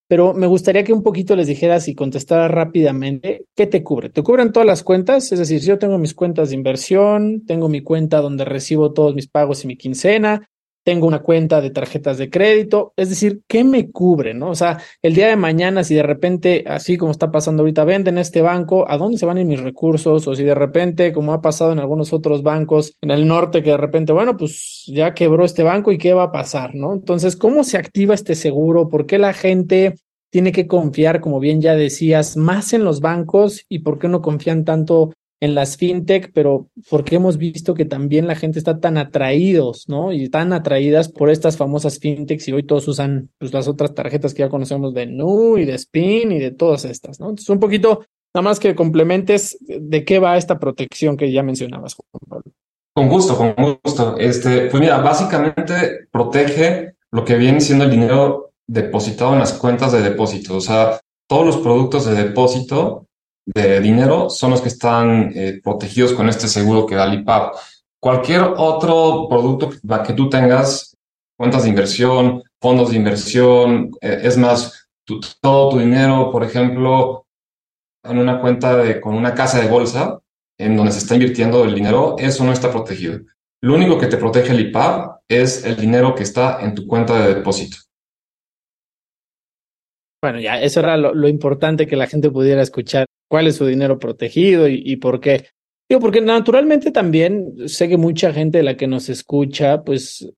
pero 0.09 0.33
me 0.33 0.47
gustaría 0.47 0.83
que 0.83 0.91
un 0.91 1.03
poquito 1.03 1.35
les 1.35 1.45
dijeras 1.45 1.87
y 1.87 1.93
contestaras 1.93 2.49
rápidamente, 2.49 3.45
¿qué 3.55 3.67
te 3.67 3.83
cubre? 3.83 4.09
¿Te 4.09 4.23
cubren 4.23 4.51
todas 4.51 4.65
las 4.65 4.81
cuentas? 4.81 5.31
Es 5.31 5.37
decir, 5.37 5.61
si 5.61 5.67
yo 5.67 5.77
tengo 5.77 5.99
mis 5.99 6.15
cuentas 6.15 6.49
de 6.49 6.55
inversión, 6.55 7.45
tengo 7.45 7.69
mi 7.69 7.81
cuenta 7.81 8.19
donde 8.19 8.43
recibo 8.43 8.91
todos 8.91 9.13
mis 9.13 9.27
pagos 9.27 9.63
y 9.63 9.67
mi 9.67 9.77
quincena, 9.77 10.49
tengo 10.89 11.05
una 11.05 11.19
cuenta 11.19 11.61
de 11.61 11.69
tarjetas 11.69 12.17
de 12.17 12.31
crédito, 12.31 12.93
es 12.95 13.09
decir, 13.09 13.41
¿qué 13.47 13.63
me 13.63 13.91
cubre? 13.91 14.33
¿no? 14.33 14.49
O 14.49 14.55
sea, 14.55 14.79
el 15.03 15.13
día 15.13 15.27
de 15.27 15.35
mañana, 15.35 15.83
si 15.83 15.93
de 15.93 16.01
repente, 16.01 16.63
así 16.65 16.97
como 16.97 17.11
está 17.11 17.29
pasando 17.29 17.61
ahorita, 17.61 17.83
venden 17.83 18.17
este 18.17 18.41
banco, 18.41 18.89
¿a 18.89 18.97
dónde 18.97 19.19
se 19.19 19.27
van 19.27 19.37
a 19.37 19.41
ir 19.41 19.45
mis 19.45 19.61
recursos? 19.61 20.27
O 20.27 20.33
si 20.33 20.43
de 20.43 20.55
repente, 20.55 21.13
como 21.13 21.31
ha 21.33 21.43
pasado 21.43 21.73
en 21.73 21.77
algunos 21.77 22.11
otros 22.11 22.41
bancos 22.41 22.97
en 23.01 23.11
el 23.11 23.27
norte, 23.27 23.61
que 23.61 23.69
de 23.69 23.77
repente, 23.77 24.13
bueno, 24.13 24.35
pues 24.35 24.83
ya 24.87 25.13
quebró 25.13 25.45
este 25.45 25.61
banco 25.61 25.91
y 25.91 25.99
qué 25.99 26.15
va 26.15 26.23
a 26.23 26.31
pasar, 26.31 26.73
¿no? 26.73 26.91
Entonces, 26.93 27.35
¿cómo 27.35 27.63
se 27.63 27.77
activa 27.77 28.15
este 28.15 28.33
seguro? 28.33 28.89
¿Por 28.89 29.05
qué 29.05 29.19
la 29.19 29.33
gente 29.33 29.93
tiene 30.31 30.51
que 30.51 30.65
confiar, 30.65 31.21
como 31.21 31.39
bien 31.39 31.61
ya 31.61 31.75
decías, 31.75 32.35
más 32.35 32.73
en 32.73 32.83
los 32.83 32.99
bancos 32.99 33.63
y 33.69 33.79
por 33.79 33.99
qué 33.99 34.07
no 34.07 34.23
confían 34.23 34.65
tanto 34.65 35.13
en 35.41 35.55
las 35.55 35.77
fintech, 35.77 36.31
pero 36.33 36.67
porque 36.89 37.15
hemos 37.15 37.37
visto 37.37 37.73
que 37.73 37.85
también 37.85 38.27
la 38.27 38.35
gente 38.35 38.59
está 38.59 38.79
tan 38.79 38.97
atraídos, 38.97 39.87
¿no? 39.87 40.11
Y 40.11 40.29
tan 40.29 40.51
atraídas 40.51 41.09
por 41.09 41.29
estas 41.29 41.55
famosas 41.55 41.99
fintechs 41.99 42.47
y 42.47 42.53
hoy 42.53 42.63
todos 42.63 42.87
usan 42.87 43.29
pues, 43.37 43.53
las 43.53 43.67
otras 43.67 43.95
tarjetas 43.95 44.33
que 44.33 44.41
ya 44.41 44.49
conocemos 44.49 44.93
de 44.93 45.05
Nu 45.05 45.57
y 45.57 45.65
de 45.65 45.75
Spin 45.75 46.31
y 46.31 46.39
de 46.39 46.51
todas 46.51 46.85
estas, 46.85 47.19
¿no? 47.19 47.29
Entonces, 47.29 47.49
un 47.49 47.59
poquito, 47.59 48.05
nada 48.33 48.43
más 48.43 48.59
que 48.59 48.75
complementes 48.75 49.57
de 49.61 50.03
qué 50.03 50.19
va 50.19 50.37
esta 50.37 50.59
protección 50.59 51.15
que 51.15 51.31
ya 51.31 51.41
mencionabas, 51.41 51.95
Juan 51.95 52.21
Pablo. 52.27 52.51
Con 52.93 53.07
gusto, 53.07 53.37
con 53.37 53.55
gusto. 53.81 54.17
Este, 54.17 54.67
pues 54.67 54.81
mira, 54.81 54.97
básicamente 54.97 56.07
protege 56.11 56.95
lo 57.11 57.23
que 57.23 57.37
viene 57.37 57.61
siendo 57.61 57.85
el 57.85 57.91
dinero 57.91 58.51
depositado 58.67 59.33
en 59.33 59.39
las 59.39 59.53
cuentas 59.53 59.93
de 59.93 60.01
depósito. 60.01 60.57
O 60.57 60.61
sea, 60.61 60.99
todos 61.27 61.45
los 61.45 61.57
productos 61.57 62.05
de 62.05 62.15
depósito 62.15 63.07
de 63.53 63.79
dinero 63.79 64.29
son 64.29 64.51
los 64.51 64.61
que 64.61 64.69
están 64.69 65.31
eh, 65.35 65.59
protegidos 65.63 66.13
con 66.13 66.29
este 66.29 66.47
seguro 66.47 66.85
que 66.85 66.95
da 66.95 67.05
el 67.05 67.21
IPAP. 67.21 67.55
Cualquier 67.99 68.41
otro 68.57 69.27
producto 69.29 69.69
que, 70.05 70.13
tú 70.13 70.29
tengas, 70.29 70.95
cuentas 71.37 71.63
de 71.63 71.69
inversión, 71.69 72.43
fondos 72.61 72.91
de 72.91 72.97
inversión, 72.97 73.91
eh, 74.01 74.21
es 74.23 74.37
más, 74.37 74.87
todo 75.41 75.69
tu 75.71 75.79
dinero, 75.79 76.31
por 76.31 76.43
ejemplo, 76.43 77.25
en 78.03 78.17
una 78.19 78.39
cuenta 78.39 78.77
de, 78.77 79.01
con 79.01 79.15
una 79.15 79.33
casa 79.33 79.59
de 79.59 79.67
bolsa, 79.67 80.19
en 80.57 80.75
donde 80.75 80.91
se 80.91 80.99
está 80.99 81.15
invirtiendo 81.15 81.63
el 81.63 81.73
dinero, 81.73 82.15
eso 82.19 82.43
no 82.43 82.51
está 82.51 82.71
protegido. 82.71 83.19
Lo 83.61 83.75
único 83.75 83.97
que 83.97 84.07
te 84.07 84.17
protege 84.17 84.51
el 84.51 84.61
IPAP 84.61 85.21
es 85.27 85.65
el 85.65 85.75
dinero 85.75 86.15
que 86.15 86.23
está 86.23 86.61
en 86.61 86.75
tu 86.75 86.87
cuenta 86.87 87.19
de 87.19 87.35
depósito. 87.35 87.77
Bueno, 90.21 90.39
ya 90.39 90.61
eso 90.61 90.81
era 90.81 90.97
lo, 90.97 91.27
importante 91.27 91.87
que 91.87 91.95
la 91.95 92.07
gente 92.07 92.29
pudiera 92.29 92.61
escuchar, 92.61 93.05
cuál 93.29 93.47
es 93.47 93.55
su 93.55 93.65
dinero 93.65 93.99
protegido 93.99 94.67
y, 94.67 94.95
por 94.97 95.21
qué. 95.21 95.47
Digo, 95.87 96.01
porque 96.01 96.21
naturalmente 96.21 96.91
también 96.91 97.67
sé 97.67 97.87
que 97.87 97.97
mucha 97.97 98.33
gente 98.33 98.59
de 98.59 98.63
la 98.63 98.75
que 98.75 98.87
nos 98.87 99.09
escucha, 99.09 99.83
pues 99.83 100.29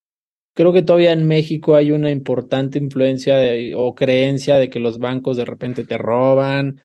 creo 0.55 0.71
que 0.71 0.83
todavía 0.83 1.11
en 1.13 1.27
México 1.27 1.75
hay 1.75 1.91
una 1.91 2.11
importante 2.11 2.77
influencia 2.77 3.37
o 3.75 3.95
creencia 3.95 4.57
de 4.57 4.69
que 4.69 4.79
los 4.79 4.99
bancos 4.99 5.37
de 5.37 5.45
repente 5.45 5.83
te 5.83 5.97
roban, 5.97 6.83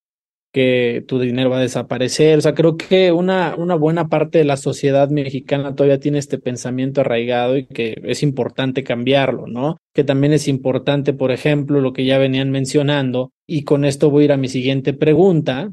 que 0.56 1.04
tu 1.06 1.18
dinero 1.18 1.50
va 1.50 1.58
a 1.58 1.60
desaparecer. 1.60 2.38
O 2.38 2.40
sea, 2.40 2.54
creo 2.54 2.78
que 2.78 3.12
una, 3.12 3.54
una 3.58 3.74
buena 3.74 4.08
parte 4.08 4.38
de 4.38 4.44
la 4.44 4.56
sociedad 4.56 5.10
mexicana 5.10 5.74
todavía 5.74 6.00
tiene 6.00 6.16
este 6.16 6.38
pensamiento 6.38 7.02
arraigado 7.02 7.58
y 7.58 7.66
que 7.66 8.00
es 8.04 8.22
importante 8.22 8.82
cambiarlo, 8.82 9.46
¿no? 9.48 9.76
Que 9.92 10.02
también 10.02 10.32
es 10.32 10.48
importante, 10.48 11.12
por 11.12 11.30
ejemplo, 11.30 11.82
lo 11.82 11.92
que 11.92 12.06
ya 12.06 12.16
venían 12.16 12.50
mencionando, 12.50 13.32
y 13.46 13.64
con 13.64 13.84
esto 13.84 14.08
voy 14.08 14.22
a 14.22 14.24
ir 14.24 14.32
a 14.32 14.38
mi 14.38 14.48
siguiente 14.48 14.94
pregunta, 14.94 15.72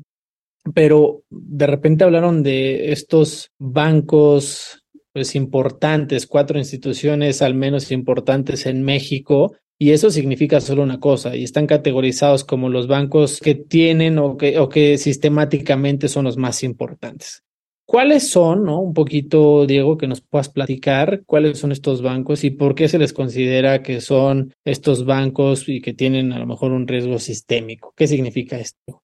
pero 0.73 1.23
de 1.29 1.65
repente 1.65 2.03
hablaron 2.03 2.43
de 2.43 2.91
estos 2.91 3.51
bancos 3.57 4.83
pues 5.13 5.33
importantes, 5.33 6.27
cuatro 6.27 6.59
instituciones 6.59 7.41
al 7.41 7.55
menos 7.55 7.89
importantes 7.93 8.65
en 8.65 8.83
México, 8.83 9.55
y 9.79 9.91
eso 9.91 10.09
significa 10.11 10.61
solo 10.61 10.83
una 10.83 10.99
cosa, 10.99 11.35
y 11.35 11.43
están 11.43 11.67
categorizados 11.67 12.43
como 12.43 12.69
los 12.69 12.87
bancos 12.87 13.39
que 13.39 13.55
tienen 13.55 14.17
o 14.19 14.37
que, 14.37 14.59
o 14.59 14.69
que 14.69 14.97
sistemáticamente 14.97 16.07
son 16.07 16.25
los 16.25 16.37
más 16.37 16.63
importantes. 16.63 17.43
¿Cuáles 17.85 18.29
son, 18.29 18.63
no? 18.63 18.79
Un 18.79 18.93
poquito, 18.93 19.65
Diego, 19.65 19.97
que 19.97 20.07
nos 20.07 20.21
puedas 20.21 20.49
platicar 20.49 21.23
cuáles 21.25 21.59
son 21.59 21.71
estos 21.73 22.01
bancos 22.01 22.43
y 22.45 22.51
por 22.51 22.75
qué 22.75 22.87
se 22.87 22.97
les 22.97 23.11
considera 23.11 23.83
que 23.83 23.99
son 23.99 24.53
estos 24.63 25.05
bancos 25.05 25.67
y 25.67 25.81
que 25.81 25.93
tienen 25.93 26.31
a 26.31 26.39
lo 26.39 26.45
mejor 26.45 26.71
un 26.71 26.87
riesgo 26.87 27.19
sistémico. 27.19 27.93
¿Qué 27.95 28.07
significa 28.07 28.57
esto? 28.57 29.03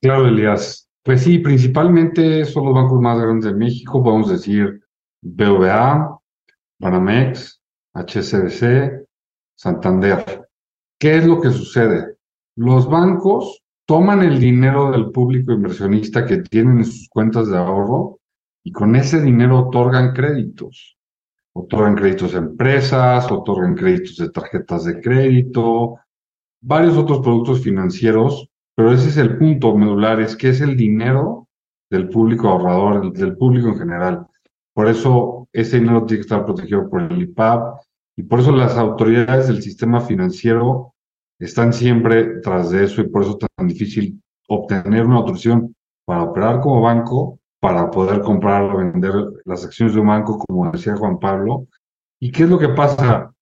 Claro, 0.00 0.28
Elías. 0.28 0.88
Pues 1.02 1.22
sí, 1.22 1.38
principalmente 1.38 2.44
son 2.46 2.66
los 2.66 2.74
bancos 2.74 3.00
más 3.00 3.20
grandes 3.20 3.52
de 3.52 3.56
México, 3.56 4.02
podemos 4.02 4.30
decir 4.30 4.80
BVA, 5.22 6.18
Banamex, 6.78 7.60
HSBC, 7.94 9.06
Santander. 9.58 10.48
¿Qué 11.00 11.16
es 11.16 11.26
lo 11.26 11.40
que 11.40 11.50
sucede? 11.50 12.16
Los 12.56 12.88
bancos 12.88 13.60
toman 13.86 14.22
el 14.22 14.38
dinero 14.38 14.92
del 14.92 15.10
público 15.10 15.52
inversionista 15.52 16.24
que 16.24 16.38
tienen 16.38 16.78
en 16.78 16.84
sus 16.84 17.08
cuentas 17.08 17.48
de 17.48 17.58
ahorro 17.58 18.20
y 18.62 18.70
con 18.70 18.94
ese 18.94 19.20
dinero 19.20 19.66
otorgan 19.66 20.12
créditos. 20.12 20.96
Otorgan 21.54 21.96
créditos 21.96 22.36
a 22.36 22.38
empresas, 22.38 23.32
otorgan 23.32 23.74
créditos 23.74 24.16
de 24.18 24.30
tarjetas 24.30 24.84
de 24.84 25.00
crédito, 25.00 25.96
varios 26.60 26.96
otros 26.96 27.18
productos 27.18 27.60
financieros, 27.60 28.48
pero 28.76 28.92
ese 28.92 29.08
es 29.08 29.16
el 29.16 29.38
punto 29.38 29.76
medular, 29.76 30.20
es 30.20 30.36
que 30.36 30.50
es 30.50 30.60
el 30.60 30.76
dinero 30.76 31.48
del 31.90 32.08
público 32.08 32.48
ahorrador, 32.48 33.12
del 33.12 33.36
público 33.36 33.70
en 33.70 33.78
general. 33.78 34.26
Por 34.72 34.86
eso 34.86 35.48
ese 35.52 35.80
dinero 35.80 36.04
tiene 36.04 36.20
que 36.20 36.26
estar 36.26 36.44
protegido 36.44 36.88
por 36.88 37.02
el 37.02 37.22
IPAP, 37.22 37.87
y 38.18 38.24
por 38.24 38.40
eso 38.40 38.50
las 38.50 38.76
autoridades 38.76 39.46
del 39.46 39.62
sistema 39.62 40.00
financiero 40.00 40.92
están 41.38 41.72
siempre 41.72 42.40
tras 42.40 42.70
de 42.70 42.82
eso 42.82 43.00
y 43.00 43.08
por 43.08 43.22
eso 43.22 43.38
es 43.40 43.46
tan 43.56 43.68
difícil 43.68 44.20
obtener 44.48 45.06
una 45.06 45.18
autorización 45.18 45.72
para 46.04 46.24
operar 46.24 46.58
como 46.58 46.80
banco, 46.80 47.38
para 47.60 47.88
poder 47.92 48.20
comprar 48.22 48.64
o 48.64 48.78
vender 48.78 49.12
las 49.44 49.64
acciones 49.64 49.94
de 49.94 50.00
un 50.00 50.08
banco, 50.08 50.36
como 50.36 50.68
decía 50.68 50.96
Juan 50.96 51.20
Pablo. 51.20 51.68
¿Y 52.18 52.32
qué 52.32 52.42
es 52.42 52.50
lo 52.50 52.58
que 52.58 52.70
pasa? 52.70 53.32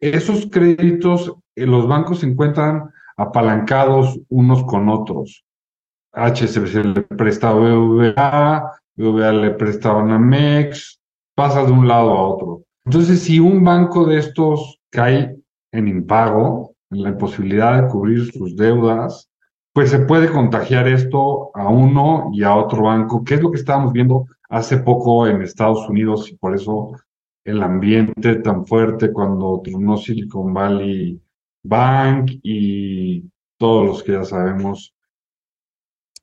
Esos 0.00 0.46
créditos, 0.50 1.34
eh, 1.54 1.66
los 1.66 1.86
bancos 1.86 2.20
se 2.20 2.26
encuentran 2.26 2.90
apalancados 3.18 4.18
unos 4.30 4.64
con 4.64 4.88
otros. 4.88 5.44
HSBC 6.14 6.84
le 6.86 7.02
presta 7.02 7.50
a 7.50 7.52
BVA, 7.52 8.80
BVA 8.96 9.32
le 9.32 9.50
presta 9.50 9.90
a 9.90 10.18
MEX, 10.18 10.98
pasa 11.34 11.66
de 11.66 11.72
un 11.72 11.86
lado 11.86 12.12
a 12.12 12.28
otro. 12.28 12.62
Entonces, 12.84 13.22
si 13.22 13.38
un 13.38 13.64
banco 13.64 14.06
de 14.06 14.18
estos 14.18 14.80
cae 14.90 15.36
en 15.72 15.88
impago, 15.88 16.74
en 16.90 17.02
la 17.02 17.10
imposibilidad 17.10 17.82
de 17.82 17.88
cubrir 17.88 18.32
sus 18.32 18.56
deudas, 18.56 19.30
pues 19.72 19.90
se 19.90 20.00
puede 20.00 20.30
contagiar 20.30 20.88
esto 20.88 21.50
a 21.54 21.68
uno 21.68 22.30
y 22.32 22.42
a 22.42 22.56
otro 22.56 22.82
banco, 22.82 23.22
que 23.22 23.34
es 23.34 23.42
lo 23.42 23.50
que 23.50 23.58
estábamos 23.58 23.92
viendo 23.92 24.26
hace 24.48 24.78
poco 24.78 25.26
en 25.28 25.42
Estados 25.42 25.88
Unidos 25.88 26.28
y 26.28 26.36
por 26.36 26.54
eso 26.54 26.92
el 27.44 27.62
ambiente 27.62 28.36
tan 28.36 28.66
fuerte 28.66 29.12
cuando 29.12 29.60
tronó 29.62 29.96
Silicon 29.96 30.52
Valley 30.52 31.20
Bank 31.62 32.32
y 32.42 33.24
todos 33.58 33.86
los 33.86 34.02
que 34.02 34.12
ya 34.12 34.24
sabemos. 34.24 34.92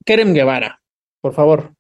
Kerem 0.05 0.33
Guevara, 0.33 0.81
por 1.21 1.33
favor. 1.33 1.76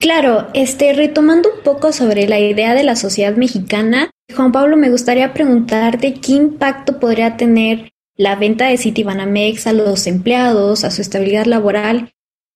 Claro, 0.00 0.48
este, 0.54 0.94
retomando 0.94 1.50
un 1.54 1.62
poco 1.62 1.92
sobre 1.92 2.26
la 2.26 2.38
idea 2.38 2.72
de 2.72 2.84
la 2.84 2.96
sociedad 2.96 3.36
mexicana, 3.36 4.10
Juan 4.34 4.50
Pablo, 4.50 4.78
me 4.78 4.90
gustaría 4.90 5.34
preguntarte 5.34 6.14
qué 6.14 6.32
impacto 6.32 6.98
podría 6.98 7.36
tener 7.36 7.92
la 8.16 8.34
venta 8.34 8.68
de 8.68 8.78
Citibanamex 8.78 9.66
a 9.66 9.74
los 9.74 10.06
empleados, 10.06 10.84
a 10.84 10.90
su 10.90 11.02
estabilidad 11.02 11.44
laboral, 11.44 12.14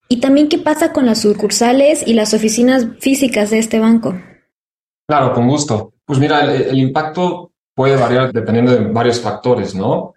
y 0.09 0.21
también 0.21 0.49
qué 0.49 0.57
pasa 0.57 0.91
con 0.91 1.05
las 1.05 1.21
sucursales 1.21 2.07
y 2.07 2.13
las 2.13 2.33
oficinas 2.33 2.87
físicas 2.99 3.51
de 3.51 3.59
este 3.59 3.79
banco. 3.79 4.19
Claro, 5.07 5.31
con 5.33 5.47
gusto. 5.47 5.93
Pues 6.03 6.17
mira, 6.17 6.41
el, 6.41 6.63
el 6.63 6.79
impacto 6.79 7.51
puede 7.75 7.95
variar 7.95 8.33
dependiendo 8.33 8.71
de 8.71 8.85
varios 8.91 9.21
factores, 9.21 9.75
¿no? 9.75 10.15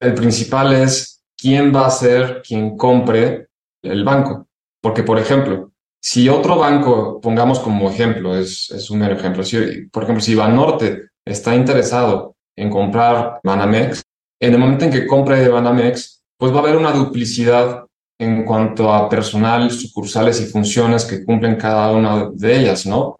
El 0.00 0.14
principal 0.14 0.72
es 0.72 1.22
quién 1.36 1.74
va 1.74 1.86
a 1.86 1.90
ser 1.90 2.40
quien 2.40 2.78
compre 2.78 3.48
el 3.82 4.04
banco. 4.04 4.46
Porque, 4.80 5.02
por 5.02 5.18
ejemplo, 5.18 5.72
si 6.06 6.28
otro 6.28 6.56
banco, 6.56 7.20
pongamos 7.20 7.58
como 7.58 7.90
ejemplo, 7.90 8.38
es, 8.38 8.70
un 8.90 9.00
mero 9.00 9.16
ejemplo, 9.16 9.42
si, 9.42 9.88
por 9.88 10.04
ejemplo, 10.04 10.22
si 10.22 10.36
Banorte 10.36 11.08
está 11.24 11.56
interesado 11.56 12.36
en 12.54 12.70
comprar 12.70 13.40
Banamex, 13.42 14.04
en 14.40 14.52
el 14.52 14.60
momento 14.60 14.84
en 14.84 14.92
que 14.92 15.04
compre 15.04 15.40
de 15.40 15.48
Banamex, 15.48 16.22
pues 16.38 16.52
va 16.52 16.58
a 16.58 16.60
haber 16.60 16.76
una 16.76 16.92
duplicidad 16.92 17.86
en 18.20 18.44
cuanto 18.44 18.94
a 18.94 19.08
personal, 19.08 19.68
sucursales 19.72 20.40
y 20.40 20.46
funciones 20.46 21.04
que 21.04 21.24
cumplen 21.24 21.56
cada 21.56 21.90
una 21.90 22.30
de 22.32 22.56
ellas, 22.56 22.86
¿no? 22.86 23.16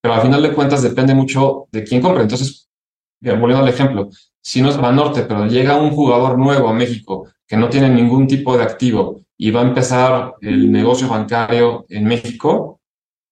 Pero 0.00 0.14
al 0.14 0.22
final 0.22 0.42
de 0.42 0.52
cuentas 0.52 0.82
depende 0.82 1.12
mucho 1.12 1.66
de 1.72 1.82
quién 1.82 2.00
compre. 2.00 2.22
Entonces, 2.22 2.68
volviendo 3.20 3.64
al 3.64 3.68
ejemplo, 3.68 4.10
si 4.40 4.62
no 4.62 4.70
es 4.70 4.76
Banorte, 4.76 5.22
pero 5.22 5.46
llega 5.46 5.76
un 5.76 5.90
jugador 5.90 6.38
nuevo 6.38 6.68
a 6.68 6.72
México 6.72 7.26
que 7.48 7.56
no 7.56 7.68
tiene 7.68 7.88
ningún 7.88 8.28
tipo 8.28 8.56
de 8.56 8.62
activo 8.62 9.25
y 9.38 9.50
va 9.50 9.60
a 9.60 9.64
empezar 9.64 10.34
el 10.40 10.70
negocio 10.72 11.08
bancario 11.08 11.84
en 11.88 12.04
México, 12.04 12.80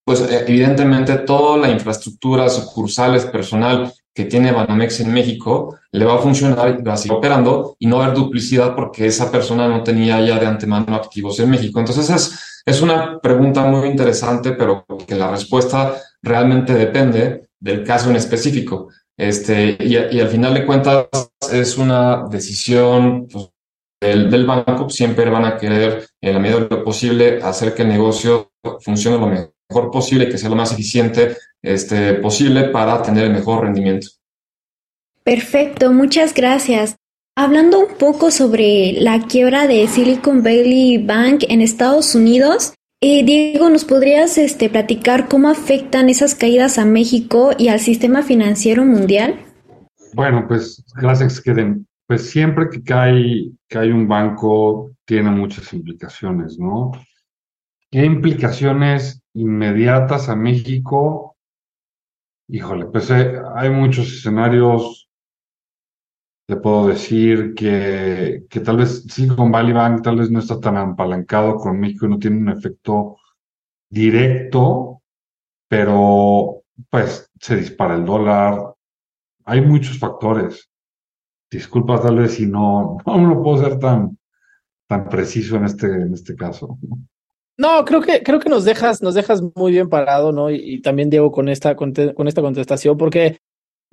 pues 0.04 0.20
eh, 0.20 0.44
evidentemente 0.46 1.16
toda 1.18 1.56
la 1.56 1.70
infraestructura, 1.70 2.48
sucursales, 2.48 3.24
personal 3.26 3.92
que 4.14 4.26
tiene 4.26 4.52
Banamex 4.52 5.00
en 5.00 5.12
México 5.12 5.76
le 5.90 6.04
va 6.04 6.14
a 6.14 6.18
funcionar 6.18 6.78
y 6.78 6.82
va 6.82 6.92
a 6.92 6.96
seguir 6.96 7.16
operando 7.16 7.76
y 7.80 7.86
no 7.86 7.96
va 7.96 8.04
a 8.04 8.06
haber 8.06 8.18
duplicidad 8.18 8.76
porque 8.76 9.06
esa 9.06 9.30
persona 9.30 9.66
no 9.66 9.82
tenía 9.82 10.20
ya 10.20 10.38
de 10.38 10.46
antemano 10.46 10.94
activos 10.94 11.40
en 11.40 11.50
México. 11.50 11.80
Entonces 11.80 12.08
es, 12.10 12.62
es 12.64 12.80
una 12.80 13.18
pregunta 13.18 13.64
muy 13.64 13.88
interesante, 13.88 14.52
pero 14.52 14.84
que 15.06 15.16
la 15.16 15.30
respuesta 15.30 15.94
realmente 16.22 16.74
depende 16.74 17.48
del 17.58 17.82
caso 17.82 18.10
en 18.10 18.16
específico. 18.16 18.88
Este, 19.16 19.76
y, 19.80 19.96
y 20.16 20.20
al 20.20 20.28
final 20.28 20.54
de 20.54 20.66
cuentas 20.66 21.06
es 21.52 21.76
una 21.76 22.24
decisión 22.28 23.26
pues, 23.30 23.50
del, 24.08 24.30
del, 24.30 24.46
banco, 24.46 24.88
siempre 24.88 25.28
van 25.30 25.44
a 25.44 25.56
querer, 25.56 26.06
en 26.20 26.34
la 26.34 26.38
medida 26.38 26.60
de 26.60 26.68
lo 26.68 26.84
posible, 26.84 27.40
hacer 27.42 27.74
que 27.74 27.82
el 27.82 27.88
negocio 27.88 28.52
funcione 28.80 29.18
lo 29.18 29.26
mejor 29.26 29.90
posible, 29.90 30.28
que 30.28 30.38
sea 30.38 30.48
lo 30.48 30.56
más 30.56 30.72
eficiente 30.72 31.36
este, 31.62 32.14
posible 32.14 32.64
para 32.68 33.02
tener 33.02 33.24
el 33.24 33.32
mejor 33.32 33.64
rendimiento. 33.64 34.08
Perfecto, 35.22 35.92
muchas 35.92 36.34
gracias. 36.34 36.96
Hablando 37.36 37.80
un 37.80 37.94
poco 37.98 38.30
sobre 38.30 38.92
la 38.92 39.26
quiebra 39.26 39.66
de 39.66 39.88
Silicon 39.88 40.42
Valley 40.42 40.98
Bank 40.98 41.44
en 41.48 41.60
Estados 41.60 42.14
Unidos, 42.14 42.74
eh, 43.00 43.24
Diego, 43.24 43.70
¿nos 43.70 43.84
podrías 43.84 44.38
este, 44.38 44.70
platicar 44.70 45.28
cómo 45.28 45.48
afectan 45.48 46.08
esas 46.08 46.34
caídas 46.34 46.78
a 46.78 46.84
México 46.84 47.50
y 47.58 47.68
al 47.68 47.80
sistema 47.80 48.22
financiero 48.22 48.84
mundial? 48.84 49.40
Bueno, 50.12 50.44
pues 50.46 50.84
gracias, 50.94 51.40
Keren. 51.40 51.86
Pues 52.06 52.30
siempre 52.30 52.68
que 52.68 52.82
cae, 52.82 53.92
un 53.92 54.06
banco 54.06 54.92
tiene 55.06 55.30
muchas 55.30 55.72
implicaciones, 55.72 56.58
¿no? 56.58 56.92
¿Qué 57.90 58.04
implicaciones 58.04 59.22
inmediatas 59.32 60.28
a 60.28 60.36
México? 60.36 61.36
Híjole, 62.48 62.86
pues 62.86 63.10
eh, 63.10 63.40
hay 63.54 63.70
muchos 63.70 64.08
escenarios. 64.08 65.08
Te 66.46 66.56
puedo 66.56 66.88
decir 66.88 67.54
que, 67.54 68.44
que 68.50 68.60
tal 68.60 68.76
vez 68.76 69.04
Silicon 69.04 69.50
Valley 69.50 69.72
Bank 69.72 70.02
tal 70.02 70.16
vez 70.18 70.30
no 70.30 70.40
está 70.40 70.60
tan 70.60 70.76
apalancado 70.76 71.56
con 71.56 71.80
México, 71.80 72.06
no 72.06 72.18
tiene 72.18 72.36
un 72.36 72.50
efecto 72.50 73.16
directo, 73.88 75.00
pero 75.68 76.64
pues 76.90 77.30
se 77.40 77.56
dispara 77.56 77.94
el 77.94 78.04
dólar. 78.04 78.74
Hay 79.46 79.62
muchos 79.62 79.98
factores 79.98 80.68
disculpa 81.56 82.00
tal 82.00 82.16
vez 82.16 82.34
si 82.34 82.46
no, 82.46 82.98
no, 83.06 83.18
no 83.18 83.42
puedo 83.42 83.58
ser 83.62 83.78
tan, 83.78 84.18
tan 84.86 85.08
preciso 85.08 85.56
en 85.56 85.64
este, 85.64 85.86
en 85.86 86.14
este 86.14 86.34
caso. 86.34 86.78
No, 87.56 87.84
creo 87.84 88.00
que, 88.00 88.22
creo 88.22 88.40
que 88.40 88.48
nos 88.48 88.64
dejas, 88.64 89.00
nos 89.02 89.14
dejas 89.14 89.42
muy 89.54 89.72
bien 89.72 89.88
parado, 89.88 90.32
¿no? 90.32 90.50
Y, 90.50 90.82
también 90.82 91.10
Diego 91.10 91.30
con 91.30 91.48
esta, 91.48 91.76
con, 91.76 91.92
con 91.92 92.26
esta 92.26 92.42
contestación, 92.42 92.96
porque 92.96 93.38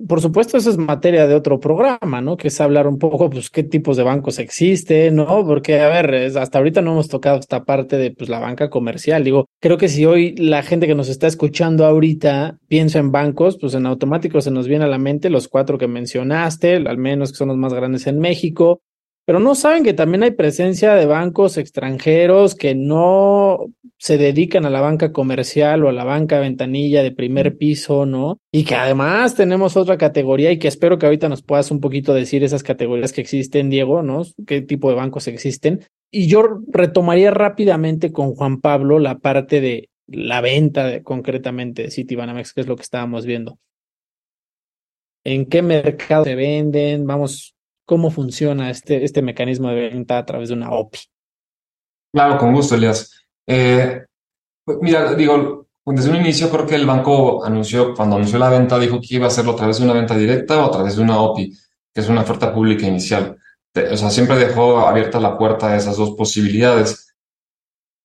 por 0.08 0.20
supuesto, 0.20 0.56
eso 0.56 0.70
es 0.70 0.78
materia 0.78 1.26
de 1.26 1.34
otro 1.34 1.60
programa, 1.60 2.20
¿no? 2.20 2.36
Que 2.36 2.48
es 2.48 2.60
hablar 2.60 2.86
un 2.86 2.98
poco, 2.98 3.30
pues, 3.30 3.50
qué 3.50 3.62
tipos 3.62 3.96
de 3.96 4.02
bancos 4.02 4.38
existen, 4.38 5.16
¿no? 5.16 5.46
Porque, 5.46 5.80
a 5.80 5.88
ver, 5.88 6.36
hasta 6.36 6.58
ahorita 6.58 6.82
no 6.82 6.92
hemos 6.92 7.08
tocado 7.08 7.38
esta 7.38 7.64
parte 7.64 7.96
de, 7.96 8.10
pues, 8.10 8.28
la 8.28 8.38
banca 8.38 8.70
comercial. 8.70 9.24
Digo, 9.24 9.46
creo 9.60 9.78
que 9.78 9.88
si 9.88 10.04
hoy 10.04 10.34
la 10.36 10.62
gente 10.62 10.86
que 10.86 10.94
nos 10.94 11.08
está 11.08 11.26
escuchando 11.26 11.84
ahorita 11.84 12.58
piensa 12.68 12.98
en 12.98 13.12
bancos, 13.12 13.58
pues 13.58 13.74
en 13.74 13.86
automático 13.86 14.40
se 14.40 14.50
nos 14.50 14.68
viene 14.68 14.84
a 14.84 14.88
la 14.88 14.98
mente 14.98 15.30
los 15.30 15.48
cuatro 15.48 15.78
que 15.78 15.88
mencionaste, 15.88 16.76
al 16.76 16.98
menos 16.98 17.30
que 17.32 17.38
son 17.38 17.48
los 17.48 17.56
más 17.56 17.74
grandes 17.74 18.06
en 18.06 18.18
México, 18.18 18.80
pero 19.24 19.38
no 19.38 19.54
saben 19.54 19.84
que 19.84 19.92
también 19.92 20.22
hay 20.22 20.32
presencia 20.32 20.94
de 20.94 21.06
bancos 21.06 21.56
extranjeros 21.56 22.54
que 22.54 22.74
no 22.74 23.66
se 23.98 24.18
dedican 24.18 24.66
a 24.66 24.70
la 24.70 24.80
banca 24.80 25.12
comercial 25.12 25.84
o 25.84 25.88
a 25.88 25.92
la 25.92 26.02
banca 26.02 26.40
ventanilla 26.40 27.04
de 27.04 27.12
primer 27.12 27.56
piso, 27.56 28.04
¿no? 28.04 28.38
Y 28.50 28.64
que 28.64 28.74
además 28.74 29.36
tenemos 29.36 29.76
otra 29.76 29.96
categoría 29.96 30.50
y 30.50 30.58
que 30.58 30.66
espero 30.66 30.98
que 30.98 31.06
ahorita 31.06 31.28
nos 31.28 31.42
puedas 31.42 31.70
un 31.70 31.80
poquito 31.80 32.12
decir 32.12 32.42
esas 32.42 32.64
categorías 32.64 33.12
que 33.12 33.20
existen, 33.20 33.70
Diego, 33.70 34.02
¿no? 34.02 34.22
¿Qué 34.44 34.60
tipo 34.60 34.88
de 34.88 34.96
bancos 34.96 35.28
existen? 35.28 35.86
Y 36.10 36.26
yo 36.26 36.42
retomaría 36.66 37.30
rápidamente 37.30 38.10
con 38.10 38.34
Juan 38.34 38.60
Pablo 38.60 38.98
la 38.98 39.18
parte 39.18 39.60
de 39.60 39.88
la 40.08 40.40
venta 40.40 40.84
de, 40.84 41.02
concretamente 41.02 41.82
de 41.82 41.90
Citibanamex, 41.90 42.52
que 42.52 42.62
es 42.62 42.66
lo 42.66 42.76
que 42.76 42.82
estábamos 42.82 43.24
viendo. 43.24 43.58
¿En 45.24 45.46
qué 45.46 45.62
mercado 45.62 46.24
se 46.24 46.34
venden? 46.34 47.06
Vamos, 47.06 47.54
¿cómo 47.84 48.10
funciona 48.10 48.70
este, 48.70 49.04
este 49.04 49.22
mecanismo 49.22 49.68
de 49.68 49.88
venta 49.88 50.18
a 50.18 50.24
través 50.24 50.48
de 50.48 50.54
una 50.54 50.70
OPI? 50.70 50.98
Claro, 52.12 52.38
con 52.38 52.52
gusto, 52.52 52.74
Elias. 52.74 53.10
Eh, 53.46 54.04
pues 54.64 54.78
mira, 54.80 55.14
digo, 55.14 55.66
desde 55.86 56.10
un 56.10 56.16
inicio 56.16 56.50
creo 56.50 56.66
que 56.66 56.76
el 56.76 56.86
banco 56.86 57.44
anunció, 57.44 57.94
cuando 57.94 58.16
anunció 58.16 58.38
la 58.38 58.50
venta, 58.50 58.78
dijo 58.78 59.00
que 59.00 59.16
iba 59.16 59.24
a 59.24 59.28
hacerlo 59.28 59.52
a 59.52 59.56
través 59.56 59.78
de 59.78 59.84
una 59.84 59.94
venta 59.94 60.16
directa 60.16 60.58
o 60.58 60.66
a 60.66 60.70
través 60.70 60.96
de 60.96 61.02
una 61.02 61.20
OPI, 61.20 61.52
que 61.92 62.00
es 62.00 62.08
una 62.08 62.22
oferta 62.22 62.54
pública 62.54 62.86
inicial. 62.86 63.36
O 63.90 63.96
sea, 63.96 64.10
siempre 64.10 64.36
dejó 64.36 64.80
abierta 64.80 65.18
la 65.18 65.38
puerta 65.38 65.68
a 65.68 65.76
esas 65.76 65.96
dos 65.96 66.10
posibilidades. 66.10 67.14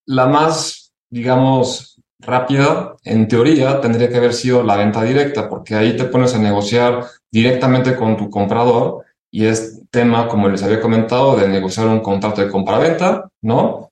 La 0.05 0.25
más, 0.25 0.93
digamos, 1.09 2.01
rápida, 2.19 2.95
en 3.03 3.27
teoría, 3.27 3.79
tendría 3.81 4.09
que 4.09 4.17
haber 4.17 4.33
sido 4.33 4.63
la 4.63 4.77
venta 4.77 5.03
directa, 5.03 5.49
porque 5.49 5.75
ahí 5.75 5.95
te 5.95 6.05
pones 6.05 6.33
a 6.33 6.39
negociar 6.39 7.05
directamente 7.31 7.95
con 7.95 8.17
tu 8.17 8.29
comprador 8.29 9.05
y 9.31 9.45
es 9.45 9.81
tema, 9.91 10.27
como 10.27 10.49
les 10.49 10.63
había 10.63 10.81
comentado, 10.81 11.35
de 11.35 11.47
negociar 11.47 11.87
un 11.87 11.99
contrato 11.99 12.41
de 12.41 12.49
compra-venta, 12.49 13.29
¿no? 13.41 13.87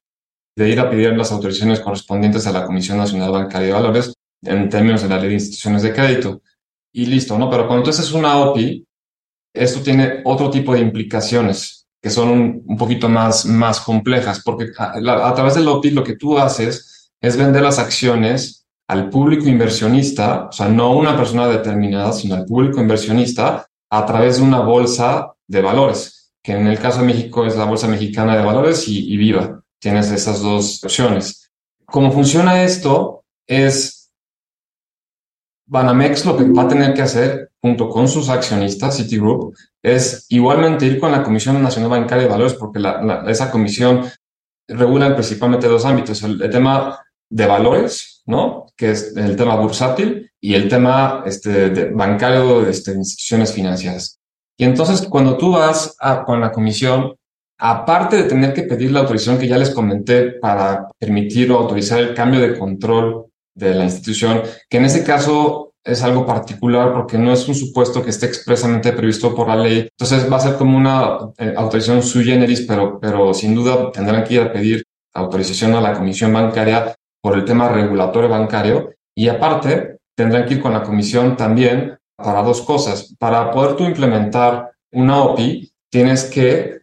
de 0.55 0.69
ir 0.69 0.79
a 0.79 0.89
pedir 0.89 1.15
las 1.15 1.31
autorizaciones 1.31 1.81
correspondientes 1.81 2.47
a 2.47 2.51
la 2.51 2.65
Comisión 2.65 2.97
Nacional 2.97 3.31
Bancaria 3.31 3.67
de 3.67 3.73
Valores 3.73 4.13
en 4.41 4.69
términos 4.69 5.01
de 5.01 5.09
la 5.09 5.19
ley 5.19 5.29
de 5.29 5.33
instituciones 5.35 5.81
de 5.81 5.93
crédito. 5.93 6.41
Y 6.93 7.07
listo, 7.07 7.37
¿no? 7.37 7.49
Pero 7.49 7.67
cuando 7.67 7.83
tú 7.83 7.89
haces 7.89 8.13
una 8.13 8.37
OPI, 8.37 8.85
esto 9.53 9.81
tiene 9.81 10.21
otro 10.23 10.49
tipo 10.49 10.73
de 10.73 10.79
implicaciones 10.79 11.87
que 12.01 12.09
son 12.09 12.63
un, 12.65 12.77
poquito 12.77 13.09
más, 13.09 13.45
más 13.45 13.79
complejas, 13.79 14.41
porque 14.43 14.67
a, 14.77 14.93
a 15.27 15.33
través 15.33 15.55
del 15.55 15.67
OPI 15.67 15.91
lo 15.91 16.03
que 16.03 16.15
tú 16.15 16.37
haces 16.37 17.11
es 17.19 17.35
vender 17.35 17.63
las 17.63 17.79
acciones 17.79 18.65
al 18.87 19.09
público 19.09 19.49
inversionista, 19.49 20.45
o 20.45 20.51
sea, 20.51 20.69
no 20.69 20.95
una 20.95 21.17
persona 21.17 21.47
determinada, 21.47 22.13
sino 22.13 22.35
al 22.35 22.45
público 22.45 22.79
inversionista 22.79 23.67
a 23.97 24.05
través 24.05 24.37
de 24.37 24.43
una 24.43 24.59
bolsa 24.59 25.33
de 25.47 25.61
valores, 25.61 26.33
que 26.43 26.53
en 26.53 26.67
el 26.67 26.79
caso 26.79 26.99
de 26.99 27.07
México 27.07 27.45
es 27.45 27.55
la 27.55 27.65
Bolsa 27.65 27.87
Mexicana 27.87 28.35
de 28.35 28.43
Valores 28.43 28.87
y, 28.87 29.15
Viva 29.17 29.61
tienes 29.79 30.09
esas 30.09 30.41
dos 30.41 30.83
opciones. 30.83 31.51
¿Cómo 31.85 32.11
funciona 32.11 32.63
esto? 32.63 33.23
Es 33.47 34.11
Banamex 35.67 36.25
lo 36.25 36.35
que 36.35 36.43
va 36.45 36.63
a 36.63 36.67
tener 36.67 36.93
que 36.93 37.03
hacer 37.03 37.51
junto 37.61 37.89
con 37.89 38.07
sus 38.07 38.29
accionistas, 38.29 38.97
Citigroup, 38.97 39.55
es 39.81 40.25
igualmente 40.29 40.85
ir 40.85 40.99
con 40.99 41.11
la 41.11 41.23
Comisión 41.23 41.61
Nacional 41.61 41.89
Bancaria 41.89 42.23
de 42.25 42.29
Valores, 42.29 42.53
porque 42.55 42.79
esa 43.27 43.51
comisión 43.51 44.05
regula 44.67 45.13
principalmente 45.13 45.67
dos 45.67 45.85
ámbitos, 45.85 46.21
el, 46.23 46.49
tema 46.49 46.99
de 47.29 47.45
valores, 47.45 48.14
¿no? 48.25 48.67
Que 48.75 48.91
es 48.91 49.15
el 49.15 49.35
tema 49.35 49.55
bursátil 49.55 50.31
y 50.41 50.55
el 50.55 50.67
tema 50.67 51.23
este, 51.25 51.69
de 51.69 51.85
bancario 51.91 52.67
este, 52.67 52.91
de 52.91 52.97
instituciones 52.97 53.53
financieras. 53.53 54.19
Y 54.57 54.63
entonces, 54.63 55.01
cuando 55.07 55.37
tú 55.37 55.51
vas 55.51 55.97
con 56.25 56.39
la 56.39 56.51
comisión, 56.51 57.15
aparte 57.57 58.17
de 58.17 58.23
tener 58.23 58.53
que 58.53 58.63
pedir 58.63 58.91
la 58.91 59.01
autorización 59.01 59.37
que 59.37 59.47
ya 59.47 59.57
les 59.57 59.69
comenté 59.69 60.31
para 60.31 60.87
permitir 60.97 61.51
o 61.51 61.57
autorizar 61.57 61.99
el 61.99 62.13
cambio 62.13 62.39
de 62.39 62.57
control 62.57 63.25
de 63.53 63.73
la 63.73 63.83
institución, 63.83 64.41
que 64.69 64.77
en 64.77 64.85
ese 64.85 65.03
caso 65.03 65.73
es 65.83 66.01
algo 66.01 66.25
particular 66.25 66.93
porque 66.93 67.17
no 67.17 67.31
es 67.31 67.47
un 67.47 67.53
supuesto 67.53 68.03
que 68.03 68.09
esté 68.09 68.25
expresamente 68.25 68.91
previsto 68.91 69.35
por 69.35 69.47
la 69.47 69.55
ley. 69.55 69.87
Entonces 69.91 70.31
va 70.31 70.37
a 70.37 70.41
ser 70.41 70.55
como 70.55 70.77
una 70.77 71.19
eh, 71.37 71.53
autorización 71.55 72.01
sui 72.01 72.25
generis, 72.25 72.61
pero, 72.61 72.99
pero 72.99 73.33
sin 73.33 73.53
duda 73.53 73.91
tendrán 73.91 74.23
que 74.23 74.33
ir 74.33 74.41
a 74.41 74.51
pedir 74.51 74.83
autorización 75.13 75.75
a 75.75 75.81
la 75.81 75.93
Comisión 75.93 76.33
Bancaria 76.33 76.94
por 77.25 77.35
el 77.35 77.43
tema 77.43 77.69
regulatorio 77.69 78.29
bancario 78.29 78.93
y 79.15 79.29
aparte 79.29 79.97
tendrán 80.15 80.45
que 80.45 80.53
ir 80.53 80.61
con 80.61 80.73
la 80.73 80.83
Comisión 80.83 81.35
también 81.35 81.97
para 82.15 82.43
dos 82.43 82.61
cosas. 82.61 83.15
Para 83.17 83.49
poder 83.49 83.75
tú 83.75 83.83
implementar 83.83 84.69
una 84.91 85.23
OPI, 85.23 85.73
tienes 85.89 86.25
que 86.25 86.75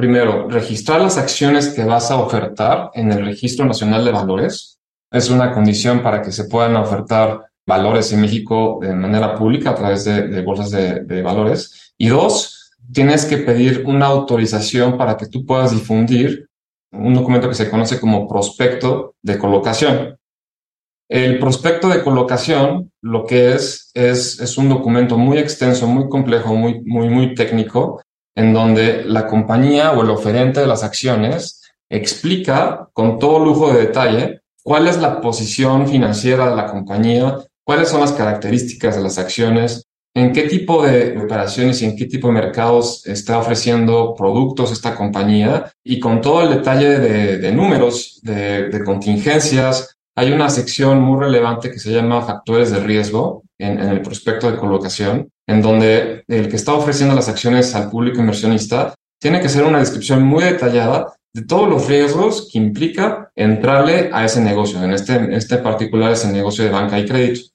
Primero, 0.00 0.48
registrar 0.48 1.02
las 1.02 1.18
acciones 1.18 1.68
que 1.68 1.84
vas 1.84 2.10
a 2.10 2.16
ofertar 2.16 2.90
en 2.94 3.12
el 3.12 3.26
Registro 3.26 3.66
Nacional 3.66 4.02
de 4.02 4.12
Valores. 4.12 4.78
Es 5.12 5.28
una 5.28 5.52
condición 5.52 6.02
para 6.02 6.22
que 6.22 6.32
se 6.32 6.44
puedan 6.44 6.74
ofertar 6.76 7.50
valores 7.66 8.10
en 8.10 8.22
México 8.22 8.78
de 8.80 8.94
manera 8.94 9.34
pública 9.34 9.70
a 9.70 9.74
través 9.74 10.06
de, 10.06 10.40
bolsas 10.40 10.70
de, 10.70 11.20
valores. 11.20 11.92
Y 11.98 12.08
dos, 12.08 12.70
tienes 12.90 13.26
que 13.26 13.36
pedir 13.36 13.84
una 13.84 14.06
autorización 14.06 14.96
para 14.96 15.18
que 15.18 15.26
tú 15.26 15.44
puedas 15.44 15.72
difundir 15.72 16.48
un 16.92 17.14
documento 17.14 17.48
que 17.48 17.54
se 17.54 17.70
conoce 17.70 18.00
como 18.00 18.28
prospecto 18.28 19.14
de 19.22 19.38
colocación. 19.38 20.18
El 21.08 21.38
prospecto 21.38 21.88
de 21.88 22.02
colocación 22.02 22.92
lo 23.02 23.26
que 23.26 23.54
es, 23.54 23.90
es, 23.94 24.38
es 24.40 24.58
un 24.58 24.68
documento 24.68 25.18
muy 25.18 25.38
extenso, 25.38 25.86
muy 25.86 26.08
complejo, 26.08 26.54
muy, 26.54 26.80
muy, 26.82 27.08
muy 27.08 27.34
técnico, 27.34 28.02
en 28.36 28.52
donde 28.52 29.04
la 29.04 29.26
compañía 29.26 29.92
o 29.92 30.02
el 30.02 30.10
oferente 30.10 30.60
de 30.60 30.66
las 30.66 30.84
acciones 30.84 31.60
explica 31.88 32.88
con 32.92 33.18
todo 33.18 33.44
lujo 33.44 33.72
de 33.72 33.86
detalle 33.86 34.40
cuál 34.62 34.86
es 34.86 34.98
la 34.98 35.20
posición 35.20 35.88
financiera 35.88 36.48
de 36.48 36.56
la 36.56 36.66
compañía, 36.66 37.38
cuáles 37.64 37.88
son 37.88 38.00
las 38.00 38.12
características 38.12 38.96
de 38.96 39.02
las 39.02 39.18
acciones, 39.18 39.89
en 40.14 40.32
qué 40.32 40.42
tipo 40.42 40.84
de 40.84 41.16
operaciones 41.18 41.80
y 41.82 41.84
en 41.84 41.96
qué 41.96 42.06
tipo 42.06 42.28
de 42.28 42.34
mercados 42.34 43.06
está 43.06 43.38
ofreciendo 43.38 44.14
productos 44.16 44.72
esta 44.72 44.94
compañía 44.96 45.72
y 45.84 46.00
con 46.00 46.20
todo 46.20 46.42
el 46.42 46.50
detalle 46.50 46.98
de, 46.98 47.52
números, 47.52 48.20
de, 48.22 48.82
contingencias. 48.84 49.96
Hay 50.16 50.32
una 50.32 50.50
sección 50.50 51.00
muy 51.00 51.20
relevante 51.20 51.70
que 51.70 51.78
se 51.78 51.92
llama 51.92 52.22
factores 52.22 52.70
de 52.72 52.80
riesgo 52.80 53.44
en, 53.58 53.78
el 53.78 54.02
prospecto 54.02 54.50
de 54.50 54.58
colocación, 54.58 55.28
en 55.46 55.62
donde 55.62 56.24
el 56.26 56.48
que 56.48 56.56
está 56.56 56.74
ofreciendo 56.74 57.14
las 57.14 57.28
acciones 57.28 57.74
al 57.74 57.88
público 57.90 58.20
inversionista 58.20 58.94
tiene 59.20 59.40
que 59.40 59.48
ser 59.48 59.64
una 59.64 59.78
descripción 59.78 60.22
muy 60.22 60.42
detallada 60.42 61.12
de 61.32 61.42
todos 61.42 61.68
los 61.68 61.86
riesgos 61.86 62.48
que 62.50 62.58
implica 62.58 63.30
entrarle 63.36 64.10
a 64.12 64.24
ese 64.24 64.40
negocio, 64.40 64.82
en 64.82 64.92
este, 64.92 65.14
en 65.14 65.32
este 65.32 65.58
particular 65.58 66.12
es 66.12 66.24
el 66.24 66.32
negocio 66.32 66.64
de 66.64 66.70
banca 66.70 66.98
y 66.98 67.06
crédito. 67.06 67.50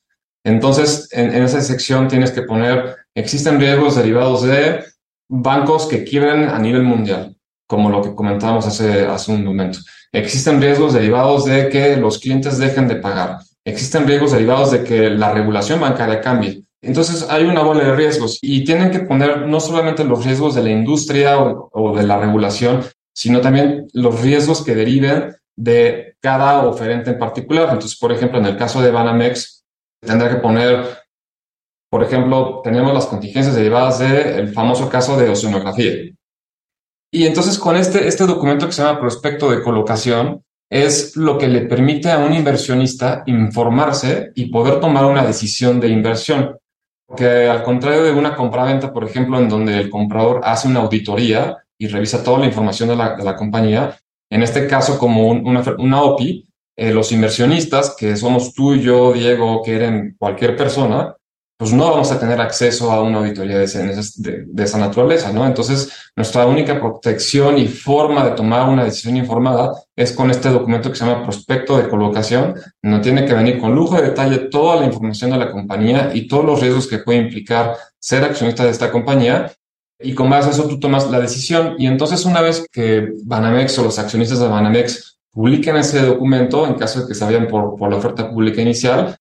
Entonces, 0.45 1.09
en, 1.11 1.33
esa 1.43 1.59
sección 1.59 2.07
tienes 2.07 2.31
que 2.31 2.43
poner, 2.43 2.95
existen 3.15 3.59
riesgos 3.59 3.95
derivados 3.95 4.43
de 4.43 4.85
bancos 5.27 5.87
que 5.87 6.03
quiebren 6.03 6.43
a 6.49 6.59
nivel 6.59 6.83
mundial, 6.83 7.35
como 7.67 7.89
lo 7.89 8.03
que 8.03 8.13
comentábamos 8.13 8.67
hace, 8.67 9.05
hace 9.05 9.31
un 9.31 9.43
momento. 9.43 9.79
Existen 10.11 10.61
riesgos 10.61 10.93
derivados 10.93 11.45
de 11.45 11.67
que 11.69 11.97
los 11.97 12.19
clientes 12.19 12.59
dejen 12.59 12.87
de 12.87 12.97
pagar. 12.97 13.39
Existen 13.65 14.05
riesgos 14.05 14.33
derivados 14.33 14.71
de 14.71 14.83
que 14.83 15.09
la 15.09 15.33
regulación 15.33 15.81
bancaria 15.81 16.21
cambie. 16.21 16.63
Entonces 16.79 17.25
hay 17.27 17.45
una 17.45 17.63
bola 17.63 17.83
de 17.83 17.95
riesgos 17.95 18.37
y 18.39 18.63
tienen 18.63 18.91
que 18.91 18.99
poner 18.99 19.47
no 19.47 19.59
solamente 19.59 20.03
los 20.03 20.23
riesgos 20.23 20.53
de 20.53 20.61
la 20.61 20.69
industria 20.69 21.39
o, 21.39 21.69
o 21.71 21.97
de 21.97 22.03
la 22.03 22.19
regulación, 22.19 22.81
sino 23.11 23.41
también 23.41 23.87
los 23.93 24.21
riesgos 24.21 24.63
que 24.63 24.75
deriven 24.75 25.35
de 25.55 26.17
cada 26.19 26.67
oferente 26.67 27.09
en 27.09 27.17
particular. 27.17 27.69
Entonces, 27.71 27.97
por 27.97 28.11
ejemplo, 28.11 28.37
en 28.37 28.45
el 28.45 28.57
caso 28.57 28.79
de 28.81 28.91
Banamex, 28.91 29.54
tendrá 30.01 30.29
que 30.29 30.41
poner, 30.41 30.85
por 31.89 32.03
ejemplo, 32.03 32.61
tenemos 32.63 32.93
las 32.93 33.05
contingencias 33.05 33.55
derivadas 33.55 33.99
del 33.99 34.53
famoso 34.53 34.89
caso 34.89 35.17
de 35.17 35.29
oceanografía. 35.29 36.11
Y 37.11 37.25
entonces 37.25 37.57
con 37.57 37.75
este, 37.75 38.07
este 38.07 38.25
documento 38.25 38.65
que 38.65 38.73
se 38.73 38.83
llama 38.83 38.99
prospecto 38.99 39.49
de 39.49 39.61
colocación, 39.61 40.43
es 40.69 41.15
lo 41.15 41.37
que 41.37 41.47
le 41.47 41.61
permite 41.61 42.11
a 42.11 42.17
un 42.17 42.33
inversionista 42.33 43.23
informarse 43.27 44.31
y 44.35 44.47
poder 44.47 44.79
tomar 44.79 45.05
una 45.05 45.25
decisión 45.25 45.79
de 45.79 45.89
inversión. 45.89 46.57
Porque 47.07 47.47
al 47.47 47.63
contrario 47.63 48.03
de 48.03 48.11
una 48.11 48.35
compraventa, 48.35 48.91
por 48.91 49.03
ejemplo, 49.03 49.39
en 49.39 49.47
donde 49.47 49.77
el 49.77 49.89
comprador 49.89 50.41
hace 50.43 50.67
una 50.67 50.81
auditoría 50.81 51.57
y 51.77 51.87
revisa 51.87 52.23
toda 52.23 52.39
la 52.39 52.47
información 52.47 52.89
de 52.89 52.95
la, 52.95 53.15
de 53.15 53.23
la 53.23 53.35
compañía, 53.35 53.97
en 54.29 54.41
este 54.41 54.67
caso 54.67 54.97
como 54.97 55.29
una, 55.29 55.63
una 55.77 56.01
OPI, 56.01 56.44
eh, 56.77 56.93
los 56.93 57.11
inversionistas, 57.11 57.95
que 57.97 58.15
somos 58.17 58.53
tú 58.53 58.75
yo, 58.75 59.13
Diego, 59.13 59.61
que 59.63 59.75
eran 59.75 60.15
cualquier 60.17 60.55
persona, 60.55 61.15
pues 61.57 61.71
no 61.71 61.89
vamos 61.89 62.11
a 62.11 62.19
tener 62.19 62.41
acceso 62.41 62.91
a 62.91 63.01
una 63.01 63.19
auditoría 63.19 63.59
de, 63.59 63.65
de, 63.65 64.63
esa 64.63 64.77
naturaleza, 64.77 65.31
¿no? 65.31 65.45
Entonces, 65.45 65.89
nuestra 66.13 66.45
única 66.45 66.77
protección 66.81 67.57
y 67.57 67.67
forma 67.67 68.25
de 68.25 68.31
tomar 68.31 68.67
una 68.67 68.83
decisión 68.83 69.15
informada 69.15 69.71
es 69.95 70.11
con 70.11 70.29
este 70.31 70.49
documento 70.49 70.89
que 70.89 70.97
se 70.97 71.05
llama 71.05 71.23
prospecto 71.23 71.77
de 71.77 71.87
colocación, 71.87 72.55
donde 72.83 72.99
tiene 72.99 73.25
que 73.25 73.33
venir 73.33 73.57
con 73.57 73.73
lujo 73.73 73.95
de 73.95 74.09
detalle 74.09 74.49
toda 74.49 74.81
la 74.81 74.85
información 74.85 75.31
de 75.31 75.37
la 75.37 75.51
compañía 75.51 76.11
y 76.13 76.27
todos 76.27 76.43
los 76.43 76.59
riesgos 76.59 76.87
que 76.87 76.99
puede 76.99 77.19
implicar 77.19 77.77
ser 77.99 78.25
accionista 78.25 78.65
de 78.65 78.71
esta 78.71 78.91
compañía. 78.91 79.53
Y 79.97 80.13
con 80.13 80.29
base 80.29 80.49
a 80.49 80.51
eso 80.51 80.67
tú 80.67 80.77
tomas 80.77 81.09
la 81.09 81.21
decisión. 81.21 81.75
Y 81.77 81.87
entonces, 81.87 82.25
una 82.25 82.41
vez 82.41 82.67
que 82.69 83.13
Banamex 83.23 83.79
o 83.79 83.83
los 83.85 83.97
accionistas 83.97 84.39
de 84.39 84.49
Banamex 84.49 85.14
publiquen 85.35 85.75
ese 85.75 86.01
documento 86.01 86.65
en 86.65 86.75
caso 86.75 87.01
de 87.01 87.07
que 87.07 87.13
se 87.13 87.25
por, 87.41 87.75
por 87.75 87.89
la 87.89 87.97
oferta 87.97 88.31
pública 88.31 88.61
inicial, 88.61 89.17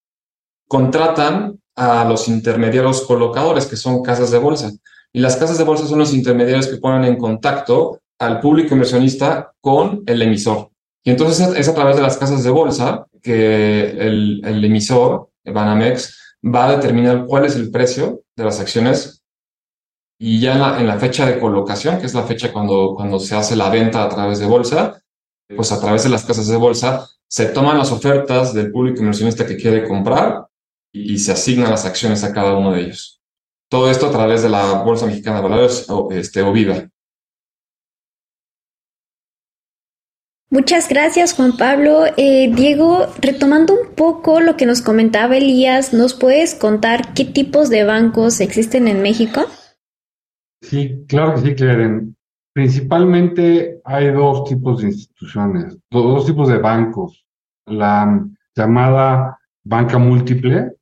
contratan 0.69 1.59
a 1.75 2.05
los 2.05 2.29
intermediarios 2.29 3.03
colocadores, 3.03 3.67
que 3.67 3.75
son 3.75 4.01
casas 4.01 4.31
de 4.31 4.39
bolsa. 4.39 4.71
Y 5.13 5.19
las 5.19 5.35
casas 5.35 5.59
de 5.59 5.65
bolsa 5.65 5.89
son 5.89 5.99
los 5.99 6.15
intermediarios 6.15 6.69
que 6.69 6.77
ponen 6.77 7.05
en 7.05 7.17
contacto 7.17 7.99
al 8.21 8.39
público 8.39 8.75
inversionista 8.75 9.53
con 9.61 10.05
el 10.07 10.23
emisor. 10.23 10.71
Y 11.03 11.11
entonces 11.11 11.49
es 11.57 11.69
a 11.69 11.75
través 11.75 11.97
de 11.97 12.03
las 12.03 12.17
casas 12.17 12.45
de 12.45 12.51
bolsa 12.51 13.07
que 13.21 13.91
el, 13.91 14.41
el 14.45 14.65
emisor, 14.65 15.31
Banamex, 15.45 16.37
va 16.45 16.69
a 16.69 16.77
determinar 16.77 17.27
cuál 17.27 17.45
es 17.45 17.57
el 17.57 17.73
precio 17.73 18.23
de 18.37 18.45
las 18.45 18.61
acciones 18.61 19.25
y 20.17 20.39
ya 20.39 20.53
en 20.53 20.61
la, 20.61 20.81
en 20.81 20.87
la, 20.87 20.99
fecha 21.01 21.27
de 21.27 21.41
colocación, 21.41 21.99
que 21.99 22.07
es 22.07 22.15
la 22.15 22.23
fecha 22.23 22.53
cuando, 22.53 22.95
cuando 22.95 23.19
se 23.19 23.35
hace 23.35 23.57
la 23.57 23.69
venta 23.69 24.05
a 24.05 24.09
través 24.09 24.39
de 24.39 24.47
bolsa, 24.47 25.03
pues 25.55 25.73
a 25.73 25.81
través 25.81 26.05
de 26.05 26.11
las 26.11 26.25
casas 26.25 26.49
de 26.49 26.57
bolsa 26.57 27.09
se 27.29 27.47
toman 27.47 27.79
las 27.79 27.91
ofertas 27.91 28.55
del 28.55 28.71
público 28.71 29.01
inversionista 29.01 29.47
que 29.47 29.57
quiere 29.57 29.89
comprar 29.89 30.47
y, 30.93 31.19
se 31.19 31.33
asignan 31.33 31.71
las 31.71 31.85
acciones 31.85 32.23
a 32.23 32.33
cada 32.33 32.57
uno 32.57 32.73
de 32.73 32.83
ellos. 32.83 33.21
Todo 33.69 33.91
esto 33.91 34.07
a 34.07 34.13
través 34.13 34.43
de 34.43 34.49
la 34.49 34.85
Bolsa 34.85 35.07
Mexicana 35.07 35.39
de 35.39 35.43
Valores 35.43 35.87
o, 35.89 36.13
este, 36.13 36.43
o 36.43 36.53
Viva. 36.53 36.89
Muchas 40.51 40.89
gracias, 40.89 41.33
Juan 41.33 41.57
Pablo. 41.57 42.05
Eh, 42.17 42.49
Diego, 42.55 43.09
retomando 43.21 43.73
un 43.75 43.95
poco 43.97 44.41
lo 44.41 44.57
que 44.57 44.67
nos 44.67 44.83
comentaba 44.83 45.37
Elías, 45.37 45.93
¿nos 45.93 46.15
puedes 46.15 46.55
contar 46.55 47.13
qué 47.15 47.25
tipos 47.25 47.71
de 47.71 47.83
bancos 47.83 48.41
existen 48.41 48.87
en 48.87 49.03
México? 49.03 49.47
Sí, 50.63 51.05
claro 51.09 51.35
que 51.35 51.41
sí, 51.41 51.55
Claren. 51.57 52.17
Principalmente 52.55 53.81
hay 53.85 54.13
dos 54.13 54.45
tipos 54.45 54.81
de 54.81 54.87
instituciones, 54.87 55.77
dos 55.91 56.25
tipos 56.25 56.49
de 56.49 56.59
bancos. 56.59 57.27
La 57.67 58.25
llamada 58.55 59.41
banca 59.65 59.99
múltiple, 59.99 60.77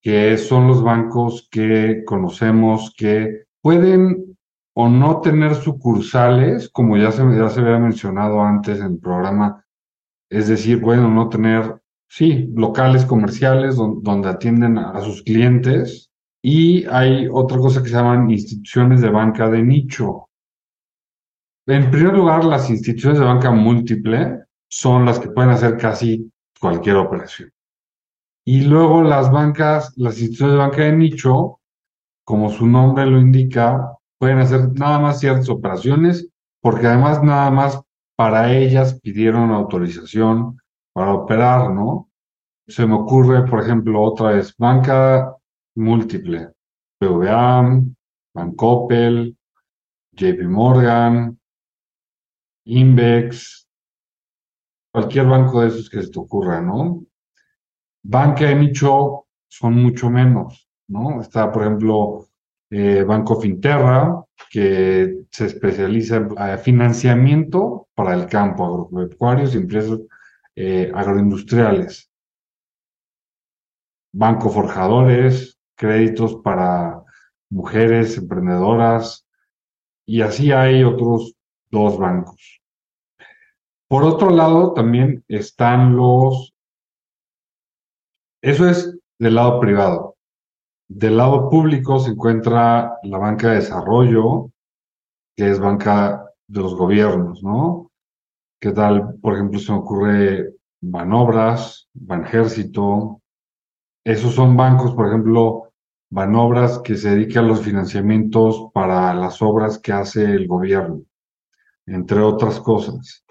que 0.00 0.36
son 0.36 0.66
los 0.66 0.82
bancos 0.82 1.48
que 1.48 2.02
conocemos 2.04 2.92
que 2.96 3.44
pueden 3.60 4.36
o 4.74 4.88
no 4.88 5.20
tener 5.20 5.54
sucursales, 5.54 6.68
como 6.68 6.96
ya 6.96 7.12
se, 7.12 7.22
ya 7.36 7.48
se 7.48 7.60
había 7.60 7.78
mencionado 7.78 8.40
antes 8.40 8.80
en 8.80 8.94
el 8.94 8.98
programa, 8.98 9.64
es 10.28 10.48
decir, 10.48 10.80
pueden 10.80 11.04
o 11.04 11.08
no 11.08 11.28
tener, 11.28 11.80
sí, 12.08 12.50
locales 12.56 13.04
comerciales 13.04 13.76
donde 13.76 14.28
atienden 14.28 14.76
a 14.76 15.00
sus 15.02 15.22
clientes. 15.22 16.10
Y 16.42 16.84
hay 16.86 17.28
otra 17.30 17.58
cosa 17.58 17.80
que 17.80 17.90
se 17.90 17.94
llaman 17.94 18.28
instituciones 18.28 19.02
de 19.02 19.10
banca 19.10 19.48
de 19.48 19.62
nicho, 19.62 20.30
en 21.66 21.90
primer 21.90 22.14
lugar, 22.14 22.44
las 22.44 22.68
instituciones 22.70 23.18
de 23.18 23.24
banca 23.24 23.50
múltiple 23.50 24.44
son 24.68 25.04
las 25.04 25.18
que 25.20 25.30
pueden 25.30 25.50
hacer 25.50 25.76
casi 25.76 26.30
cualquier 26.60 26.96
operación. 26.96 27.52
Y 28.44 28.62
luego 28.62 29.02
las 29.02 29.30
bancas, 29.30 29.92
las 29.96 30.18
instituciones 30.18 30.54
de 30.54 30.58
banca 30.58 30.82
de 30.82 30.92
nicho, 30.92 31.60
como 32.24 32.50
su 32.50 32.66
nombre 32.66 33.06
lo 33.06 33.20
indica, 33.20 33.96
pueden 34.18 34.38
hacer 34.38 34.72
nada 34.72 34.98
más 34.98 35.20
ciertas 35.20 35.48
operaciones, 35.48 36.28
porque 36.60 36.86
además 36.86 37.22
nada 37.22 37.50
más 37.50 37.80
para 38.16 38.52
ellas 38.52 38.98
pidieron 39.00 39.50
autorización 39.50 40.58
para 40.92 41.14
operar, 41.14 41.70
¿no? 41.70 42.08
Se 42.66 42.86
me 42.86 42.94
ocurre, 42.94 43.46
por 43.46 43.60
ejemplo, 43.60 44.00
otra 44.02 44.30
vez, 44.30 44.54
banca 44.56 45.36
múltiple, 45.74 46.50
BVA, 47.00 47.82
Bancoppel, 48.34 49.36
JP 50.12 50.44
Morgan, 50.44 51.38
Invex, 52.64 53.68
cualquier 54.92 55.26
banco 55.26 55.62
de 55.62 55.68
esos 55.68 55.88
que 55.90 56.02
se 56.02 56.10
te 56.10 56.18
ocurra, 56.18 56.60
¿no? 56.60 57.04
Banca 58.04 58.46
de 58.46 58.54
nicho 58.54 59.26
son 59.48 59.74
mucho 59.74 60.10
menos, 60.10 60.68
¿no? 60.88 61.20
Está, 61.20 61.50
por 61.50 61.62
ejemplo, 61.62 62.26
eh, 62.70 63.02
Banco 63.02 63.40
Finterra, 63.40 64.24
que 64.50 65.24
se 65.30 65.46
especializa 65.46 66.16
en 66.16 66.58
financiamiento 66.58 67.88
para 67.94 68.14
el 68.14 68.26
campo, 68.26 68.64
agropecuarios 68.64 69.54
y 69.54 69.58
empresas 69.58 70.00
eh, 70.54 70.90
agroindustriales. 70.94 72.10
Banco 74.14 74.50
Forjadores, 74.50 75.58
créditos 75.74 76.36
para 76.36 77.02
mujeres 77.50 78.16
emprendedoras, 78.18 79.26
y 80.06 80.20
así 80.20 80.52
hay 80.52 80.84
otros 80.84 81.34
dos 81.72 81.98
bancos. 81.98 82.60
Por 83.88 84.04
otro 84.04 84.30
lado, 84.30 84.74
también 84.74 85.24
están 85.26 85.96
los... 85.96 86.54
Eso 88.42 88.68
es 88.68 88.98
del 89.18 89.34
lado 89.34 89.58
privado. 89.58 90.16
Del 90.88 91.16
lado 91.16 91.48
público 91.48 91.98
se 91.98 92.10
encuentra 92.10 92.98
la 93.02 93.18
banca 93.18 93.48
de 93.48 93.56
desarrollo, 93.56 94.50
que 95.36 95.50
es 95.50 95.58
banca 95.58 96.30
de 96.46 96.60
los 96.60 96.74
gobiernos, 96.74 97.42
¿no? 97.42 97.90
¿Qué 98.60 98.72
tal? 98.72 99.18
Por 99.20 99.34
ejemplo, 99.34 99.58
se 99.58 99.72
me 99.72 99.78
ocurre 99.78 100.54
Banobras, 100.82 101.88
Banjército. 101.94 103.20
Esos 104.04 104.34
son 104.34 104.56
bancos, 104.56 104.92
por 104.94 105.08
ejemplo, 105.08 105.72
Banobras 106.10 106.80
que 106.80 106.96
se 106.96 107.10
dedican 107.10 107.46
a 107.46 107.48
los 107.48 107.62
financiamientos 107.62 108.68
para 108.74 109.14
las 109.14 109.40
obras 109.40 109.78
que 109.78 109.92
hace 109.92 110.24
el 110.24 110.46
gobierno 110.46 111.02
entre 111.86 112.20
otras 112.20 112.60
cosas. 112.60 113.24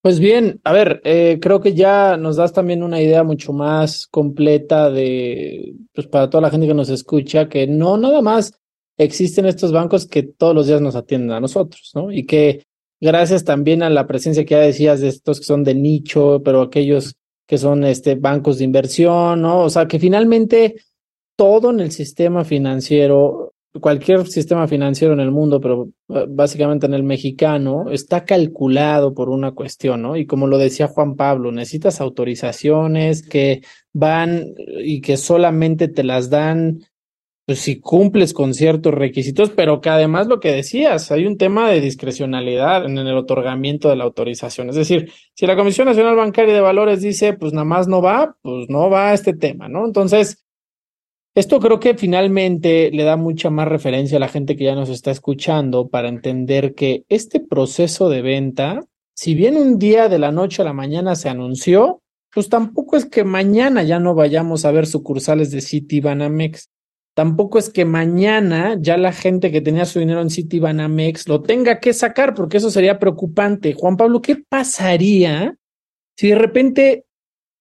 Pues 0.00 0.20
bien, 0.20 0.60
a 0.62 0.72
ver, 0.72 1.00
eh, 1.04 1.38
creo 1.40 1.60
que 1.60 1.74
ya 1.74 2.16
nos 2.16 2.36
das 2.36 2.52
también 2.52 2.82
una 2.82 3.02
idea 3.02 3.24
mucho 3.24 3.52
más 3.52 4.06
completa 4.06 4.90
de, 4.90 5.74
pues 5.92 6.06
para 6.06 6.30
toda 6.30 6.40
la 6.42 6.50
gente 6.50 6.68
que 6.68 6.74
nos 6.74 6.88
escucha, 6.88 7.48
que 7.48 7.66
no 7.66 7.96
nada 7.96 8.22
más 8.22 8.58
existen 8.96 9.46
estos 9.46 9.72
bancos 9.72 10.06
que 10.06 10.22
todos 10.22 10.54
los 10.54 10.66
días 10.68 10.80
nos 10.80 10.94
atienden 10.94 11.32
a 11.32 11.40
nosotros, 11.40 11.90
¿no? 11.94 12.12
Y 12.12 12.26
que 12.26 12.64
gracias 13.00 13.44
también 13.44 13.82
a 13.82 13.90
la 13.90 14.06
presencia 14.06 14.44
que 14.44 14.54
ya 14.54 14.60
decías 14.60 15.00
de 15.00 15.08
estos 15.08 15.40
que 15.40 15.46
son 15.46 15.64
de 15.64 15.74
nicho, 15.74 16.42
pero 16.44 16.62
aquellos 16.62 17.16
que 17.46 17.58
son 17.58 17.82
este 17.84 18.14
bancos 18.14 18.58
de 18.58 18.64
inversión, 18.64 19.42
¿no? 19.42 19.64
O 19.64 19.70
sea, 19.70 19.88
que 19.88 19.98
finalmente 19.98 20.76
todo 21.36 21.70
en 21.70 21.80
el 21.80 21.90
sistema 21.90 22.44
financiero 22.44 23.54
cualquier 23.80 24.26
sistema 24.26 24.66
financiero 24.66 25.12
en 25.12 25.20
el 25.20 25.30
mundo, 25.30 25.60
pero 25.60 25.90
eh, 26.08 26.26
básicamente 26.28 26.86
en 26.86 26.94
el 26.94 27.02
mexicano, 27.02 27.90
está 27.90 28.24
calculado 28.24 29.14
por 29.14 29.28
una 29.28 29.52
cuestión, 29.52 30.02
¿no? 30.02 30.16
Y 30.16 30.26
como 30.26 30.46
lo 30.46 30.58
decía 30.58 30.88
Juan 30.88 31.16
Pablo, 31.16 31.52
necesitas 31.52 32.00
autorizaciones 32.00 33.22
que 33.22 33.62
van 33.92 34.54
y 34.82 35.00
que 35.00 35.16
solamente 35.16 35.88
te 35.88 36.04
las 36.04 36.30
dan 36.30 36.80
pues 37.48 37.60
si 37.60 37.80
cumples 37.80 38.34
con 38.34 38.52
ciertos 38.52 38.92
requisitos, 38.92 39.48
pero 39.48 39.80
que 39.80 39.88
además 39.88 40.26
lo 40.26 40.38
que 40.38 40.52
decías, 40.52 41.10
hay 41.10 41.24
un 41.24 41.38
tema 41.38 41.70
de 41.70 41.80
discrecionalidad 41.80 42.84
en 42.84 42.98
el 42.98 43.16
otorgamiento 43.16 43.88
de 43.88 43.96
la 43.96 44.04
autorización. 44.04 44.68
Es 44.68 44.76
decir, 44.76 45.10
si 45.32 45.46
la 45.46 45.56
Comisión 45.56 45.86
Nacional 45.86 46.14
Bancaria 46.14 46.52
de 46.52 46.60
Valores 46.60 47.00
dice, 47.00 47.32
pues 47.32 47.54
nada 47.54 47.64
más 47.64 47.88
no 47.88 48.02
va, 48.02 48.36
pues 48.42 48.68
no 48.68 48.90
va 48.90 49.08
a 49.08 49.14
este 49.14 49.32
tema, 49.32 49.66
¿no? 49.66 49.86
Entonces, 49.86 50.44
esto 51.38 51.60
creo 51.60 51.78
que 51.78 51.94
finalmente 51.94 52.90
le 52.90 53.04
da 53.04 53.16
mucha 53.16 53.48
más 53.48 53.68
referencia 53.68 54.16
a 54.16 54.20
la 54.20 54.26
gente 54.26 54.56
que 54.56 54.64
ya 54.64 54.74
nos 54.74 54.88
está 54.88 55.12
escuchando 55.12 55.86
para 55.86 56.08
entender 56.08 56.74
que 56.74 57.04
este 57.08 57.38
proceso 57.38 58.08
de 58.08 58.22
venta, 58.22 58.80
si 59.14 59.36
bien 59.36 59.56
un 59.56 59.78
día 59.78 60.08
de 60.08 60.18
la 60.18 60.32
noche 60.32 60.62
a 60.62 60.64
la 60.64 60.72
mañana 60.72 61.14
se 61.14 61.28
anunció, 61.28 62.02
pues 62.34 62.48
tampoco 62.48 62.96
es 62.96 63.06
que 63.06 63.22
mañana 63.22 63.84
ya 63.84 64.00
no 64.00 64.16
vayamos 64.16 64.64
a 64.64 64.72
ver 64.72 64.88
sucursales 64.88 65.52
de 65.52 65.60
Citibanamex. 65.60 66.70
Tampoco 67.14 67.60
es 67.60 67.70
que 67.70 67.84
mañana 67.84 68.76
ya 68.80 68.96
la 68.96 69.12
gente 69.12 69.52
que 69.52 69.60
tenía 69.60 69.84
su 69.84 70.00
dinero 70.00 70.20
en 70.20 70.30
Citibanamex 70.30 71.28
lo 71.28 71.42
tenga 71.42 71.78
que 71.78 71.92
sacar, 71.92 72.34
porque 72.34 72.56
eso 72.56 72.70
sería 72.70 72.98
preocupante. 72.98 73.74
Juan 73.74 73.96
Pablo, 73.96 74.20
¿qué 74.20 74.42
pasaría 74.48 75.54
si 76.16 76.30
de 76.30 76.34
repente 76.34 77.04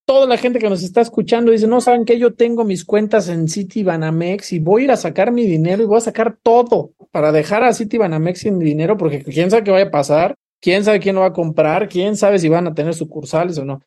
toda 0.08 0.26
la 0.26 0.38
gente 0.38 0.60
que 0.60 0.70
nos 0.70 0.84
está 0.84 1.02
escuchando 1.02 1.52
dice, 1.52 1.68
no, 1.68 1.82
¿saben 1.82 2.06
que 2.06 2.18
Yo 2.18 2.34
tengo 2.34 2.64
mis 2.64 2.86
cuentas 2.86 3.28
en 3.28 3.50
Citibanamex 3.50 4.54
y 4.54 4.60
voy 4.60 4.84
a 4.84 4.86
ir 4.86 4.92
a 4.92 4.98
sacar 4.98 5.34
mi 5.34 5.46
dinero 5.46 5.84
y 5.84 5.86
voy 5.86 5.98
a 5.98 6.02
sacar 6.02 6.38
todo 6.42 6.94
para 7.12 7.34
dejar 7.34 7.64
a 7.64 7.74
Citibanamex 7.74 8.40
sin 8.40 8.58
dinero 8.58 8.96
porque 8.96 9.22
quién 9.22 9.52
sabe 9.52 9.66
qué 9.66 9.72
vaya 9.72 9.88
a 9.88 9.92
pasar, 9.92 10.36
quién 10.62 10.86
sabe 10.86 11.02
quién 11.02 11.16
lo 11.16 11.22
va 11.22 11.28
a 11.28 11.34
comprar, 11.34 11.90
quién 11.90 12.16
sabe 12.16 12.40
si 12.40 12.48
van 12.48 12.68
a 12.68 12.74
tener 12.74 12.94
sucursales 12.94 13.58
o 13.58 13.66
no. 13.66 13.82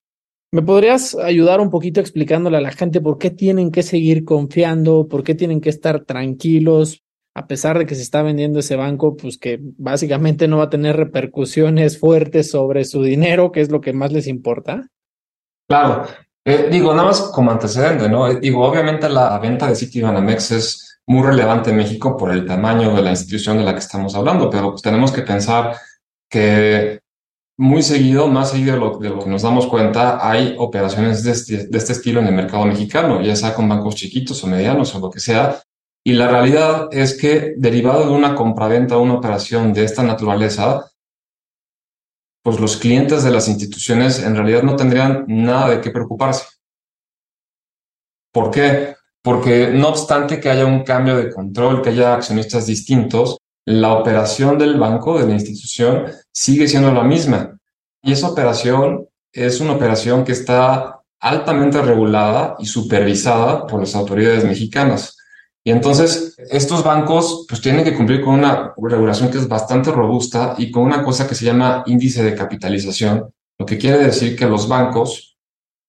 ¿Me 0.53 0.61
podrías 0.61 1.15
ayudar 1.15 1.59
un 1.59 1.71
poquito 1.71 2.01
explicándole 2.01 2.59
a 2.59 2.61
la 2.61 2.73
gente 2.73 3.01
por 3.01 3.17
qué 3.17 3.31
tienen 3.31 3.71
que 3.71 3.83
seguir 3.83 4.25
confiando, 4.25 5.09
por 5.09 5.25
qué 5.25 5.35
tienen 5.35 5.63
que 5.63 5.71
estar 5.71 6.05
tranquilos, 6.05 7.03
a 7.35 7.47
pesar 7.47 7.79
de 7.79 7.87
que 7.87 7.95
se 7.95 8.03
está 8.03 8.23
vendiendo 8.23 8.59
ese 8.59 8.77
banco, 8.77 9.17
pues 9.17 9.39
que 9.39 9.59
básicamente 9.59 10.49
no 10.49 10.59
va 10.59 10.65
a 10.65 10.71
tener 10.71 10.97
repercusiones 10.97 11.99
fuertes 11.99 12.51
sobre 12.51 12.85
su 12.85 13.03
dinero, 13.03 13.53
que 13.53 13.63
es 13.63 13.71
lo 13.71 13.81
que 13.81 13.95
más 13.95 14.13
les 14.13 14.27
importa? 14.27 14.91
Claro, 15.71 16.05
eh, 16.45 16.67
digo, 16.69 16.93
nada 16.93 17.07
más 17.07 17.21
como 17.33 17.53
antecedente, 17.53 18.09
¿no? 18.09 18.27
Eh, 18.27 18.41
digo, 18.41 18.65
obviamente 18.65 19.09
la 19.09 19.39
venta 19.39 19.69
de 19.69 19.77
Citibanamex 19.77 20.51
es 20.51 21.01
muy 21.07 21.25
relevante 21.25 21.71
en 21.71 21.77
México 21.77 22.17
por 22.17 22.33
el 22.33 22.45
tamaño 22.45 22.93
de 22.93 23.03
la 23.03 23.11
institución 23.11 23.57
de 23.57 23.63
la 23.63 23.73
que 23.73 23.79
estamos 23.79 24.17
hablando, 24.17 24.51
pero 24.51 24.71
pues 24.71 24.83
tenemos 24.83 25.13
que 25.13 25.23
pensar 25.23 25.77
que 26.29 26.99
muy 27.57 27.85
seguido, 27.85 28.27
más 28.27 28.51
seguido 28.51 28.73
de 28.75 28.81
lo, 28.81 28.99
de 28.99 29.11
lo 29.11 29.21
que 29.21 29.31
nos 29.31 29.43
damos 29.43 29.69
cuenta, 29.69 30.29
hay 30.29 30.57
operaciones 30.59 31.23
de 31.23 31.31
este, 31.31 31.67
de 31.69 31.79
este 31.79 31.93
estilo 31.93 32.19
en 32.19 32.27
el 32.27 32.35
mercado 32.35 32.65
mexicano, 32.67 33.23
ya 33.23 33.37
sea 33.37 33.55
con 33.55 33.69
bancos 33.69 33.95
chiquitos 33.95 34.43
o 34.43 34.49
medianos 34.49 34.93
o 34.97 34.99
lo 34.99 35.09
que 35.09 35.21
sea. 35.21 35.63
Y 36.03 36.15
la 36.15 36.27
realidad 36.27 36.89
es 36.91 37.17
que 37.17 37.55
derivado 37.57 38.07
de 38.07 38.11
una 38.11 38.35
compraventa 38.35 38.97
una 38.97 39.15
operación 39.15 39.73
de 39.73 39.85
esta 39.85 40.03
naturaleza, 40.03 40.90
pues 42.43 42.59
los 42.59 42.77
clientes 42.77 43.23
de 43.23 43.31
las 43.31 43.49
instituciones 43.49 44.23
en 44.23 44.35
realidad 44.35 44.63
no 44.63 44.77
tendrían 44.77 45.25
nada 45.29 45.71
de 45.71 45.81
qué 45.81 45.91
preocuparse. 45.91 46.47
¿Por 48.33 48.51
qué? 48.51 48.97
Porque 49.23 49.69
no 49.69 49.89
obstante 49.89 50.41
que 50.41 50.49
haya 50.49 50.65
un 50.65 50.85
cambio 50.85 51.17
de 51.17 51.31
control, 51.31 51.83
que 51.83 51.91
haya 51.91 52.15
accionistas 52.15 52.67
distintos, 52.67 53.37
la 53.67 53.93
operación 53.93 54.59
del 54.59 54.79
banco, 54.79 55.19
de 55.19 55.27
la 55.27 55.35
institución, 55.35 56.07
sigue 56.33 56.67
siendo 56.67 56.93
la 56.93 57.03
misma. 57.03 57.59
Y 58.03 58.13
esa 58.13 58.29
operación 58.29 59.07
es 59.33 59.61
una 59.61 59.73
operación 59.73 60.25
que 60.25 60.33
está 60.33 61.01
altamente 61.21 61.83
regulada 61.83 62.57
y 62.59 62.67
supervisada 62.67 63.67
por 63.67 63.81
las 63.81 63.95
autoridades 63.95 64.45
mexicanas. 64.45 65.17
Y 65.71 65.73
entonces 65.73 66.35
estos 66.51 66.83
bancos 66.83 67.47
pues 67.49 67.61
tienen 67.61 67.85
que 67.85 67.95
cumplir 67.95 68.23
con 68.23 68.35
una 68.35 68.75
regulación 68.77 69.31
que 69.31 69.39
es 69.39 69.47
bastante 69.47 69.93
robusta 69.93 70.57
y 70.59 70.69
con 70.69 70.83
una 70.83 71.05
cosa 71.05 71.29
que 71.29 71.37
se 71.37 71.45
llama 71.45 71.85
índice 71.87 72.25
de 72.25 72.35
capitalización, 72.35 73.33
lo 73.57 73.67
que 73.67 73.79
quiere 73.79 73.99
decir 73.99 74.35
que 74.37 74.47
los 74.47 74.67
bancos 74.67 75.39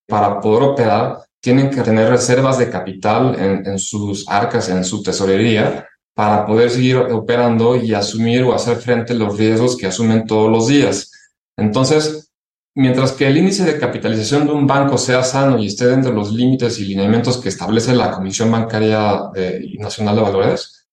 para 0.08 0.40
poder 0.40 0.70
operar 0.70 1.24
tienen 1.42 1.72
que 1.72 1.82
tener 1.82 2.12
reservas 2.12 2.60
de 2.60 2.70
capital 2.70 3.34
en, 3.40 3.66
en 3.66 3.80
sus 3.80 4.30
arcas, 4.30 4.70
en 4.70 4.84
su 4.84 5.02
tesorería, 5.02 5.88
para 6.14 6.46
poder 6.46 6.70
seguir 6.70 6.98
operando 6.98 7.76
y 7.76 7.96
asumir 7.96 8.44
o 8.44 8.54
hacer 8.54 8.78
frente 8.78 9.14
a 9.14 9.16
los 9.16 9.36
riesgos 9.36 9.76
que 9.76 9.88
asumen 9.88 10.28
todos 10.28 10.52
los 10.52 10.68
días. 10.68 11.12
Entonces, 11.58 12.31
Mientras 12.76 13.12
que 13.12 13.28
el 13.28 13.38
índice 13.38 13.66
de 13.66 13.80
capitalización 13.80 14.48
de 14.48 14.54
un 14.54 14.66
banco 14.66 14.98
sea 14.98 15.24
sano 15.24 15.60
y 15.60 15.68
esté 15.68 15.88
dentro 15.88 16.12
de 16.12 16.18
los 16.18 16.32
límites 16.32 16.80
y 16.80 16.86
lineamientos 16.86 17.38
que 17.38 17.50
establece 17.50 17.94
la 17.94 18.12
Comisión 18.12 18.50
Bancaria 18.50 19.30
Nacional 19.78 20.16
de 20.16 20.22
Valores, 20.22 20.88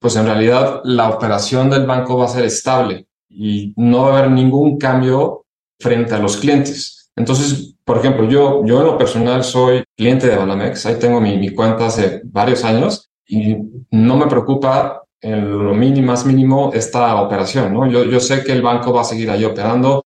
pues 0.00 0.14
en 0.16 0.26
realidad 0.26 0.82
la 0.84 1.08
operación 1.08 1.70
del 1.70 1.86
banco 1.86 2.18
va 2.18 2.26
a 2.26 2.28
ser 2.28 2.44
estable 2.44 3.08
y 3.28 3.72
no 3.76 4.02
va 4.02 4.10
a 4.14 4.18
haber 4.18 4.30
ningún 4.30 4.78
cambio 4.78 5.46
frente 5.80 6.14
a 6.14 6.18
los 6.18 6.36
clientes. 6.36 7.10
Entonces, 7.16 7.74
por 7.84 7.98
ejemplo, 7.98 8.28
yo, 8.28 8.64
yo 8.64 8.80
en 8.80 8.86
lo 8.86 8.98
personal 8.98 9.42
soy 9.42 9.82
cliente 9.96 10.28
de 10.28 10.36
Banamex, 10.36 10.86
ahí 10.86 10.98
tengo 10.98 11.20
mi, 11.20 11.36
mi 11.36 11.50
cuenta 11.50 11.86
hace 11.86 12.20
varios 12.24 12.64
años 12.64 13.10
y 13.26 13.56
no 13.90 14.16
me 14.16 14.26
preocupa 14.26 15.02
en 15.20 15.50
lo 15.50 15.74
mínimo, 15.74 16.08
más 16.08 16.26
mínimo 16.26 16.70
esta 16.74 17.20
operación, 17.20 17.72
¿no? 17.72 17.90
Yo, 17.90 18.04
yo 18.04 18.20
sé 18.20 18.44
que 18.44 18.52
el 18.52 18.62
banco 18.62 18.92
va 18.92 19.00
a 19.00 19.04
seguir 19.04 19.30
ahí 19.30 19.44
operando, 19.44 20.03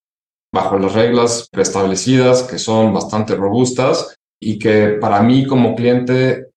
bajo 0.53 0.78
las 0.78 0.94
reglas 0.94 1.49
preestablecidas 1.51 2.42
que 2.42 2.59
son 2.59 2.92
bastante 2.92 3.34
robustas 3.34 4.16
y 4.40 4.59
que 4.59 4.99
para 5.01 5.22
mí 5.22 5.46
como 5.46 5.74
cliente 5.74 6.49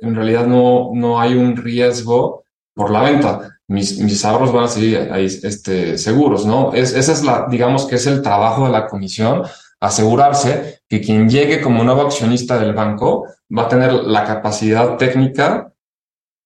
en 0.00 0.14
realidad 0.14 0.46
no, 0.46 0.90
no 0.94 1.20
hay 1.20 1.34
un 1.34 1.56
riesgo 1.56 2.44
por 2.74 2.90
la 2.90 3.02
venta. 3.02 3.58
Mis, 3.68 3.98
mis 3.98 4.24
ahorros 4.24 4.52
van 4.52 4.64
a 4.64 4.68
seguir 4.68 5.10
ahí, 5.12 5.26
este, 5.26 5.96
seguros, 5.98 6.44
¿no? 6.44 6.72
Es, 6.72 6.94
esa 6.94 7.12
es 7.12 7.22
la, 7.22 7.46
digamos 7.48 7.86
que 7.86 7.96
es 7.96 8.06
el 8.06 8.22
trabajo 8.22 8.66
de 8.66 8.72
la 8.72 8.86
comisión, 8.86 9.42
asegurarse 9.80 10.80
que 10.88 11.00
quien 11.00 11.28
llegue 11.28 11.60
como 11.60 11.84
nuevo 11.84 12.02
accionista 12.02 12.58
del 12.58 12.74
banco 12.74 13.26
va 13.56 13.64
a 13.64 13.68
tener 13.68 13.92
la 13.92 14.24
capacidad 14.24 14.96
técnica, 14.96 15.72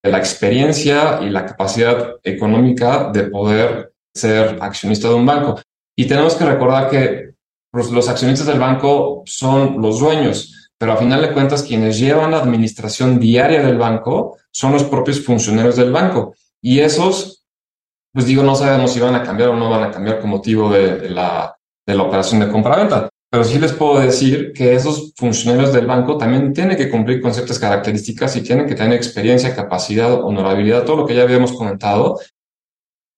la 0.03 0.17
experiencia 0.17 1.19
y 1.21 1.29
la 1.29 1.45
capacidad 1.45 2.15
económica 2.23 3.09
de 3.11 3.23
poder 3.23 3.93
ser 4.13 4.57
accionista 4.61 5.09
de 5.09 5.15
un 5.15 5.25
banco. 5.25 5.59
Y 5.95 6.07
tenemos 6.07 6.35
que 6.35 6.45
recordar 6.45 6.89
que 6.89 7.31
pues, 7.71 7.89
los 7.91 8.09
accionistas 8.09 8.47
del 8.47 8.59
banco 8.59 9.23
son 9.25 9.81
los 9.81 9.99
dueños, 9.99 10.71
pero 10.77 10.93
a 10.93 10.97
final 10.97 11.21
de 11.21 11.31
cuentas 11.31 11.63
quienes 11.63 11.99
llevan 11.99 12.31
la 12.31 12.39
administración 12.39 13.19
diaria 13.19 13.61
del 13.61 13.77
banco 13.77 14.37
son 14.51 14.73
los 14.73 14.83
propios 14.83 15.23
funcionarios 15.23 15.77
del 15.77 15.91
banco. 15.91 16.35
Y 16.61 16.79
esos, 16.79 17.45
pues 18.13 18.25
digo, 18.25 18.43
no 18.43 18.55
sabemos 18.55 18.91
si 18.91 18.99
van 18.99 19.15
a 19.15 19.23
cambiar 19.23 19.49
o 19.49 19.55
no 19.55 19.69
van 19.69 19.83
a 19.83 19.91
cambiar 19.91 20.19
con 20.19 20.29
motivo 20.29 20.69
de, 20.69 21.09
la, 21.09 21.55
de 21.85 21.95
la 21.95 22.03
operación 22.03 22.41
de 22.41 22.49
compra-venta. 22.49 23.09
Pero 23.29 23.43
sí 23.43 23.59
les 23.59 23.73
puedo 23.73 23.99
decir 23.99 24.53
que 24.53 24.75
esos 24.75 25.13
funcionarios 25.15 25.73
del 25.73 25.87
banco 25.87 26.17
también 26.17 26.53
tienen 26.53 26.77
que 26.77 26.89
cumplir 26.89 27.21
con 27.21 27.33
ciertas 27.33 27.59
características 27.59 28.35
y 28.37 28.41
tienen 28.41 28.65
que 28.67 28.75
tener 28.75 28.93
experiencia, 28.93 29.55
capacidad, 29.55 30.23
honorabilidad, 30.23 30.85
todo 30.85 30.97
lo 30.97 31.05
que 31.05 31.15
ya 31.15 31.23
habíamos 31.23 31.51
comentado, 31.51 32.17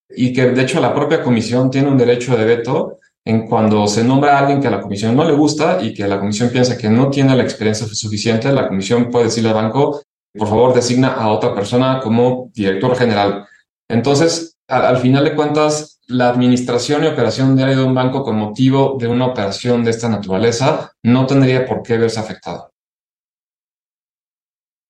y 0.10 0.34
que 0.34 0.50
de 0.52 0.62
hecho 0.62 0.80
la 0.80 0.94
propia 0.94 1.22
comisión 1.22 1.70
tiene 1.70 1.90
un 1.90 1.98
derecho 1.98 2.36
de 2.38 2.46
veto 2.46 3.00
en 3.26 3.46
cuando 3.46 3.88
se 3.88 4.04
nombra 4.04 4.38
a 4.38 4.40
alguien 4.40 4.62
que 4.62 4.68
a 4.68 4.72
la 4.72 4.80
comisión 4.80 5.16
no 5.16 5.26
le 5.26 5.34
gusta 5.34 5.80
y 5.82 5.94
que 5.94 6.08
la 6.08 6.20
comisión 6.20 6.50
piensa 6.50 6.78
que 6.78 6.90
no 6.90 7.10
tiene 7.10 7.36
la 7.36 7.44
experiencia 7.44 7.86
suficiente, 7.86 8.52
la 8.54 8.70
comisión 8.70 9.10
puede 9.10 9.26
decirle 9.26 9.50
al 9.50 9.56
banco, 9.56 10.02
por 10.34 10.48
favor, 10.48 10.74
designa 10.74 11.10
a 11.10 11.30
otra 11.30 11.54
persona 11.54 12.00
como 12.02 12.50
director 12.54 12.96
general. 12.96 13.46
Entonces, 13.90 14.58
al, 14.70 14.98
final 14.98 15.26
de 15.26 15.36
cuentas, 15.36 16.00
la 16.08 16.30
administración 16.30 17.04
y 17.04 17.08
operación 17.08 17.56
diaria 17.56 17.76
de 17.76 17.84
un 17.84 17.94
banco 17.94 18.24
con 18.24 18.38
motivo 18.38 18.98
de 19.00 19.08
una 19.08 19.26
operación 19.26 19.84
de 19.84 19.92
esta 19.92 20.08
naturaleza 20.08 20.92
no 21.04 21.26
tendría 21.26 21.66
por 21.66 21.82
qué 21.84 21.98
verse 21.98 22.20
afectado. 22.20 22.72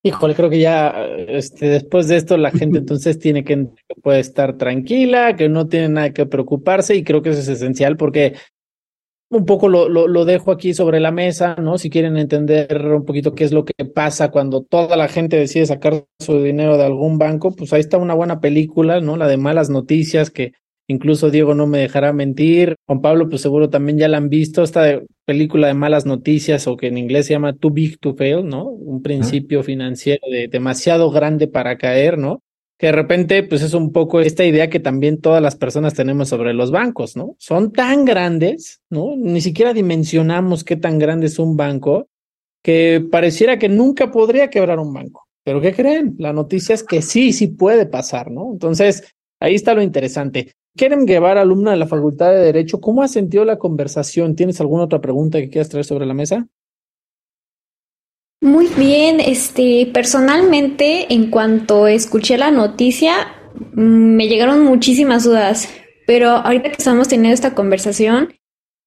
Híjole, 0.03 0.35
creo 0.35 0.49
que 0.49 0.59
ya 0.59 0.89
este, 1.27 1.67
después 1.67 2.07
de 2.07 2.17
esto 2.17 2.37
la 2.37 2.51
gente 2.51 2.77
entonces 2.77 3.19
tiene 3.19 3.43
que 3.43 3.67
puede 4.01 4.19
estar 4.19 4.57
tranquila, 4.57 5.35
que 5.35 5.49
no 5.49 5.67
tiene 5.67 5.89
nada 5.89 6.13
que 6.13 6.25
preocuparse 6.25 6.95
y 6.95 7.03
creo 7.03 7.21
que 7.21 7.29
eso 7.29 7.39
es 7.39 7.47
esencial 7.47 7.97
porque 7.97 8.35
un 9.29 9.45
poco 9.45 9.67
lo, 9.67 9.89
lo, 9.89 10.25
dejo 10.25 10.51
aquí 10.51 10.73
sobre 10.73 11.01
la 11.01 11.11
mesa, 11.11 11.55
¿no? 11.55 11.77
Si 11.77 11.89
quieren 11.89 12.15
entender 12.15 12.85
un 12.93 13.03
poquito 13.03 13.35
qué 13.35 13.43
es 13.43 13.51
lo 13.51 13.65
que 13.65 13.83
pasa 13.83 14.31
cuando 14.31 14.63
toda 14.63 14.95
la 14.95 15.09
gente 15.09 15.35
decide 15.35 15.65
sacar 15.65 16.05
su 16.19 16.41
dinero 16.41 16.77
de 16.77 16.85
algún 16.85 17.17
banco, 17.17 17.51
pues 17.51 17.73
ahí 17.73 17.81
está 17.81 17.97
una 17.97 18.13
buena 18.13 18.39
película, 18.39 19.01
¿no? 19.01 19.17
La 19.17 19.27
de 19.27 19.35
malas 19.35 19.69
noticias 19.69 20.31
que 20.31 20.53
incluso 20.87 21.29
Diego 21.29 21.53
no 21.53 21.67
me 21.67 21.79
dejará 21.79 22.13
mentir. 22.13 22.75
Juan 22.85 23.01
Pablo, 23.01 23.29
pues 23.29 23.41
seguro 23.41 23.69
también 23.69 23.97
ya 23.97 24.07
la 24.07 24.17
han 24.17 24.29
visto, 24.29 24.63
esta 24.63 25.01
película 25.25 25.67
de 25.67 25.73
malas 25.73 26.05
noticias 26.05 26.67
o 26.67 26.77
que 26.77 26.87
en 26.87 26.97
inglés 26.97 27.27
se 27.27 27.33
llama 27.33 27.53
Too 27.53 27.71
Big 27.71 27.99
to 27.99 28.15
Fail, 28.15 28.47
¿no? 28.47 28.65
Un 28.65 29.01
principio 29.01 29.63
financiero 29.63 30.27
de 30.31 30.47
demasiado 30.47 31.11
grande 31.11 31.47
para 31.47 31.77
caer, 31.77 32.17
¿no? 32.17 32.41
que 32.77 32.87
de 32.87 32.91
repente, 32.91 33.43
pues 33.43 33.63
es 33.63 33.73
un 33.73 33.91
poco 33.91 34.21
esta 34.21 34.45
idea 34.45 34.69
que 34.69 34.79
también 34.79 35.19
todas 35.19 35.41
las 35.41 35.55
personas 35.55 35.95
tenemos 35.95 36.29
sobre 36.29 36.53
los 36.53 36.69
bancos, 36.69 37.15
¿no? 37.15 37.35
Son 37.39 37.71
tan 37.71 38.05
grandes, 38.05 38.81
¿no? 38.89 39.15
Ni 39.17 39.41
siquiera 39.41 39.73
dimensionamos 39.73 40.63
qué 40.63 40.75
tan 40.75 40.99
grande 40.99 41.25
es 41.25 41.39
un 41.39 41.57
banco, 41.57 42.07
que 42.63 43.03
pareciera 43.11 43.57
que 43.57 43.69
nunca 43.69 44.11
podría 44.11 44.49
quebrar 44.49 44.79
un 44.79 44.93
banco. 44.93 45.27
Pero 45.43 45.59
¿qué 45.59 45.73
creen? 45.73 46.15
La 46.19 46.33
noticia 46.33 46.75
es 46.75 46.83
que 46.83 47.01
sí, 47.01 47.33
sí 47.33 47.47
puede 47.47 47.87
pasar, 47.87 48.29
¿no? 48.29 48.51
Entonces, 48.51 49.15
ahí 49.39 49.55
está 49.55 49.73
lo 49.73 49.81
interesante. 49.81 50.51
Kerem 50.77 51.05
Guevara, 51.05 51.41
alumna 51.41 51.71
de 51.71 51.77
la 51.77 51.87
Facultad 51.87 52.31
de 52.31 52.39
Derecho, 52.39 52.79
¿cómo 52.79 53.03
ha 53.03 53.07
sentido 53.09 53.43
la 53.43 53.57
conversación? 53.57 54.35
¿Tienes 54.35 54.61
alguna 54.61 54.83
otra 54.83 55.01
pregunta 55.01 55.39
que 55.39 55.49
quieras 55.49 55.69
traer 55.69 55.85
sobre 55.85 56.05
la 56.05 56.13
mesa? 56.13 56.47
Muy 58.39 58.67
bien, 58.77 59.19
este, 59.19 59.89
personalmente, 59.91 61.11
en 61.13 61.31
cuanto 61.31 61.87
escuché 61.87 62.37
la 62.37 62.51
noticia, 62.51 63.13
mm, 63.73 64.15
me 64.15 64.27
llegaron 64.27 64.63
muchísimas 64.63 65.23
dudas, 65.23 65.67
pero 66.05 66.29
ahorita 66.29 66.69
que 66.69 66.77
estamos 66.77 67.07
teniendo 67.07 67.33
esta 67.33 67.55
conversación, 67.55 68.29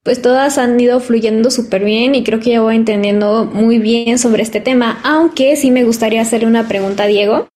pues 0.02 0.22
todas 0.22 0.56
han 0.56 0.78
ido 0.80 1.00
fluyendo 1.00 1.50
súper 1.50 1.84
bien 1.84 2.14
y 2.14 2.24
creo 2.24 2.40
que 2.40 2.50
ya 2.50 2.62
voy 2.62 2.76
entendiendo 2.76 3.44
muy 3.44 3.78
bien 3.78 4.18
sobre 4.18 4.42
este 4.42 4.60
tema, 4.60 4.98
aunque 5.04 5.56
sí 5.56 5.70
me 5.70 5.84
gustaría 5.84 6.22
hacerle 6.22 6.46
una 6.46 6.68
pregunta 6.68 7.02
a 7.02 7.06
Diego. 7.06 7.48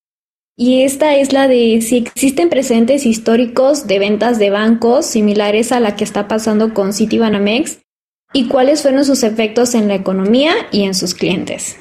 Y 0.57 0.83
esta 0.85 1.17
es 1.17 1.33
la 1.33 1.49
de 1.49 1.81
si 1.81 1.97
existen 1.97 2.49
precedentes 2.49 3.07
históricos 3.07 3.89
de 3.89 3.99
ventas 3.99 4.39
de 4.39 4.51
bancos 4.51 5.05
similares 5.05 5.73
a 5.73 5.81
la 5.81 5.97
que 5.97 6.05
está 6.05 6.29
pasando 6.29 6.73
con 6.75 6.93
Citibanamex 6.93 7.81
y 8.33 8.47
cuáles 8.49 8.83
fueron 8.83 9.05
sus 9.05 9.25
efectos 9.25 9.75
en 9.75 9.89
la 9.89 9.97
economía 9.97 10.53
y 10.71 10.85
en 10.85 10.95
sus 10.95 11.15
clientes. 11.15 11.77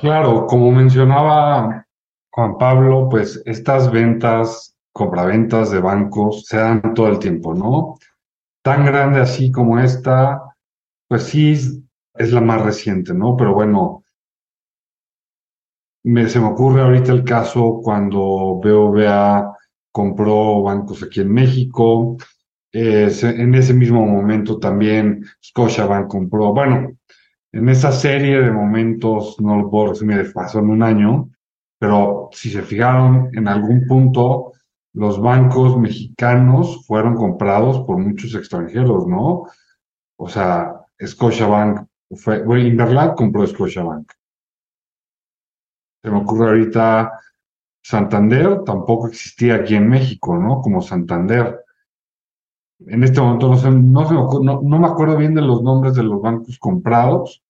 Claro, 0.00 0.46
como 0.46 0.72
mencionaba 0.72 1.86
Juan 2.30 2.58
Pablo, 2.58 3.08
pues 3.08 3.40
estas 3.46 3.90
ventas, 3.90 4.76
compraventas 4.92 5.70
de 5.70 5.80
bancos 5.80 6.44
se 6.46 6.56
dan 6.56 6.94
todo 6.94 7.08
el 7.08 7.20
tiempo, 7.20 7.54
¿no? 7.54 7.96
Tan 8.62 8.84
grande 8.84 9.20
así 9.20 9.52
como 9.52 9.78
esta, 9.78 10.42
pues 11.08 11.22
sí 11.24 11.52
es 12.14 12.32
la 12.32 12.40
más 12.40 12.62
reciente, 12.62 13.14
¿no? 13.14 13.36
Pero 13.36 13.54
bueno, 13.54 14.03
me, 16.04 16.28
se 16.28 16.38
me 16.38 16.46
ocurre 16.46 16.82
ahorita 16.82 17.12
el 17.12 17.24
caso 17.24 17.80
cuando 17.82 18.18
BOVA 18.62 19.56
compró 19.90 20.62
bancos 20.62 21.02
aquí 21.02 21.20
en 21.20 21.32
México. 21.32 22.16
En 22.72 23.54
ese 23.54 23.72
mismo 23.74 24.04
momento 24.04 24.58
también 24.58 25.24
Scotiabank 25.42 26.08
compró, 26.08 26.52
bueno, 26.52 26.90
en 27.52 27.68
esa 27.68 27.92
serie 27.92 28.40
de 28.40 28.50
momentos, 28.50 29.36
no 29.40 29.56
lo 29.56 29.70
puedo 29.70 29.90
resumir, 29.90 30.32
pasó 30.32 30.58
en 30.58 30.70
un 30.70 30.82
año, 30.82 31.30
pero 31.78 32.28
si 32.32 32.50
se 32.50 32.62
fijaron, 32.62 33.30
en 33.32 33.46
algún 33.46 33.86
punto 33.86 34.52
los 34.92 35.20
bancos 35.20 35.78
mexicanos 35.78 36.84
fueron 36.86 37.14
comprados 37.14 37.80
por 37.86 37.98
muchos 37.98 38.34
extranjeros, 38.34 39.06
¿no? 39.06 39.44
O 40.16 40.28
sea, 40.28 40.80
Scotiabank 41.00 41.86
fue, 42.16 42.42
bueno, 42.42 42.66
Inverlat 42.66 43.16
compró 43.16 43.46
Scotiabank. 43.46 44.10
Se 46.04 46.10
me 46.10 46.18
ocurre 46.18 46.48
ahorita 46.48 47.18
Santander, 47.82 48.62
tampoco 48.62 49.08
existía 49.08 49.54
aquí 49.54 49.74
en 49.74 49.88
México, 49.88 50.36
¿no? 50.36 50.60
Como 50.60 50.82
Santander. 50.82 51.64
En 52.86 53.02
este 53.02 53.22
momento 53.22 53.48
no, 53.48 53.56
sé, 53.56 53.70
no, 53.70 54.60
no 54.62 54.78
me 54.78 54.86
acuerdo 54.86 55.16
bien 55.16 55.34
de 55.34 55.40
los 55.40 55.62
nombres 55.62 55.94
de 55.94 56.02
los 56.02 56.20
bancos 56.20 56.58
comprados, 56.58 57.42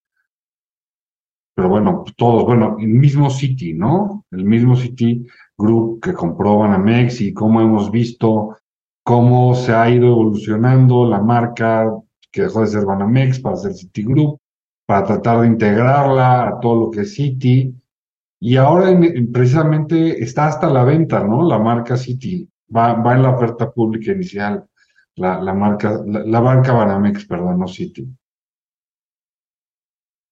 pero 1.56 1.68
bueno, 1.68 2.04
todos, 2.16 2.44
bueno, 2.44 2.76
el 2.78 2.90
mismo 2.90 3.28
City, 3.28 3.74
¿no? 3.74 4.24
El 4.30 4.44
mismo 4.44 4.76
City 4.76 5.26
Group 5.58 6.00
que 6.00 6.12
compró 6.12 6.58
Banamex 6.58 7.22
y 7.22 7.34
cómo 7.34 7.60
hemos 7.60 7.90
visto 7.90 8.56
cómo 9.04 9.56
se 9.56 9.74
ha 9.74 9.90
ido 9.90 10.06
evolucionando 10.06 11.08
la 11.08 11.20
marca 11.20 11.92
que 12.30 12.42
dejó 12.42 12.60
de 12.60 12.68
ser 12.68 12.84
Banamex 12.84 13.40
para 13.40 13.56
ser 13.56 13.72
Group, 13.94 14.38
para 14.86 15.04
tratar 15.04 15.40
de 15.40 15.48
integrarla 15.48 16.48
a 16.48 16.60
todo 16.60 16.86
lo 16.86 16.90
que 16.92 17.00
es 17.00 17.14
City. 17.14 17.74
Y 18.40 18.56
ahora 18.56 18.98
precisamente 19.32 20.22
está 20.22 20.48
hasta 20.48 20.68
la 20.68 20.84
venta, 20.84 21.24
¿no? 21.24 21.48
La 21.48 21.58
marca 21.58 21.96
City 21.96 22.48
va, 22.74 22.94
va 22.94 23.14
en 23.14 23.22
la 23.22 23.30
oferta 23.30 23.70
pública 23.70 24.12
inicial, 24.12 24.64
la, 25.16 25.40
la 25.40 25.54
marca, 25.54 26.00
la, 26.06 26.20
la 26.24 26.40
banca 26.40 26.72
Banamex, 26.72 27.26
perdón, 27.26 27.58
no 27.58 27.66
City. 27.66 28.06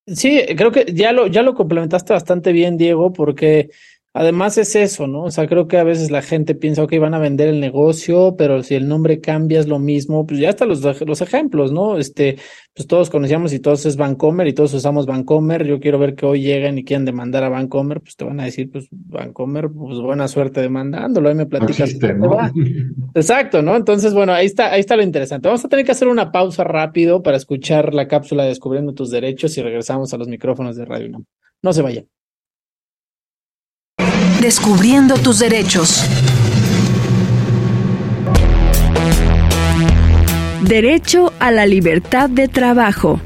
Sí, 0.07 0.43
creo 0.57 0.73
que 0.73 0.87
ya 0.93 1.13
lo, 1.13 1.29
ya 1.29 1.43
lo 1.43 1.55
complementaste 1.55 2.13
bastante 2.13 2.53
bien, 2.53 2.77
Diego, 2.77 3.13
porque 3.13 3.71
Además 4.15 4.59
es 4.59 4.77
eso, 4.77 5.07
¿no? 5.07 5.23
O 5.23 5.31
sea, 5.31 5.47
creo 5.47 5.69
que 5.69 5.79
a 5.79 5.85
veces 5.85 6.11
la 6.11 6.21
gente 6.21 6.55
piensa, 6.55 6.83
ok, 6.83 6.99
van 7.01 7.15
a 7.15 7.19
vender 7.19 7.49
el 7.49 7.61
negocio, 7.61 8.35
pero 8.37 8.63
si 8.63 8.75
el 8.75 8.87
nombre 8.87 9.21
cambia 9.21 9.59
es 9.59 9.69
lo 9.69 9.79
mismo, 9.79 10.27
pues 10.27 10.39
ya 10.39 10.51
están 10.51 10.69
los, 10.69 10.83
los 10.83 11.21
ejemplos, 11.23 11.73
¿no? 11.73 11.97
Este, 11.97 12.37
pues 12.75 12.87
todos 12.87 13.09
conocíamos 13.09 13.55
y 13.55 13.59
todos 13.59 13.87
es 13.87 13.97
Vancomer 13.97 14.47
y 14.49 14.53
todos 14.53 14.75
usamos 14.75 15.07
Vancomer. 15.07 15.67
Yo 15.67 15.81
quiero 15.81 15.99
ver 15.99 16.15
que 16.15 16.27
hoy 16.27 16.43
lleguen 16.43 16.77
y 16.77 16.85
quieran 16.85 17.07
demandar 17.07 17.43
a 17.45 17.49
Vancomer, 17.49 18.03
pues 18.03 18.15
te 18.15 18.27
van 18.27 18.39
a 18.41 18.45
decir, 18.45 18.71
pues 18.71 18.87
Vancomer, 18.91 19.71
pues 19.71 19.99
buena 19.99 20.29
suerte 20.29 20.61
demandándolo, 20.61 21.31
ahí 21.31 21.35
me 21.35 21.47
platicas. 21.47 21.95
Exacto, 23.15 23.63
¿no? 23.63 23.75
Entonces, 23.77 24.13
bueno, 24.13 24.35
ahí 24.35 24.45
está, 24.45 24.73
ahí 24.73 24.81
está 24.81 24.95
lo 24.95 25.05
interesante. 25.05 25.49
Vamos 25.49 25.65
a 25.65 25.69
tener 25.71 25.87
que 25.87 25.93
hacer 25.93 26.09
una 26.09 26.31
pausa 26.31 26.65
rápido 26.65 27.23
para 27.23 27.39
escuchar 27.39 27.95
la 27.95 28.09
cápsula 28.09 28.45
Descubriendo 28.45 28.93
tus 28.93 29.11
derechos 29.11 29.57
y 29.57 29.63
regresamos 29.63 30.13
a 30.13 30.19
los 30.19 30.29
micrófonos 30.29 30.77
de 30.77 30.85
Radio 30.85 31.09
UNAM. 31.09 31.25
No 31.63 31.73
se 31.73 31.81
vayan. 31.81 32.07
Descubriendo 34.43 35.19
tus 35.19 35.39
derechos. 35.39 36.05
Derecho 40.63 41.33
a 41.39 41.53
la 41.53 41.65
libertad 41.65 42.29
de 42.29 42.49
trabajo 42.49 43.21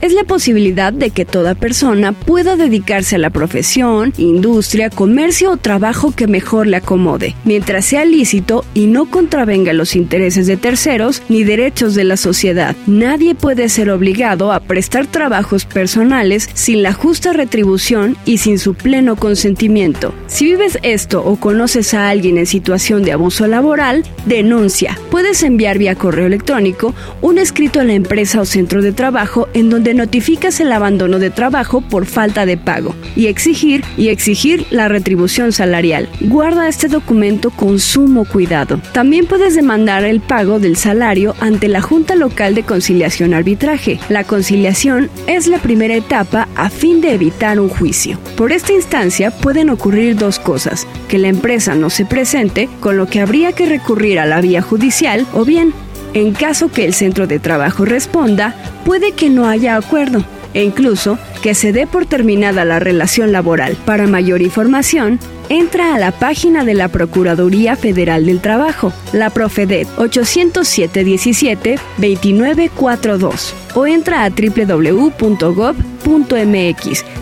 es 0.00 0.12
la 0.12 0.24
posibilidad 0.24 0.92
de 0.92 1.10
que 1.10 1.24
toda 1.24 1.54
persona 1.54 2.12
pueda 2.12 2.56
dedicarse 2.56 3.16
a 3.16 3.18
la 3.18 3.30
profesión, 3.30 4.12
industria, 4.18 4.90
comercio 4.90 5.52
o 5.52 5.56
trabajo 5.56 6.12
que 6.12 6.26
mejor 6.26 6.66
le 6.66 6.76
acomode, 6.76 7.34
mientras 7.44 7.86
sea 7.86 8.04
lícito 8.04 8.64
y 8.74 8.86
no 8.86 9.10
contravenga 9.10 9.72
los 9.72 9.96
intereses 9.96 10.46
de 10.46 10.56
terceros 10.56 11.22
ni 11.28 11.44
derechos 11.44 11.94
de 11.94 12.04
la 12.04 12.16
sociedad. 12.16 12.76
Nadie 12.86 13.34
puede 13.34 13.68
ser 13.68 13.90
obligado 13.90 14.52
a 14.52 14.60
prestar 14.60 15.06
trabajos 15.06 15.64
personales 15.64 16.48
sin 16.54 16.82
la 16.82 16.92
justa 16.92 17.32
retribución 17.32 18.16
y 18.24 18.38
sin 18.38 18.58
su 18.58 18.74
pleno 18.74 19.16
consentimiento. 19.16 20.14
Si 20.26 20.44
vives 20.44 20.78
esto 20.82 21.24
o 21.24 21.36
conoces 21.36 21.94
a 21.94 22.08
alguien 22.08 22.38
en 22.38 22.46
situación 22.46 23.02
de 23.02 23.12
abuso 23.12 23.46
laboral, 23.46 24.04
denuncia. 24.26 24.98
Puedes 25.10 25.42
enviar 25.42 25.78
vía 25.78 25.94
correo 25.94 26.26
electrónico 26.26 26.94
un 27.20 27.38
escrito 27.38 27.80
a 27.80 27.84
la 27.84 27.94
empresa 27.94 28.40
o 28.40 28.44
centro 28.44 28.82
de 28.82 28.92
trabajo 28.92 29.48
en 29.54 29.70
donde 29.70 29.87
notificas 29.94 30.60
el 30.60 30.72
abandono 30.72 31.18
de 31.18 31.30
trabajo 31.30 31.80
por 31.80 32.06
falta 32.06 32.46
de 32.46 32.56
pago 32.56 32.94
y 33.16 33.26
exigir 33.26 33.84
y 33.96 34.08
exigir 34.08 34.66
la 34.70 34.88
retribución 34.88 35.52
salarial. 35.52 36.08
Guarda 36.20 36.68
este 36.68 36.88
documento 36.88 37.50
con 37.50 37.78
sumo 37.78 38.24
cuidado. 38.24 38.80
También 38.92 39.26
puedes 39.26 39.54
demandar 39.54 40.04
el 40.04 40.20
pago 40.20 40.58
del 40.58 40.76
salario 40.76 41.34
ante 41.40 41.68
la 41.68 41.80
Junta 41.80 42.14
Local 42.14 42.54
de 42.54 42.62
Conciliación 42.62 43.34
Arbitraje. 43.34 43.98
La 44.08 44.24
conciliación 44.24 45.10
es 45.26 45.46
la 45.46 45.58
primera 45.58 45.94
etapa 45.94 46.48
a 46.54 46.70
fin 46.70 47.00
de 47.00 47.14
evitar 47.14 47.60
un 47.60 47.68
juicio. 47.68 48.18
Por 48.36 48.52
esta 48.52 48.72
instancia 48.72 49.30
pueden 49.30 49.70
ocurrir 49.70 50.16
dos 50.16 50.38
cosas, 50.38 50.86
que 51.08 51.18
la 51.18 51.28
empresa 51.28 51.74
no 51.74 51.90
se 51.90 52.04
presente, 52.04 52.68
con 52.80 52.96
lo 52.96 53.06
que 53.06 53.20
habría 53.20 53.52
que 53.52 53.66
recurrir 53.66 54.18
a 54.18 54.26
la 54.26 54.40
vía 54.40 54.62
judicial, 54.62 55.26
o 55.32 55.44
bien 55.44 55.72
en 56.20 56.32
caso 56.32 56.68
que 56.68 56.84
el 56.84 56.94
centro 56.94 57.26
de 57.26 57.38
trabajo 57.38 57.84
responda, 57.84 58.54
puede 58.84 59.12
que 59.12 59.30
no 59.30 59.46
haya 59.46 59.76
acuerdo 59.76 60.24
e 60.54 60.64
incluso 60.64 61.18
que 61.42 61.54
se 61.54 61.72
dé 61.72 61.86
por 61.86 62.06
terminada 62.06 62.64
la 62.64 62.78
relación 62.78 63.32
laboral. 63.32 63.76
Para 63.84 64.06
mayor 64.06 64.42
información, 64.42 65.18
entra 65.48 65.94
a 65.94 65.98
la 65.98 66.12
página 66.12 66.64
de 66.64 66.74
la 66.74 66.88
Procuraduría 66.88 67.76
Federal 67.76 68.26
del 68.26 68.40
Trabajo, 68.40 68.92
la 69.12 69.30
Profedet 69.30 69.86
807 69.98 71.04
17 71.04 71.78
2942 71.98 73.54
o 73.74 73.86
entra 73.86 74.24
a 74.24 74.30
www.gov.mx, 74.30 75.14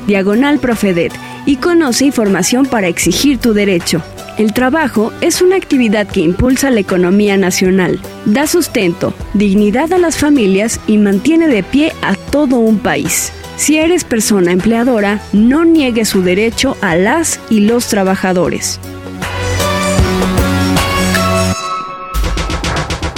diagonal 0.07 0.59
Profedet 0.59 1.12
y 1.44 1.57
conoce 1.57 2.07
información 2.07 2.66
para 2.66 2.88
exigir 2.88 3.38
tu 3.38 3.53
derecho. 3.53 4.03
El 4.39 4.53
trabajo 4.53 5.14
es 5.22 5.41
una 5.41 5.57
actividad 5.57 6.07
que 6.07 6.20
impulsa 6.20 6.70
la 6.70 6.80
economía 6.80 7.39
nacional, 7.39 7.99
da 8.26 8.47
sustento, 8.47 9.14
dignidad 9.32 9.91
a 9.95 9.99
las 9.99 10.18
familias 10.18 10.78
y 10.87 10.99
mantiene 10.99 11.49
de 11.49 11.62
pie 11.62 11.93
a 12.03 12.14
todo 12.14 12.57
un 12.57 12.78
país. 12.78 13.32
Si 13.57 13.78
eres 13.78 14.05
persona 14.05 14.53
empleadora, 14.53 15.22
no 15.32 15.64
niegues 15.64 16.11
su 16.11 16.20
derecho 16.20 16.76
a 16.82 16.97
las 16.97 17.41
y 17.49 17.61
los 17.61 17.87
trabajadores. 17.89 18.78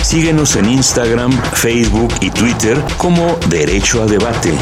Síguenos 0.02 0.54
en 0.54 0.70
Instagram, 0.70 1.32
Facebook 1.54 2.14
y 2.20 2.30
Twitter 2.30 2.80
como 2.96 3.36
Derecho 3.48 4.04
a 4.04 4.06
Debate. 4.06 4.52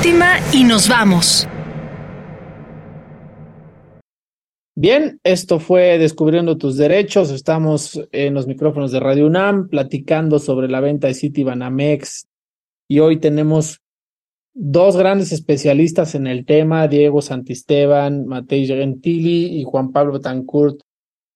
Última 0.00 0.38
y 0.54 0.64
nos 0.64 0.88
vamos. 0.88 1.46
Bien, 4.74 5.20
esto 5.22 5.60
fue 5.60 5.98
Descubriendo 5.98 6.56
tus 6.56 6.78
Derechos. 6.78 7.30
Estamos 7.30 8.00
en 8.10 8.32
los 8.32 8.46
micrófonos 8.46 8.92
de 8.92 9.00
Radio 9.00 9.26
UNAM 9.26 9.68
platicando 9.68 10.38
sobre 10.38 10.68
la 10.68 10.80
venta 10.80 11.06
de 11.06 11.12
City 11.12 11.44
Banamex 11.44 12.26
y 12.88 13.00
hoy 13.00 13.18
tenemos 13.18 13.82
dos 14.54 14.96
grandes 14.96 15.32
especialistas 15.32 16.14
en 16.14 16.26
el 16.26 16.46
tema, 16.46 16.88
Diego 16.88 17.20
Santisteban, 17.20 18.24
Matei 18.24 18.66
Gentili 18.66 19.60
y 19.60 19.64
Juan 19.64 19.92
Pablo 19.92 20.14
Betancourt, 20.14 20.80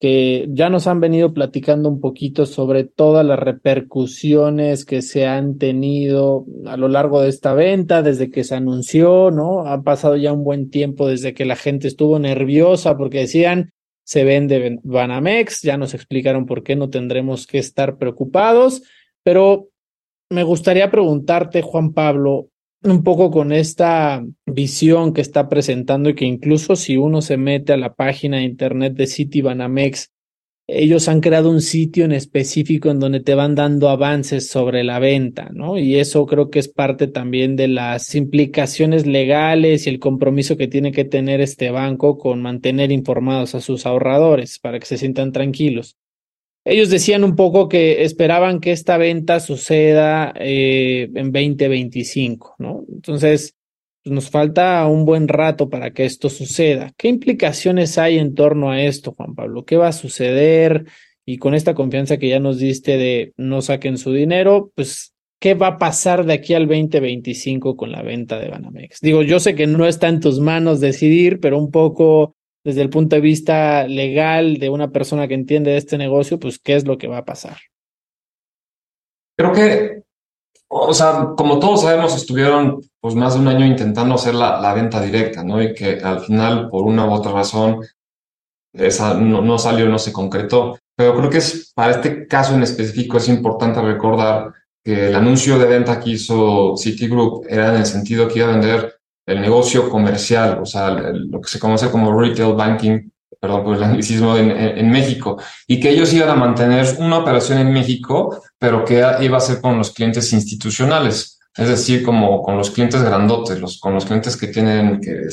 que 0.04 0.44
ya 0.50 0.68
nos 0.68 0.86
han 0.86 1.00
venido 1.00 1.32
platicando 1.32 1.88
un 1.88 1.98
poquito 1.98 2.44
sobre 2.44 2.84
todas 2.84 3.24
las 3.24 3.38
repercusiones 3.38 4.84
que 4.84 5.00
se 5.00 5.26
han 5.26 5.56
tenido 5.56 6.44
a 6.66 6.76
lo 6.76 6.88
largo 6.88 7.22
de 7.22 7.30
esta 7.30 7.54
venta, 7.54 8.02
desde 8.02 8.30
que 8.30 8.44
se 8.44 8.54
anunció, 8.54 9.30
¿no? 9.30 9.60
Ha 9.66 9.82
pasado 9.82 10.18
ya 10.18 10.34
un 10.34 10.44
buen 10.44 10.68
tiempo 10.68 11.08
desde 11.08 11.32
que 11.32 11.46
la 11.46 11.56
gente 11.56 11.88
estuvo 11.88 12.18
nerviosa 12.18 12.98
porque 12.98 13.20
decían, 13.20 13.72
se 14.04 14.24
vende 14.24 14.78
Banamex, 14.82 15.62
ya 15.62 15.78
nos 15.78 15.94
explicaron 15.94 16.44
por 16.44 16.64
qué 16.64 16.76
no 16.76 16.90
tendremos 16.90 17.46
que 17.46 17.56
estar 17.56 17.96
preocupados, 17.96 18.82
pero 19.22 19.70
me 20.28 20.42
gustaría 20.42 20.90
preguntarte, 20.90 21.62
Juan 21.62 21.94
Pablo, 21.94 22.50
un 22.84 23.02
poco 23.02 23.30
con 23.30 23.52
esta 23.52 24.24
visión 24.46 25.12
que 25.12 25.20
está 25.20 25.48
presentando 25.48 26.10
y 26.10 26.14
que 26.14 26.26
incluso 26.26 26.76
si 26.76 26.96
uno 26.96 27.22
se 27.22 27.36
mete 27.36 27.72
a 27.72 27.76
la 27.76 27.94
página 27.94 28.38
de 28.38 28.44
internet 28.44 28.94
de 28.94 29.06
Citibanamex, 29.06 30.10
ellos 30.66 31.08
han 31.08 31.20
creado 31.20 31.50
un 31.50 31.60
sitio 31.60 32.06
en 32.06 32.12
específico 32.12 32.90
en 32.90 32.98
donde 32.98 33.20
te 33.20 33.34
van 33.34 33.54
dando 33.54 33.90
avances 33.90 34.48
sobre 34.48 34.82
la 34.82 34.98
venta, 34.98 35.50
¿no? 35.52 35.78
Y 35.78 35.96
eso 35.96 36.24
creo 36.24 36.48
que 36.48 36.58
es 36.58 36.68
parte 36.68 37.06
también 37.06 37.54
de 37.56 37.68
las 37.68 38.14
implicaciones 38.14 39.06
legales 39.06 39.86
y 39.86 39.90
el 39.90 39.98
compromiso 39.98 40.56
que 40.56 40.68
tiene 40.68 40.92
que 40.92 41.04
tener 41.04 41.42
este 41.42 41.70
banco 41.70 42.16
con 42.16 42.40
mantener 42.40 42.92
informados 42.92 43.54
a 43.54 43.60
sus 43.60 43.84
ahorradores 43.84 44.58
para 44.58 44.78
que 44.78 44.86
se 44.86 44.96
sientan 44.96 45.32
tranquilos. 45.32 45.96
Ellos 46.64 46.88
decían 46.88 47.24
un 47.24 47.36
poco 47.36 47.68
que 47.68 48.04
esperaban 48.04 48.60
que 48.60 48.72
esta 48.72 48.96
venta 48.96 49.38
suceda 49.40 50.32
eh, 50.36 51.10
en 51.14 51.30
2025, 51.30 52.56
¿no? 52.58 52.84
Entonces, 52.90 53.54
nos 54.04 54.30
falta 54.30 54.86
un 54.86 55.04
buen 55.04 55.28
rato 55.28 55.68
para 55.68 55.92
que 55.92 56.04
esto 56.04 56.28
suceda. 56.30 56.92
¿Qué 56.96 57.08
implicaciones 57.08 57.98
hay 57.98 58.18
en 58.18 58.34
torno 58.34 58.70
a 58.70 58.82
esto, 58.82 59.12
Juan 59.12 59.34
Pablo? 59.34 59.64
¿Qué 59.64 59.76
va 59.76 59.88
a 59.88 59.92
suceder? 59.92 60.86
Y 61.26 61.38
con 61.38 61.54
esta 61.54 61.74
confianza 61.74 62.18
que 62.18 62.28
ya 62.28 62.40
nos 62.40 62.58
diste 62.58 62.98
de 62.98 63.32
no 63.36 63.62
saquen 63.62 63.96
su 63.96 64.12
dinero, 64.12 64.72
pues, 64.74 65.14
¿qué 65.40 65.54
va 65.54 65.68
a 65.68 65.78
pasar 65.78 66.26
de 66.26 66.34
aquí 66.34 66.54
al 66.54 66.66
2025 66.66 67.76
con 67.76 67.92
la 67.92 68.02
venta 68.02 68.38
de 68.38 68.48
Banamex? 68.48 69.00
Digo, 69.00 69.22
yo 69.22 69.40
sé 69.40 69.54
que 69.54 69.66
no 69.66 69.86
está 69.86 70.08
en 70.08 70.20
tus 70.20 70.40
manos 70.40 70.80
decidir, 70.80 71.40
pero 71.40 71.58
un 71.58 71.70
poco 71.70 72.36
desde 72.64 72.80
el 72.80 72.90
punto 72.90 73.16
de 73.16 73.22
vista 73.22 73.86
legal 73.86 74.56
de 74.56 74.70
una 74.70 74.90
persona 74.90 75.28
que 75.28 75.34
entiende 75.34 75.72
de 75.72 75.76
este 75.76 75.98
negocio, 75.98 76.40
pues 76.40 76.58
qué 76.58 76.74
es 76.74 76.86
lo 76.86 76.96
que 76.96 77.08
va 77.08 77.18
a 77.18 77.24
pasar. 77.24 77.58
Creo 79.36 79.52
que, 79.52 80.02
o 80.68 80.94
sea, 80.94 81.34
como 81.36 81.58
todos 81.58 81.82
sabemos, 81.82 82.16
estuvieron 82.16 82.80
pues 83.00 83.14
más 83.14 83.34
de 83.34 83.40
un 83.40 83.48
año 83.48 83.66
intentando 83.66 84.14
hacer 84.14 84.34
la, 84.34 84.60
la 84.60 84.72
venta 84.72 85.00
directa, 85.02 85.44
¿no? 85.44 85.62
Y 85.62 85.74
que 85.74 86.00
al 86.02 86.20
final, 86.20 86.70
por 86.70 86.84
una 86.84 87.06
u 87.06 87.12
otra 87.12 87.32
razón, 87.32 87.80
esa 88.72 89.14
no, 89.14 89.42
no 89.42 89.58
salió, 89.58 89.88
no 89.88 89.98
se 89.98 90.12
concretó. 90.12 90.78
Pero 90.96 91.16
creo 91.16 91.30
que 91.30 91.38
es, 91.38 91.72
para 91.74 91.92
este 91.92 92.26
caso 92.26 92.54
en 92.54 92.62
específico 92.62 93.18
es 93.18 93.28
importante 93.28 93.80
recordar 93.82 94.52
que 94.82 95.08
el 95.08 95.16
anuncio 95.16 95.58
de 95.58 95.66
venta 95.66 96.00
que 96.00 96.10
hizo 96.10 96.76
Citigroup 96.76 97.46
era 97.48 97.70
en 97.70 97.80
el 97.80 97.86
sentido 97.86 98.28
que 98.28 98.38
iba 98.38 98.48
a 98.48 98.52
vender 98.52 98.93
el 99.26 99.40
negocio 99.40 99.88
comercial, 99.88 100.58
o 100.60 100.66
sea, 100.66 100.90
lo 100.90 101.40
que 101.40 101.48
se 101.48 101.58
conoce 101.58 101.90
como 101.90 102.18
retail 102.18 102.54
banking, 102.54 103.10
perdón 103.40 103.64
por 103.64 103.76
el 103.76 103.82
anglicismo, 103.84 104.36
en, 104.36 104.90
México, 104.90 105.40
y 105.66 105.80
que 105.80 105.90
ellos 105.90 106.12
iban 106.12 106.30
a 106.30 106.34
mantener 106.34 106.86
una 106.98 107.18
operación 107.18 107.58
en 107.58 107.72
México, 107.72 108.42
pero 108.58 108.84
que 108.84 109.02
iba 109.20 109.36
a 109.36 109.40
ser 109.40 109.60
con 109.60 109.78
los 109.78 109.92
clientes 109.92 110.32
institucionales, 110.32 111.40
es 111.56 111.68
decir, 111.68 112.02
como 112.02 112.42
con 112.42 112.56
los 112.56 112.70
clientes 112.70 113.02
grandotes, 113.02 113.60
los, 113.60 113.78
con 113.78 113.94
los 113.94 114.04
clientes 114.04 114.36
que 114.36 114.48
tienen 114.48 115.00
que 115.00 115.28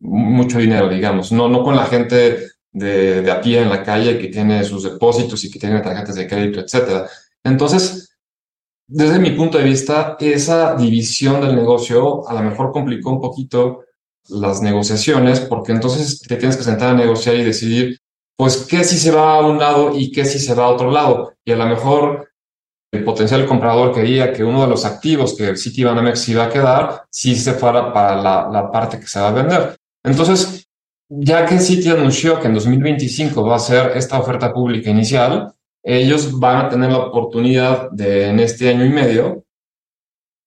mucho 0.00 0.58
dinero, 0.58 0.88
digamos, 0.88 1.32
no, 1.32 1.48
no 1.48 1.62
con 1.62 1.76
la 1.76 1.86
gente 1.86 2.50
de, 2.70 3.22
de 3.22 3.30
a 3.30 3.40
pie 3.40 3.62
en 3.62 3.70
la 3.70 3.82
calle 3.82 4.18
que 4.18 4.28
tiene 4.28 4.62
sus 4.64 4.82
depósitos 4.82 5.42
y 5.44 5.50
que 5.50 5.58
tiene 5.58 5.80
tarjetas 5.80 6.16
de 6.16 6.26
crédito, 6.26 6.60
etcétera. 6.60 7.08
Entonces, 7.42 8.13
desde 8.86 9.18
mi 9.18 9.30
punto 9.30 9.58
de 9.58 9.64
vista, 9.64 10.16
esa 10.20 10.74
división 10.74 11.40
del 11.40 11.56
negocio 11.56 12.28
a 12.28 12.34
lo 12.34 12.42
mejor 12.42 12.72
complicó 12.72 13.10
un 13.10 13.20
poquito 13.20 13.84
las 14.28 14.62
negociaciones, 14.62 15.40
porque 15.40 15.72
entonces 15.72 16.20
te 16.20 16.36
tienes 16.36 16.56
que 16.56 16.64
sentar 16.64 16.90
a 16.90 16.94
negociar 16.94 17.36
y 17.36 17.44
decidir, 17.44 17.98
pues, 18.36 18.66
qué 18.68 18.84
si 18.84 18.96
se 18.96 19.10
va 19.10 19.34
a 19.34 19.46
un 19.46 19.58
lado 19.58 19.92
y 19.94 20.10
qué 20.10 20.24
si 20.24 20.38
se 20.38 20.54
va 20.54 20.64
a 20.64 20.70
otro 20.70 20.90
lado. 20.90 21.34
Y 21.44 21.52
a 21.52 21.56
lo 21.56 21.66
mejor 21.66 22.30
el 22.92 23.04
potencial 23.04 23.44
comprador 23.46 23.92
quería 23.92 24.32
que 24.32 24.44
uno 24.44 24.62
de 24.62 24.68
los 24.68 24.84
activos 24.84 25.34
que 25.34 25.56
Citibanamex 25.56 26.28
iba 26.28 26.44
a 26.44 26.48
quedar, 26.48 27.04
sí 27.10 27.34
se 27.36 27.54
fuera 27.54 27.92
para 27.92 28.16
la, 28.16 28.48
la 28.50 28.70
parte 28.70 29.00
que 29.00 29.06
se 29.06 29.20
va 29.20 29.28
a 29.28 29.32
vender. 29.32 29.76
Entonces, 30.04 30.68
ya 31.08 31.44
que 31.46 31.58
Citi 31.58 31.88
anunció 31.88 32.40
que 32.40 32.46
en 32.46 32.54
2025 32.54 33.44
va 33.44 33.56
a 33.56 33.60
ser 33.60 33.96
esta 33.96 34.18
oferta 34.18 34.52
pública 34.52 34.90
inicial, 34.90 35.53
ellos 35.84 36.38
van 36.40 36.64
a 36.64 36.68
tener 36.70 36.90
la 36.90 36.98
oportunidad 36.98 37.90
de, 37.90 38.28
en 38.28 38.40
este 38.40 38.70
año 38.70 38.84
y 38.84 38.88
medio, 38.88 39.44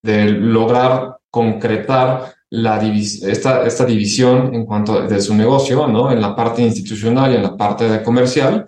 de 0.03 0.25
lograr 0.31 1.17
concretar 1.29 2.33
esta, 2.49 3.65
esta 3.65 3.85
división 3.85 4.55
en 4.55 4.65
cuanto 4.65 5.01
de 5.01 5.21
su 5.21 5.35
negocio, 5.35 5.87
¿no? 5.87 6.11
En 6.11 6.21
la 6.21 6.35
parte 6.35 6.61
institucional 6.63 7.31
y 7.31 7.35
en 7.35 7.43
la 7.43 7.55
parte 7.55 8.01
comercial, 8.03 8.65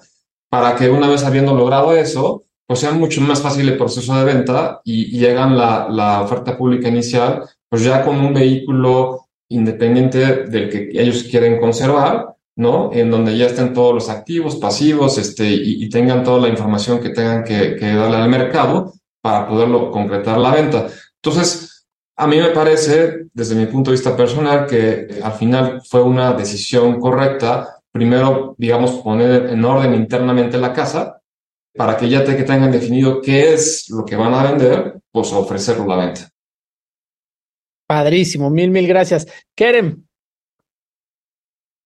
para 0.50 0.76
que 0.76 0.90
una 0.90 1.10
vez 1.10 1.24
habiendo 1.24 1.56
logrado 1.56 1.94
eso, 1.94 2.44
pues 2.68 2.82
sea 2.82 2.92
mucho 2.92 3.22
más 3.22 3.42
fácil 3.42 3.68
el 3.68 3.78
proceso 3.78 4.16
de 4.16 4.26
venta 4.26 4.82
y, 4.84 5.16
y 5.16 5.20
llegan 5.20 5.58
la, 5.58 5.88
la 5.90 6.22
oferta 6.22 6.56
pública 6.56 6.88
inicial, 6.88 7.44
pues 7.68 7.84
ya 7.84 8.04
con 8.04 8.20
un 8.20 8.34
vehículo 8.34 9.22
independiente 9.50 10.44
del 10.46 10.70
que 10.70 10.90
ellos 10.94 11.24
quieren 11.24 11.60
conservar 11.60 12.36
¿no? 12.60 12.92
En 12.92 13.10
donde 13.10 13.38
ya 13.38 13.46
estén 13.46 13.74
todos 13.74 13.94
los 13.94 14.10
activos, 14.10 14.58
pasivos, 14.58 15.18
este, 15.18 15.48
y, 15.48 15.88
tengan 15.88 16.26
toda 16.26 16.42
la 16.42 16.50
información 16.50 17.00
que 17.00 17.08
tengan 17.10 17.42
que, 17.42 17.78
darle 17.80 18.18
al 18.18 18.28
mercado 18.28 18.96
para 19.22 19.48
poderlo 19.48 19.90
concretar 19.92 20.38
la 20.38 20.52
venta. 20.52 20.88
Entonces, 21.24 21.88
a 22.18 22.28
mí 22.28 22.36
me 22.38 22.50
parece, 22.50 23.28
desde 23.34 23.56
mi 23.56 23.66
punto 23.68 23.92
de 23.92 23.96
vista 23.96 24.14
personal, 24.14 24.68
que 24.68 25.08
al 25.24 25.32
final 25.32 25.82
fue 25.90 26.04
una 26.04 26.34
decisión 26.34 27.00
correcta. 27.00 27.78
Primero, 27.94 28.56
digamos, 28.58 28.92
poner 29.04 29.52
en 29.52 29.64
orden 29.64 29.94
internamente 29.94 30.58
la 30.58 30.74
casa 30.74 31.22
para 31.74 31.96
que 31.96 32.10
ya 32.10 32.26
te, 32.26 32.36
que 32.36 32.44
tengan 32.44 32.74
definido 32.74 33.22
qué 33.22 33.54
es 33.54 33.90
lo 33.90 34.04
que 34.04 34.18
van 34.18 34.34
a 34.34 34.44
vender, 34.44 35.00
pues 35.10 35.32
ofrecerlo 35.32 35.88
la 35.88 35.96
venta. 35.96 36.30
Padrísimo, 37.88 38.50
mil, 38.50 38.70
mil 38.70 38.86
gracias. 38.86 39.28
Kerem, 39.56 40.04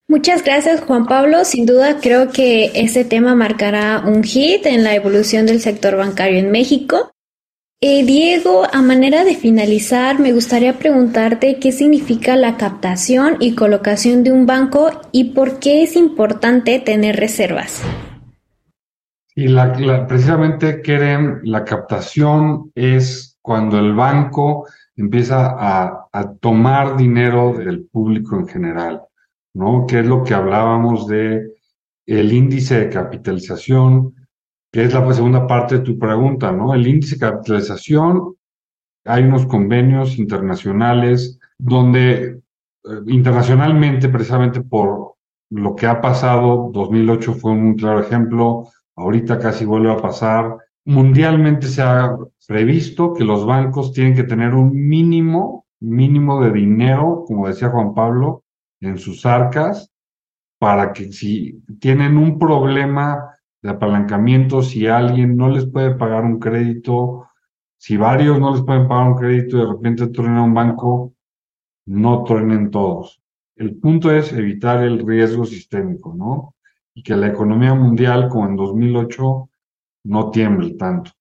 Muchas 0.07 0.43
gracias 0.43 0.81
Juan 0.81 1.05
Pablo. 1.05 1.45
Sin 1.45 1.65
duda 1.65 1.97
creo 2.01 2.29
que 2.29 2.71
este 2.75 3.05
tema 3.05 3.35
marcará 3.35 4.03
un 4.05 4.23
hit 4.23 4.65
en 4.65 4.83
la 4.83 4.95
evolución 4.95 5.45
del 5.45 5.61
sector 5.61 5.95
bancario 5.95 6.39
en 6.39 6.51
México. 6.51 7.11
Eh, 7.85 8.05
Diego, 8.05 8.63
a 8.71 8.81
manera 8.81 9.25
de 9.25 9.35
finalizar, 9.35 10.17
me 10.19 10.31
gustaría 10.31 10.79
preguntarte 10.79 11.59
qué 11.59 11.73
significa 11.73 12.37
la 12.37 12.55
captación 12.55 13.35
y 13.41 13.55
colocación 13.55 14.23
de 14.23 14.31
un 14.31 14.45
banco 14.45 14.89
y 15.11 15.33
por 15.33 15.59
qué 15.59 15.83
es 15.83 15.97
importante 15.97 16.79
tener 16.79 17.17
reservas. 17.17 17.83
Y 19.35 19.47
la, 19.47 20.07
precisamente, 20.07 20.81
Keren, 20.81 21.41
la 21.43 21.65
captación 21.65 22.71
es 22.75 23.37
cuando 23.41 23.79
el 23.79 23.93
banco 23.93 24.67
empieza 24.95 25.47
a, 25.47 26.07
a 26.11 26.33
tomar 26.35 26.95
dinero 26.95 27.53
del 27.53 27.85
público 27.85 28.37
en 28.37 28.47
general. 28.47 29.01
¿No? 29.53 29.85
Que 29.87 29.99
es 29.99 30.05
lo 30.05 30.23
que 30.23 30.33
hablábamos 30.33 31.07
de 31.07 31.53
el 32.05 32.33
índice 32.33 32.79
de 32.79 32.89
capitalización, 32.89 34.13
que 34.71 34.83
es 34.83 34.93
la 34.93 35.13
segunda 35.13 35.47
parte 35.47 35.79
de 35.79 35.83
tu 35.83 35.97
pregunta, 35.97 36.51
¿no? 36.51 36.73
El 36.73 36.87
índice 36.87 37.15
de 37.15 37.21
capitalización, 37.21 38.35
hay 39.05 39.23
unos 39.23 39.45
convenios 39.45 40.17
internacionales 40.17 41.39
donde 41.57 42.41
eh, 42.85 42.99
internacionalmente, 43.07 44.09
precisamente 44.09 44.61
por 44.61 45.15
lo 45.49 45.75
que 45.75 45.87
ha 45.87 46.01
pasado, 46.01 46.69
2008 46.73 47.33
fue 47.35 47.51
un 47.51 47.75
claro 47.75 47.99
ejemplo, 47.99 48.67
ahorita 48.95 49.39
casi 49.39 49.65
vuelve 49.65 49.91
a 49.91 49.97
pasar, 49.97 50.57
mundialmente 50.85 51.67
se 51.67 51.81
ha 51.81 52.17
previsto 52.47 53.13
que 53.13 53.23
los 53.23 53.45
bancos 53.45 53.93
tienen 53.93 54.15
que 54.15 54.23
tener 54.23 54.53
un 54.53 54.73
mínimo, 54.73 55.65
mínimo 55.79 56.43
de 56.43 56.51
dinero, 56.51 57.23
como 57.27 57.47
decía 57.47 57.69
Juan 57.69 57.93
Pablo, 57.93 58.42
en 58.85 58.97
sus 58.97 59.25
arcas, 59.25 59.91
para 60.59 60.93
que 60.93 61.11
si 61.11 61.61
tienen 61.79 62.17
un 62.17 62.39
problema 62.39 63.37
de 63.61 63.69
apalancamiento, 63.69 64.61
si 64.61 64.87
alguien 64.87 65.35
no 65.35 65.49
les 65.49 65.65
puede 65.65 65.95
pagar 65.95 66.23
un 66.23 66.39
crédito, 66.39 67.27
si 67.77 67.97
varios 67.97 68.39
no 68.39 68.53
les 68.53 68.63
pueden 68.63 68.87
pagar 68.87 69.09
un 69.09 69.15
crédito 69.15 69.57
y 69.57 69.59
de 69.61 69.67
repente 69.67 70.07
truena 70.07 70.43
un 70.43 70.53
banco, 70.53 71.13
no 71.85 72.23
truenen 72.23 72.71
todos. 72.71 73.21
El 73.55 73.75
punto 73.75 74.11
es 74.11 74.31
evitar 74.31 74.83
el 74.83 75.05
riesgo 75.05 75.45
sistémico, 75.45 76.13
¿no? 76.13 76.55
Y 76.93 77.03
que 77.03 77.15
la 77.15 77.27
economía 77.27 77.73
mundial, 77.73 78.29
como 78.29 78.47
en 78.47 78.55
2008, 78.55 79.49
no 80.05 80.31
tiemble 80.31 80.75
tanto. 80.75 81.11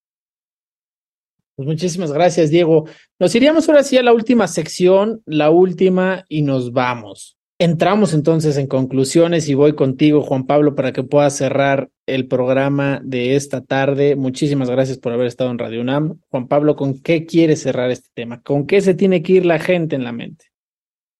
Pues 1.55 1.67
muchísimas 1.67 2.11
gracias, 2.11 2.49
Diego. 2.49 2.85
Nos 3.19 3.35
iríamos 3.35 3.67
ahora 3.69 3.83
sí 3.83 3.97
a 3.97 4.03
la 4.03 4.13
última 4.13 4.47
sección, 4.47 5.21
la 5.25 5.51
última, 5.51 6.25
y 6.27 6.41
nos 6.41 6.73
vamos. 6.73 7.37
Entramos 7.59 8.13
entonces 8.13 8.57
en 8.57 8.67
conclusiones 8.67 9.47
y 9.47 9.53
voy 9.53 9.75
contigo, 9.75 10.21
Juan 10.21 10.45
Pablo, 10.45 10.75
para 10.75 10.91
que 10.91 11.03
puedas 11.03 11.35
cerrar 11.37 11.89
el 12.07 12.27
programa 12.27 12.99
de 13.03 13.35
esta 13.35 13.61
tarde. 13.61 14.15
Muchísimas 14.15 14.69
gracias 14.69 14.97
por 14.97 15.13
haber 15.13 15.27
estado 15.27 15.51
en 15.51 15.59
Radio 15.59 15.81
UNAM. 15.81 16.19
Juan 16.29 16.47
Pablo, 16.47 16.75
¿con 16.75 16.99
qué 16.99 17.25
quieres 17.25 17.61
cerrar 17.61 17.91
este 17.91 18.09
tema? 18.13 18.41
¿Con 18.41 18.65
qué 18.65 18.81
se 18.81 18.95
tiene 18.95 19.21
que 19.21 19.33
ir 19.33 19.45
la 19.45 19.59
gente 19.59 19.95
en 19.95 20.03
la 20.03 20.11
mente? 20.11 20.45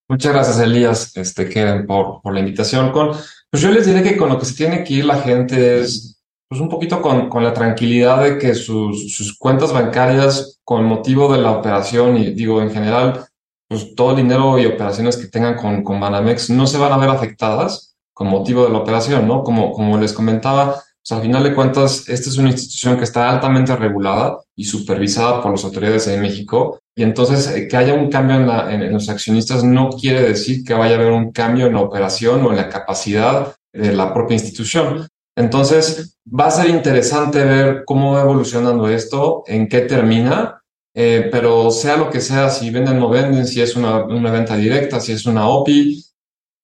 Muchas 0.10 0.34
gracias, 0.34 0.60
Elías, 0.60 1.16
este, 1.16 1.48
Keren, 1.48 1.86
por, 1.86 2.22
por 2.22 2.34
la 2.34 2.40
invitación. 2.40 2.92
Con, 2.92 3.12
pues 3.50 3.64
yo 3.64 3.72
les 3.72 3.86
diré 3.86 4.04
que 4.04 4.18
con 4.18 4.30
lo 4.30 4.40
que 4.40 4.46
se 4.46 4.56
tiene 4.56 4.84
que 4.84 4.96
ir 4.96 5.06
la 5.06 5.18
gente 5.22 5.82
es 5.82 6.20
pues 6.50 6.62
un 6.62 6.70
poquito 6.70 7.02
con, 7.02 7.30
con 7.30 7.44
la 7.44 7.54
tranquilidad 7.54 8.22
de 8.22 8.38
que 8.38 8.54
sus, 8.54 9.16
sus 9.16 9.38
cuentas 9.38 9.74
bancarias, 9.74 10.60
con 10.64 10.84
motivo 10.84 11.32
de 11.34 11.42
la 11.42 11.52
operación, 11.52 12.18
y 12.18 12.32
digo 12.32 12.62
en 12.62 12.70
general, 12.70 13.26
pues 13.74 13.96
todo 13.96 14.12
el 14.12 14.18
dinero 14.18 14.60
y 14.60 14.68
operaciones 14.68 15.18
que 15.18 15.26
tengan 15.26 15.56
con, 15.56 15.84
con 15.84 16.00
Banamex 16.00 16.52
no 16.52 16.68
se 16.68 16.78
van 16.78 16.92
a 16.92 16.98
ver 16.98 17.10
afectadas 17.10 17.96
con 18.14 18.28
motivo 18.28 18.66
de 18.66 18.70
la 18.70 18.78
operación, 18.78 19.28
¿no? 19.28 19.44
Como, 19.44 19.72
como 19.72 19.98
les 19.98 20.14
comentaba, 20.14 20.76
pues 20.76 21.12
al 21.12 21.24
final 21.24 21.44
de 21.44 21.56
cuentas, 21.56 22.08
esta 22.08 22.30
es 22.30 22.38
una 22.38 22.52
institución 22.52 22.98
que 22.98 23.04
está 23.04 23.32
altamente 23.32 23.76
regulada 23.76 24.38
y 24.56 24.66
supervisada 24.66 25.42
por 25.42 25.54
las 25.54 25.64
autoridades 25.64 26.06
de 26.06 26.18
México. 26.18 26.80
Y 26.96 27.02
entonces, 27.02 27.48
eh, 27.48 27.68
que 27.68 27.76
haya 27.76 27.96
un 27.96 28.12
cambio 28.12 28.36
en, 28.36 28.48
la, 28.48 28.72
en, 28.72 28.94
los 28.94 29.10
accionistas 29.10 29.64
no 29.64 29.90
quiere 29.90 30.22
decir 30.22 30.64
que 30.64 30.76
vaya 30.76 30.94
a 30.96 31.00
haber 31.00 31.12
un 31.12 31.32
cambio 31.32 31.66
en 31.66 31.74
la 31.74 31.82
operación 31.82 32.46
o 32.46 32.52
en 32.52 32.58
la 32.58 32.70
capacidad 32.70 33.56
de 33.74 33.92
la 33.92 34.14
propia 34.14 34.36
institución. 34.36 35.08
Entonces, 35.36 36.20
va 36.28 36.46
a 36.46 36.52
ser 36.52 36.70
interesante 36.70 37.44
ver 37.44 37.84
cómo 37.88 38.14
va 38.14 38.22
evolucionando 38.22 38.88
esto, 38.88 39.44
en 39.48 39.68
qué 39.68 39.82
termina, 39.82 40.63
eh, 40.94 41.30
pero 41.32 41.72
sea 41.72 41.98
lo 41.98 42.10
que 42.10 42.22
sea, 42.22 42.50
si 42.50 42.70
venden 42.70 42.98
o 42.98 43.02
no 43.02 43.10
venden, 43.10 43.48
si 43.48 43.62
es 43.62 43.76
una, 43.76 44.06
una 44.06 44.32
venta 44.32 44.56
directa, 44.56 45.00
si 45.00 45.14
es 45.14 45.26
una 45.26 45.48
OPI, 45.48 46.04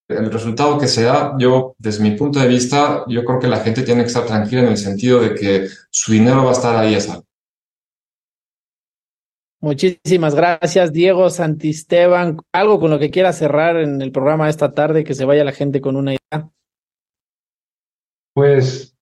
el 0.08 0.30
resultado 0.30 0.78
que 0.78 0.88
sea, 0.88 1.34
yo, 1.38 1.74
desde 1.78 2.02
mi 2.02 2.12
punto 2.12 2.40
de 2.40 2.48
vista, 2.48 3.04
yo 3.08 3.24
creo 3.24 3.38
que 3.38 3.48
la 3.48 3.60
gente 3.60 3.82
tiene 3.82 4.02
que 4.02 4.08
estar 4.08 4.26
tranquila 4.26 4.62
en 4.62 4.68
el 4.68 4.76
sentido 4.76 5.20
de 5.20 5.34
que 5.34 5.68
su 5.90 6.12
dinero 6.12 6.44
va 6.44 6.50
a 6.50 6.54
estar 6.54 6.76
ahí 6.76 6.94
a 6.94 7.00
salvo. 7.00 7.24
Muchísimas 9.62 10.34
gracias, 10.34 10.92
Diego 10.92 11.28
Santisteban. 11.28 12.38
Algo 12.50 12.80
con 12.80 12.90
lo 12.90 12.98
que 12.98 13.10
quiera 13.10 13.32
cerrar 13.32 13.76
en 13.76 14.00
el 14.00 14.10
programa 14.10 14.48
esta 14.48 14.72
tarde, 14.72 15.04
que 15.04 15.14
se 15.14 15.26
vaya 15.26 15.44
la 15.44 15.52
gente 15.52 15.82
con 15.82 15.96
una 15.96 16.12
idea. 16.12 16.50
Pues, 18.32 18.96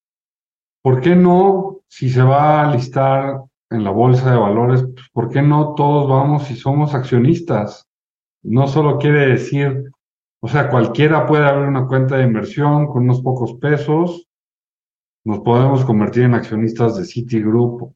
¿por 0.83 1.01
qué 1.01 1.15
no? 1.15 1.81
Si 1.87 2.11
se 2.11 2.23
va 2.23 2.63
a 2.63 2.75
listar 2.75 3.45
en 3.71 3.85
la 3.85 3.91
bolsa 3.91 4.31
de 4.31 4.39
valores, 4.39 4.83
pues, 4.83 5.09
¿por 5.13 5.29
qué 5.29 5.43
no 5.43 5.75
todos 5.75 6.09
vamos 6.09 6.51
y 6.51 6.57
somos 6.57 6.95
accionistas? 6.95 7.87
No 8.43 8.67
solo 8.67 8.99
quiere 8.99 9.27
decir, 9.27 9.91
o 10.41 10.49
sea, 10.49 10.71
cualquiera 10.71 11.27
puede 11.27 11.47
abrir 11.47 11.69
una 11.69 11.87
cuenta 11.87 12.17
de 12.17 12.25
inversión 12.25 12.87
con 12.87 13.05
unos 13.05 13.21
pocos 13.21 13.55
pesos, 13.55 14.27
nos 15.25 15.41
podemos 15.41 15.85
convertir 15.85 16.25
en 16.25 16.35
accionistas 16.35 16.97
de 16.97 17.05
Citigroup, 17.05 17.95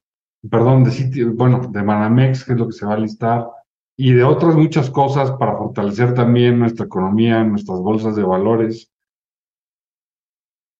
perdón, 0.51 0.85
de 0.85 0.91
Citi, 0.91 1.25
bueno, 1.25 1.61
de 1.61 1.83
Manamex, 1.83 2.45
que 2.45 2.53
es 2.53 2.59
lo 2.59 2.67
que 2.67 2.73
se 2.73 2.85
va 2.85 2.95
a 2.95 2.99
listar, 2.99 3.49
y 3.97 4.13
de 4.13 4.25
otras 4.25 4.55
muchas 4.57 4.91
cosas 4.91 5.31
para 5.33 5.57
fortalecer 5.57 6.15
también 6.15 6.59
nuestra 6.59 6.87
economía, 6.87 7.43
nuestras 7.45 7.79
bolsas 7.79 8.17
de 8.17 8.25
valores. 8.25 8.91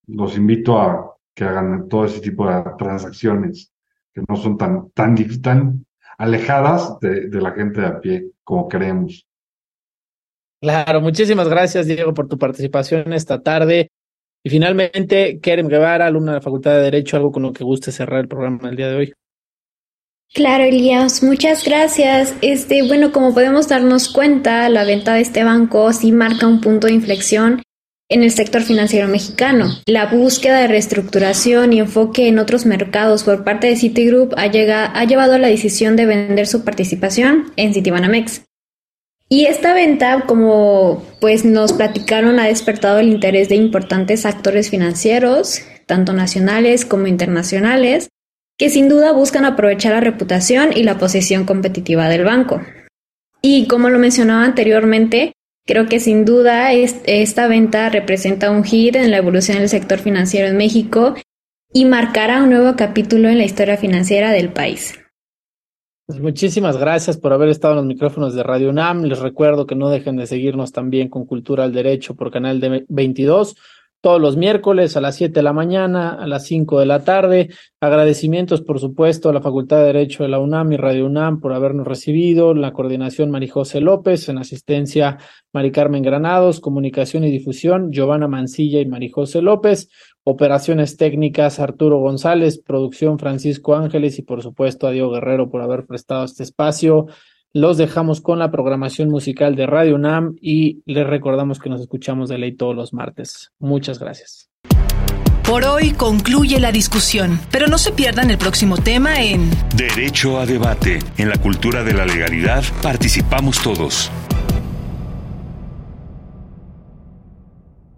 Los 0.09 0.37
invito 0.37 0.79
a 0.79 1.17
que 1.35 1.45
hagan 1.45 1.89
todo 1.89 2.05
ese 2.05 2.21
tipo 2.21 2.47
de 2.47 2.63
transacciones 2.77 3.72
que 4.13 4.23
no 4.29 4.37
son 4.37 4.57
tan, 4.59 4.91
tan, 4.91 5.17
tan 5.41 5.87
alejadas 6.19 6.99
de, 7.01 7.29
de 7.29 7.41
la 7.41 7.53
gente 7.53 7.81
de 7.81 7.87
a 7.87 8.01
pie 8.01 8.31
como 8.45 8.69
creemos. 8.69 9.27
Claro, 10.61 11.01
muchísimas 11.01 11.49
gracias, 11.49 11.87
Diego, 11.87 12.15
por 12.15 12.29
tu 12.29 12.39
participación 12.39 13.13
esta 13.13 13.43
tarde. 13.43 13.91
Y 14.45 14.51
finalmente, 14.51 15.41
Keren 15.41 15.69
Guevara, 15.69 16.07
alumna 16.07 16.33
de 16.33 16.39
la 16.39 16.43
Facultad 16.43 16.73
de 16.73 16.83
Derecho, 16.83 17.17
algo 17.17 17.33
con 17.33 17.43
lo 17.43 17.53
que 17.53 17.65
guste 17.65 17.93
cerrar 17.93 18.21
el 18.21 18.29
programa 18.29 18.69
del 18.69 18.77
día 18.77 18.89
de 18.89 18.97
hoy. 18.97 19.13
Claro, 20.35 20.65
Elías, 20.65 21.23
muchas 21.23 21.65
gracias. 21.65 22.35
Este, 22.41 22.87
bueno, 22.87 23.13
como 23.13 23.35
podemos 23.35 23.69
darnos 23.69 24.09
cuenta, 24.13 24.69
la 24.69 24.85
venta 24.85 25.15
de 25.15 25.21
este 25.21 25.45
banco 25.45 25.93
sí 25.93 26.11
marca 26.11 26.47
un 26.47 26.61
punto 26.61 26.87
de 26.87 26.95
inflexión 26.95 27.63
en 28.13 28.23
el 28.23 28.31
sector 28.31 28.63
financiero 28.63 29.09
mexicano. 29.09 29.71
La 29.87 30.07
búsqueda 30.07 30.61
de 30.61 30.69
reestructuración 30.69 31.73
y 31.73 31.81
enfoque 31.81 32.29
en 32.29 32.39
otros 32.39 32.67
mercados 32.67 33.25
por 33.25 33.45
parte 33.45 33.67
de 33.67 33.77
Citigroup 33.77 34.35
ha, 34.37 34.45
ha 34.45 35.05
llevado 35.05 35.35
a 35.35 35.39
la 35.39 35.49
decisión 35.49 35.97
de 35.97 36.07
vender 36.07 36.47
su 36.47 36.65
participación 36.65 37.53
en 37.57 37.75
Citibanamex. 37.75 38.43
Y 39.29 39.47
esta 39.47 39.73
venta, 39.73 40.25
como 40.27 41.03
pues 41.19 41.47
nos 41.47 41.73
platicaron, 41.73 42.39
ha 42.39 42.49
despertado 42.49 42.99
el 42.99 43.09
interés 43.09 43.49
de 43.49 43.57
importantes 43.57 44.27
actores 44.27 44.69
financieros, 44.69 45.63
tanto 45.87 46.13
nacionales 46.13 46.85
como 46.85 47.07
internacionales, 47.07 48.11
que 48.59 48.69
sin 48.69 48.91
duda 48.91 49.13
buscan 49.13 49.47
aprovechar 49.47 49.93
la 49.93 50.01
reputación 50.01 50.77
y 50.77 50.83
la 50.83 50.99
posición 50.99 51.47
competitiva 51.47 52.11
del 52.11 52.25
banco. 52.25 52.61
Y 53.41 53.67
como 53.69 53.89
lo 53.89 53.99
mencionaba 53.99 54.45
anteriormente, 54.45 55.33
Creo 55.65 55.87
que 55.87 56.01
sin 56.01 56.25
duda 56.25 56.73
esta 56.73 57.47
venta 57.47 57.89
representa 57.89 58.51
un 58.51 58.65
hit 58.65 58.97
en 58.97 59.11
la 59.11 59.19
evolución 59.19 59.59
del 59.59 59.69
sector 59.69 59.99
financiero 59.99 60.49
en 60.49 60.57
México 60.57 61.15
y 61.73 61.85
marcará 61.85 62.43
un 62.43 62.51
nuevo 62.51 62.75
capítulo 62.77 63.29
en 63.29 63.39
la 63.39 63.45
historia 63.45 63.77
financiera 63.77 64.33
del 64.33 64.53
país. 64.53 64.99
Pues 66.07 66.21
muchísimas 66.21 66.77
gracias 66.77 67.17
por 67.17 67.33
haber 67.33 67.49
estado 67.49 67.75
en 67.75 67.77
los 67.79 67.87
micrófonos 67.87 68.35
de 68.35 68.43
Radio 68.43 68.71
UNAM. 68.71 69.05
Les 69.05 69.21
recuerdo 69.21 69.67
que 69.67 69.77
no 69.77 69.89
dejen 69.89 70.17
de 70.17 70.27
seguirnos 70.27 70.73
también 70.73 71.09
con 71.09 71.27
Cultura 71.27 71.65
al 71.65 71.73
Derecho 71.73 72.17
por 72.17 72.33
canal 72.33 72.61
de 72.61 72.85
22 72.89 73.57
todos 74.03 74.21
los 74.21 74.37
miércoles 74.37 74.97
a 74.97 75.01
las 75.01 75.15
7 75.15 75.33
de 75.33 75.43
la 75.45 75.53
mañana, 75.53 76.11
a 76.11 76.27
las 76.27 76.45
5 76.47 76.81
de 76.81 76.87
la 76.87 77.05
tarde. 77.05 77.51
Agradecimientos, 77.81 78.61
por 78.61 78.81
supuesto, 78.81 79.29
a 79.29 79.33
la 79.33 79.41
Facultad 79.41 79.79
de 79.79 79.87
Derecho 79.87 80.25
de 80.25 80.29
la 80.29 80.41
UNAM 80.41 80.73
y 80.73 80.77
Radio 80.77 81.07
UNAM 81.07 81.41
por 81.41 81.53
habernos 81.53 81.87
recibido, 81.87 82.53
la 82.53 82.73
coordinación 82.73 83.31
Marijose 83.31 83.81
López, 83.81 84.29
en 84.29 84.39
asistencia 84.39 85.19
Mari 85.53 85.71
Carmen 85.71 86.03
Granados, 86.03 86.59
comunicación 86.59 87.23
y 87.23 87.31
difusión 87.31 87.93
Giovanna 87.93 88.27
Mancilla 88.27 88.81
y 88.81 88.87
Marijose 88.87 89.41
López, 89.41 89.89
operaciones 90.25 90.97
técnicas 90.97 91.61
Arturo 91.61 91.99
González, 91.99 92.59
producción 92.59 93.21
Francisco 93.21 93.77
Ángeles 93.77 94.19
y 94.19 94.23
por 94.23 94.43
supuesto 94.43 94.89
a 94.89 94.91
Diego 94.91 95.13
Guerrero 95.13 95.49
por 95.49 95.63
haber 95.63 95.87
prestado 95.87 96.25
este 96.25 96.43
espacio. 96.43 97.07
Los 97.55 97.77
dejamos 97.77 98.23
con 98.23 98.39
la 98.39 98.51
programación 98.51 99.11
musical 99.11 99.57
de 99.57 99.67
Radio 99.67 99.97
UNAM 99.97 100.37
y 100.41 100.83
les 100.87 101.07
recordamos 101.07 101.59
que 101.59 101.69
nos 101.69 101.83
escuchamos 101.83 102.31
de 102.31 102.39
ley 102.39 102.57
todos 102.57 102.75
los 102.75 102.95
martes. 102.95 103.53
Muchas 103.59 103.99
gracias. 103.99 104.49
Por 105.45 105.67
hoy 105.67 105.91
concluye 105.93 106.59
la 106.61 106.73
discusión, 106.73 107.39
pero 107.51 107.67
no 107.67 107.77
se 107.77 107.93
pierdan 107.93 108.31
el 108.31 108.39
próximo 108.39 108.79
tema 108.79 109.21
en 109.21 109.51
Derecho 109.77 110.39
a 110.39 110.47
debate. 110.47 111.01
En 111.19 111.29
la 111.29 111.37
cultura 111.37 111.85
de 111.85 111.93
la 111.93 112.07
legalidad 112.07 112.65
participamos 112.81 113.63
todos. 113.63 114.11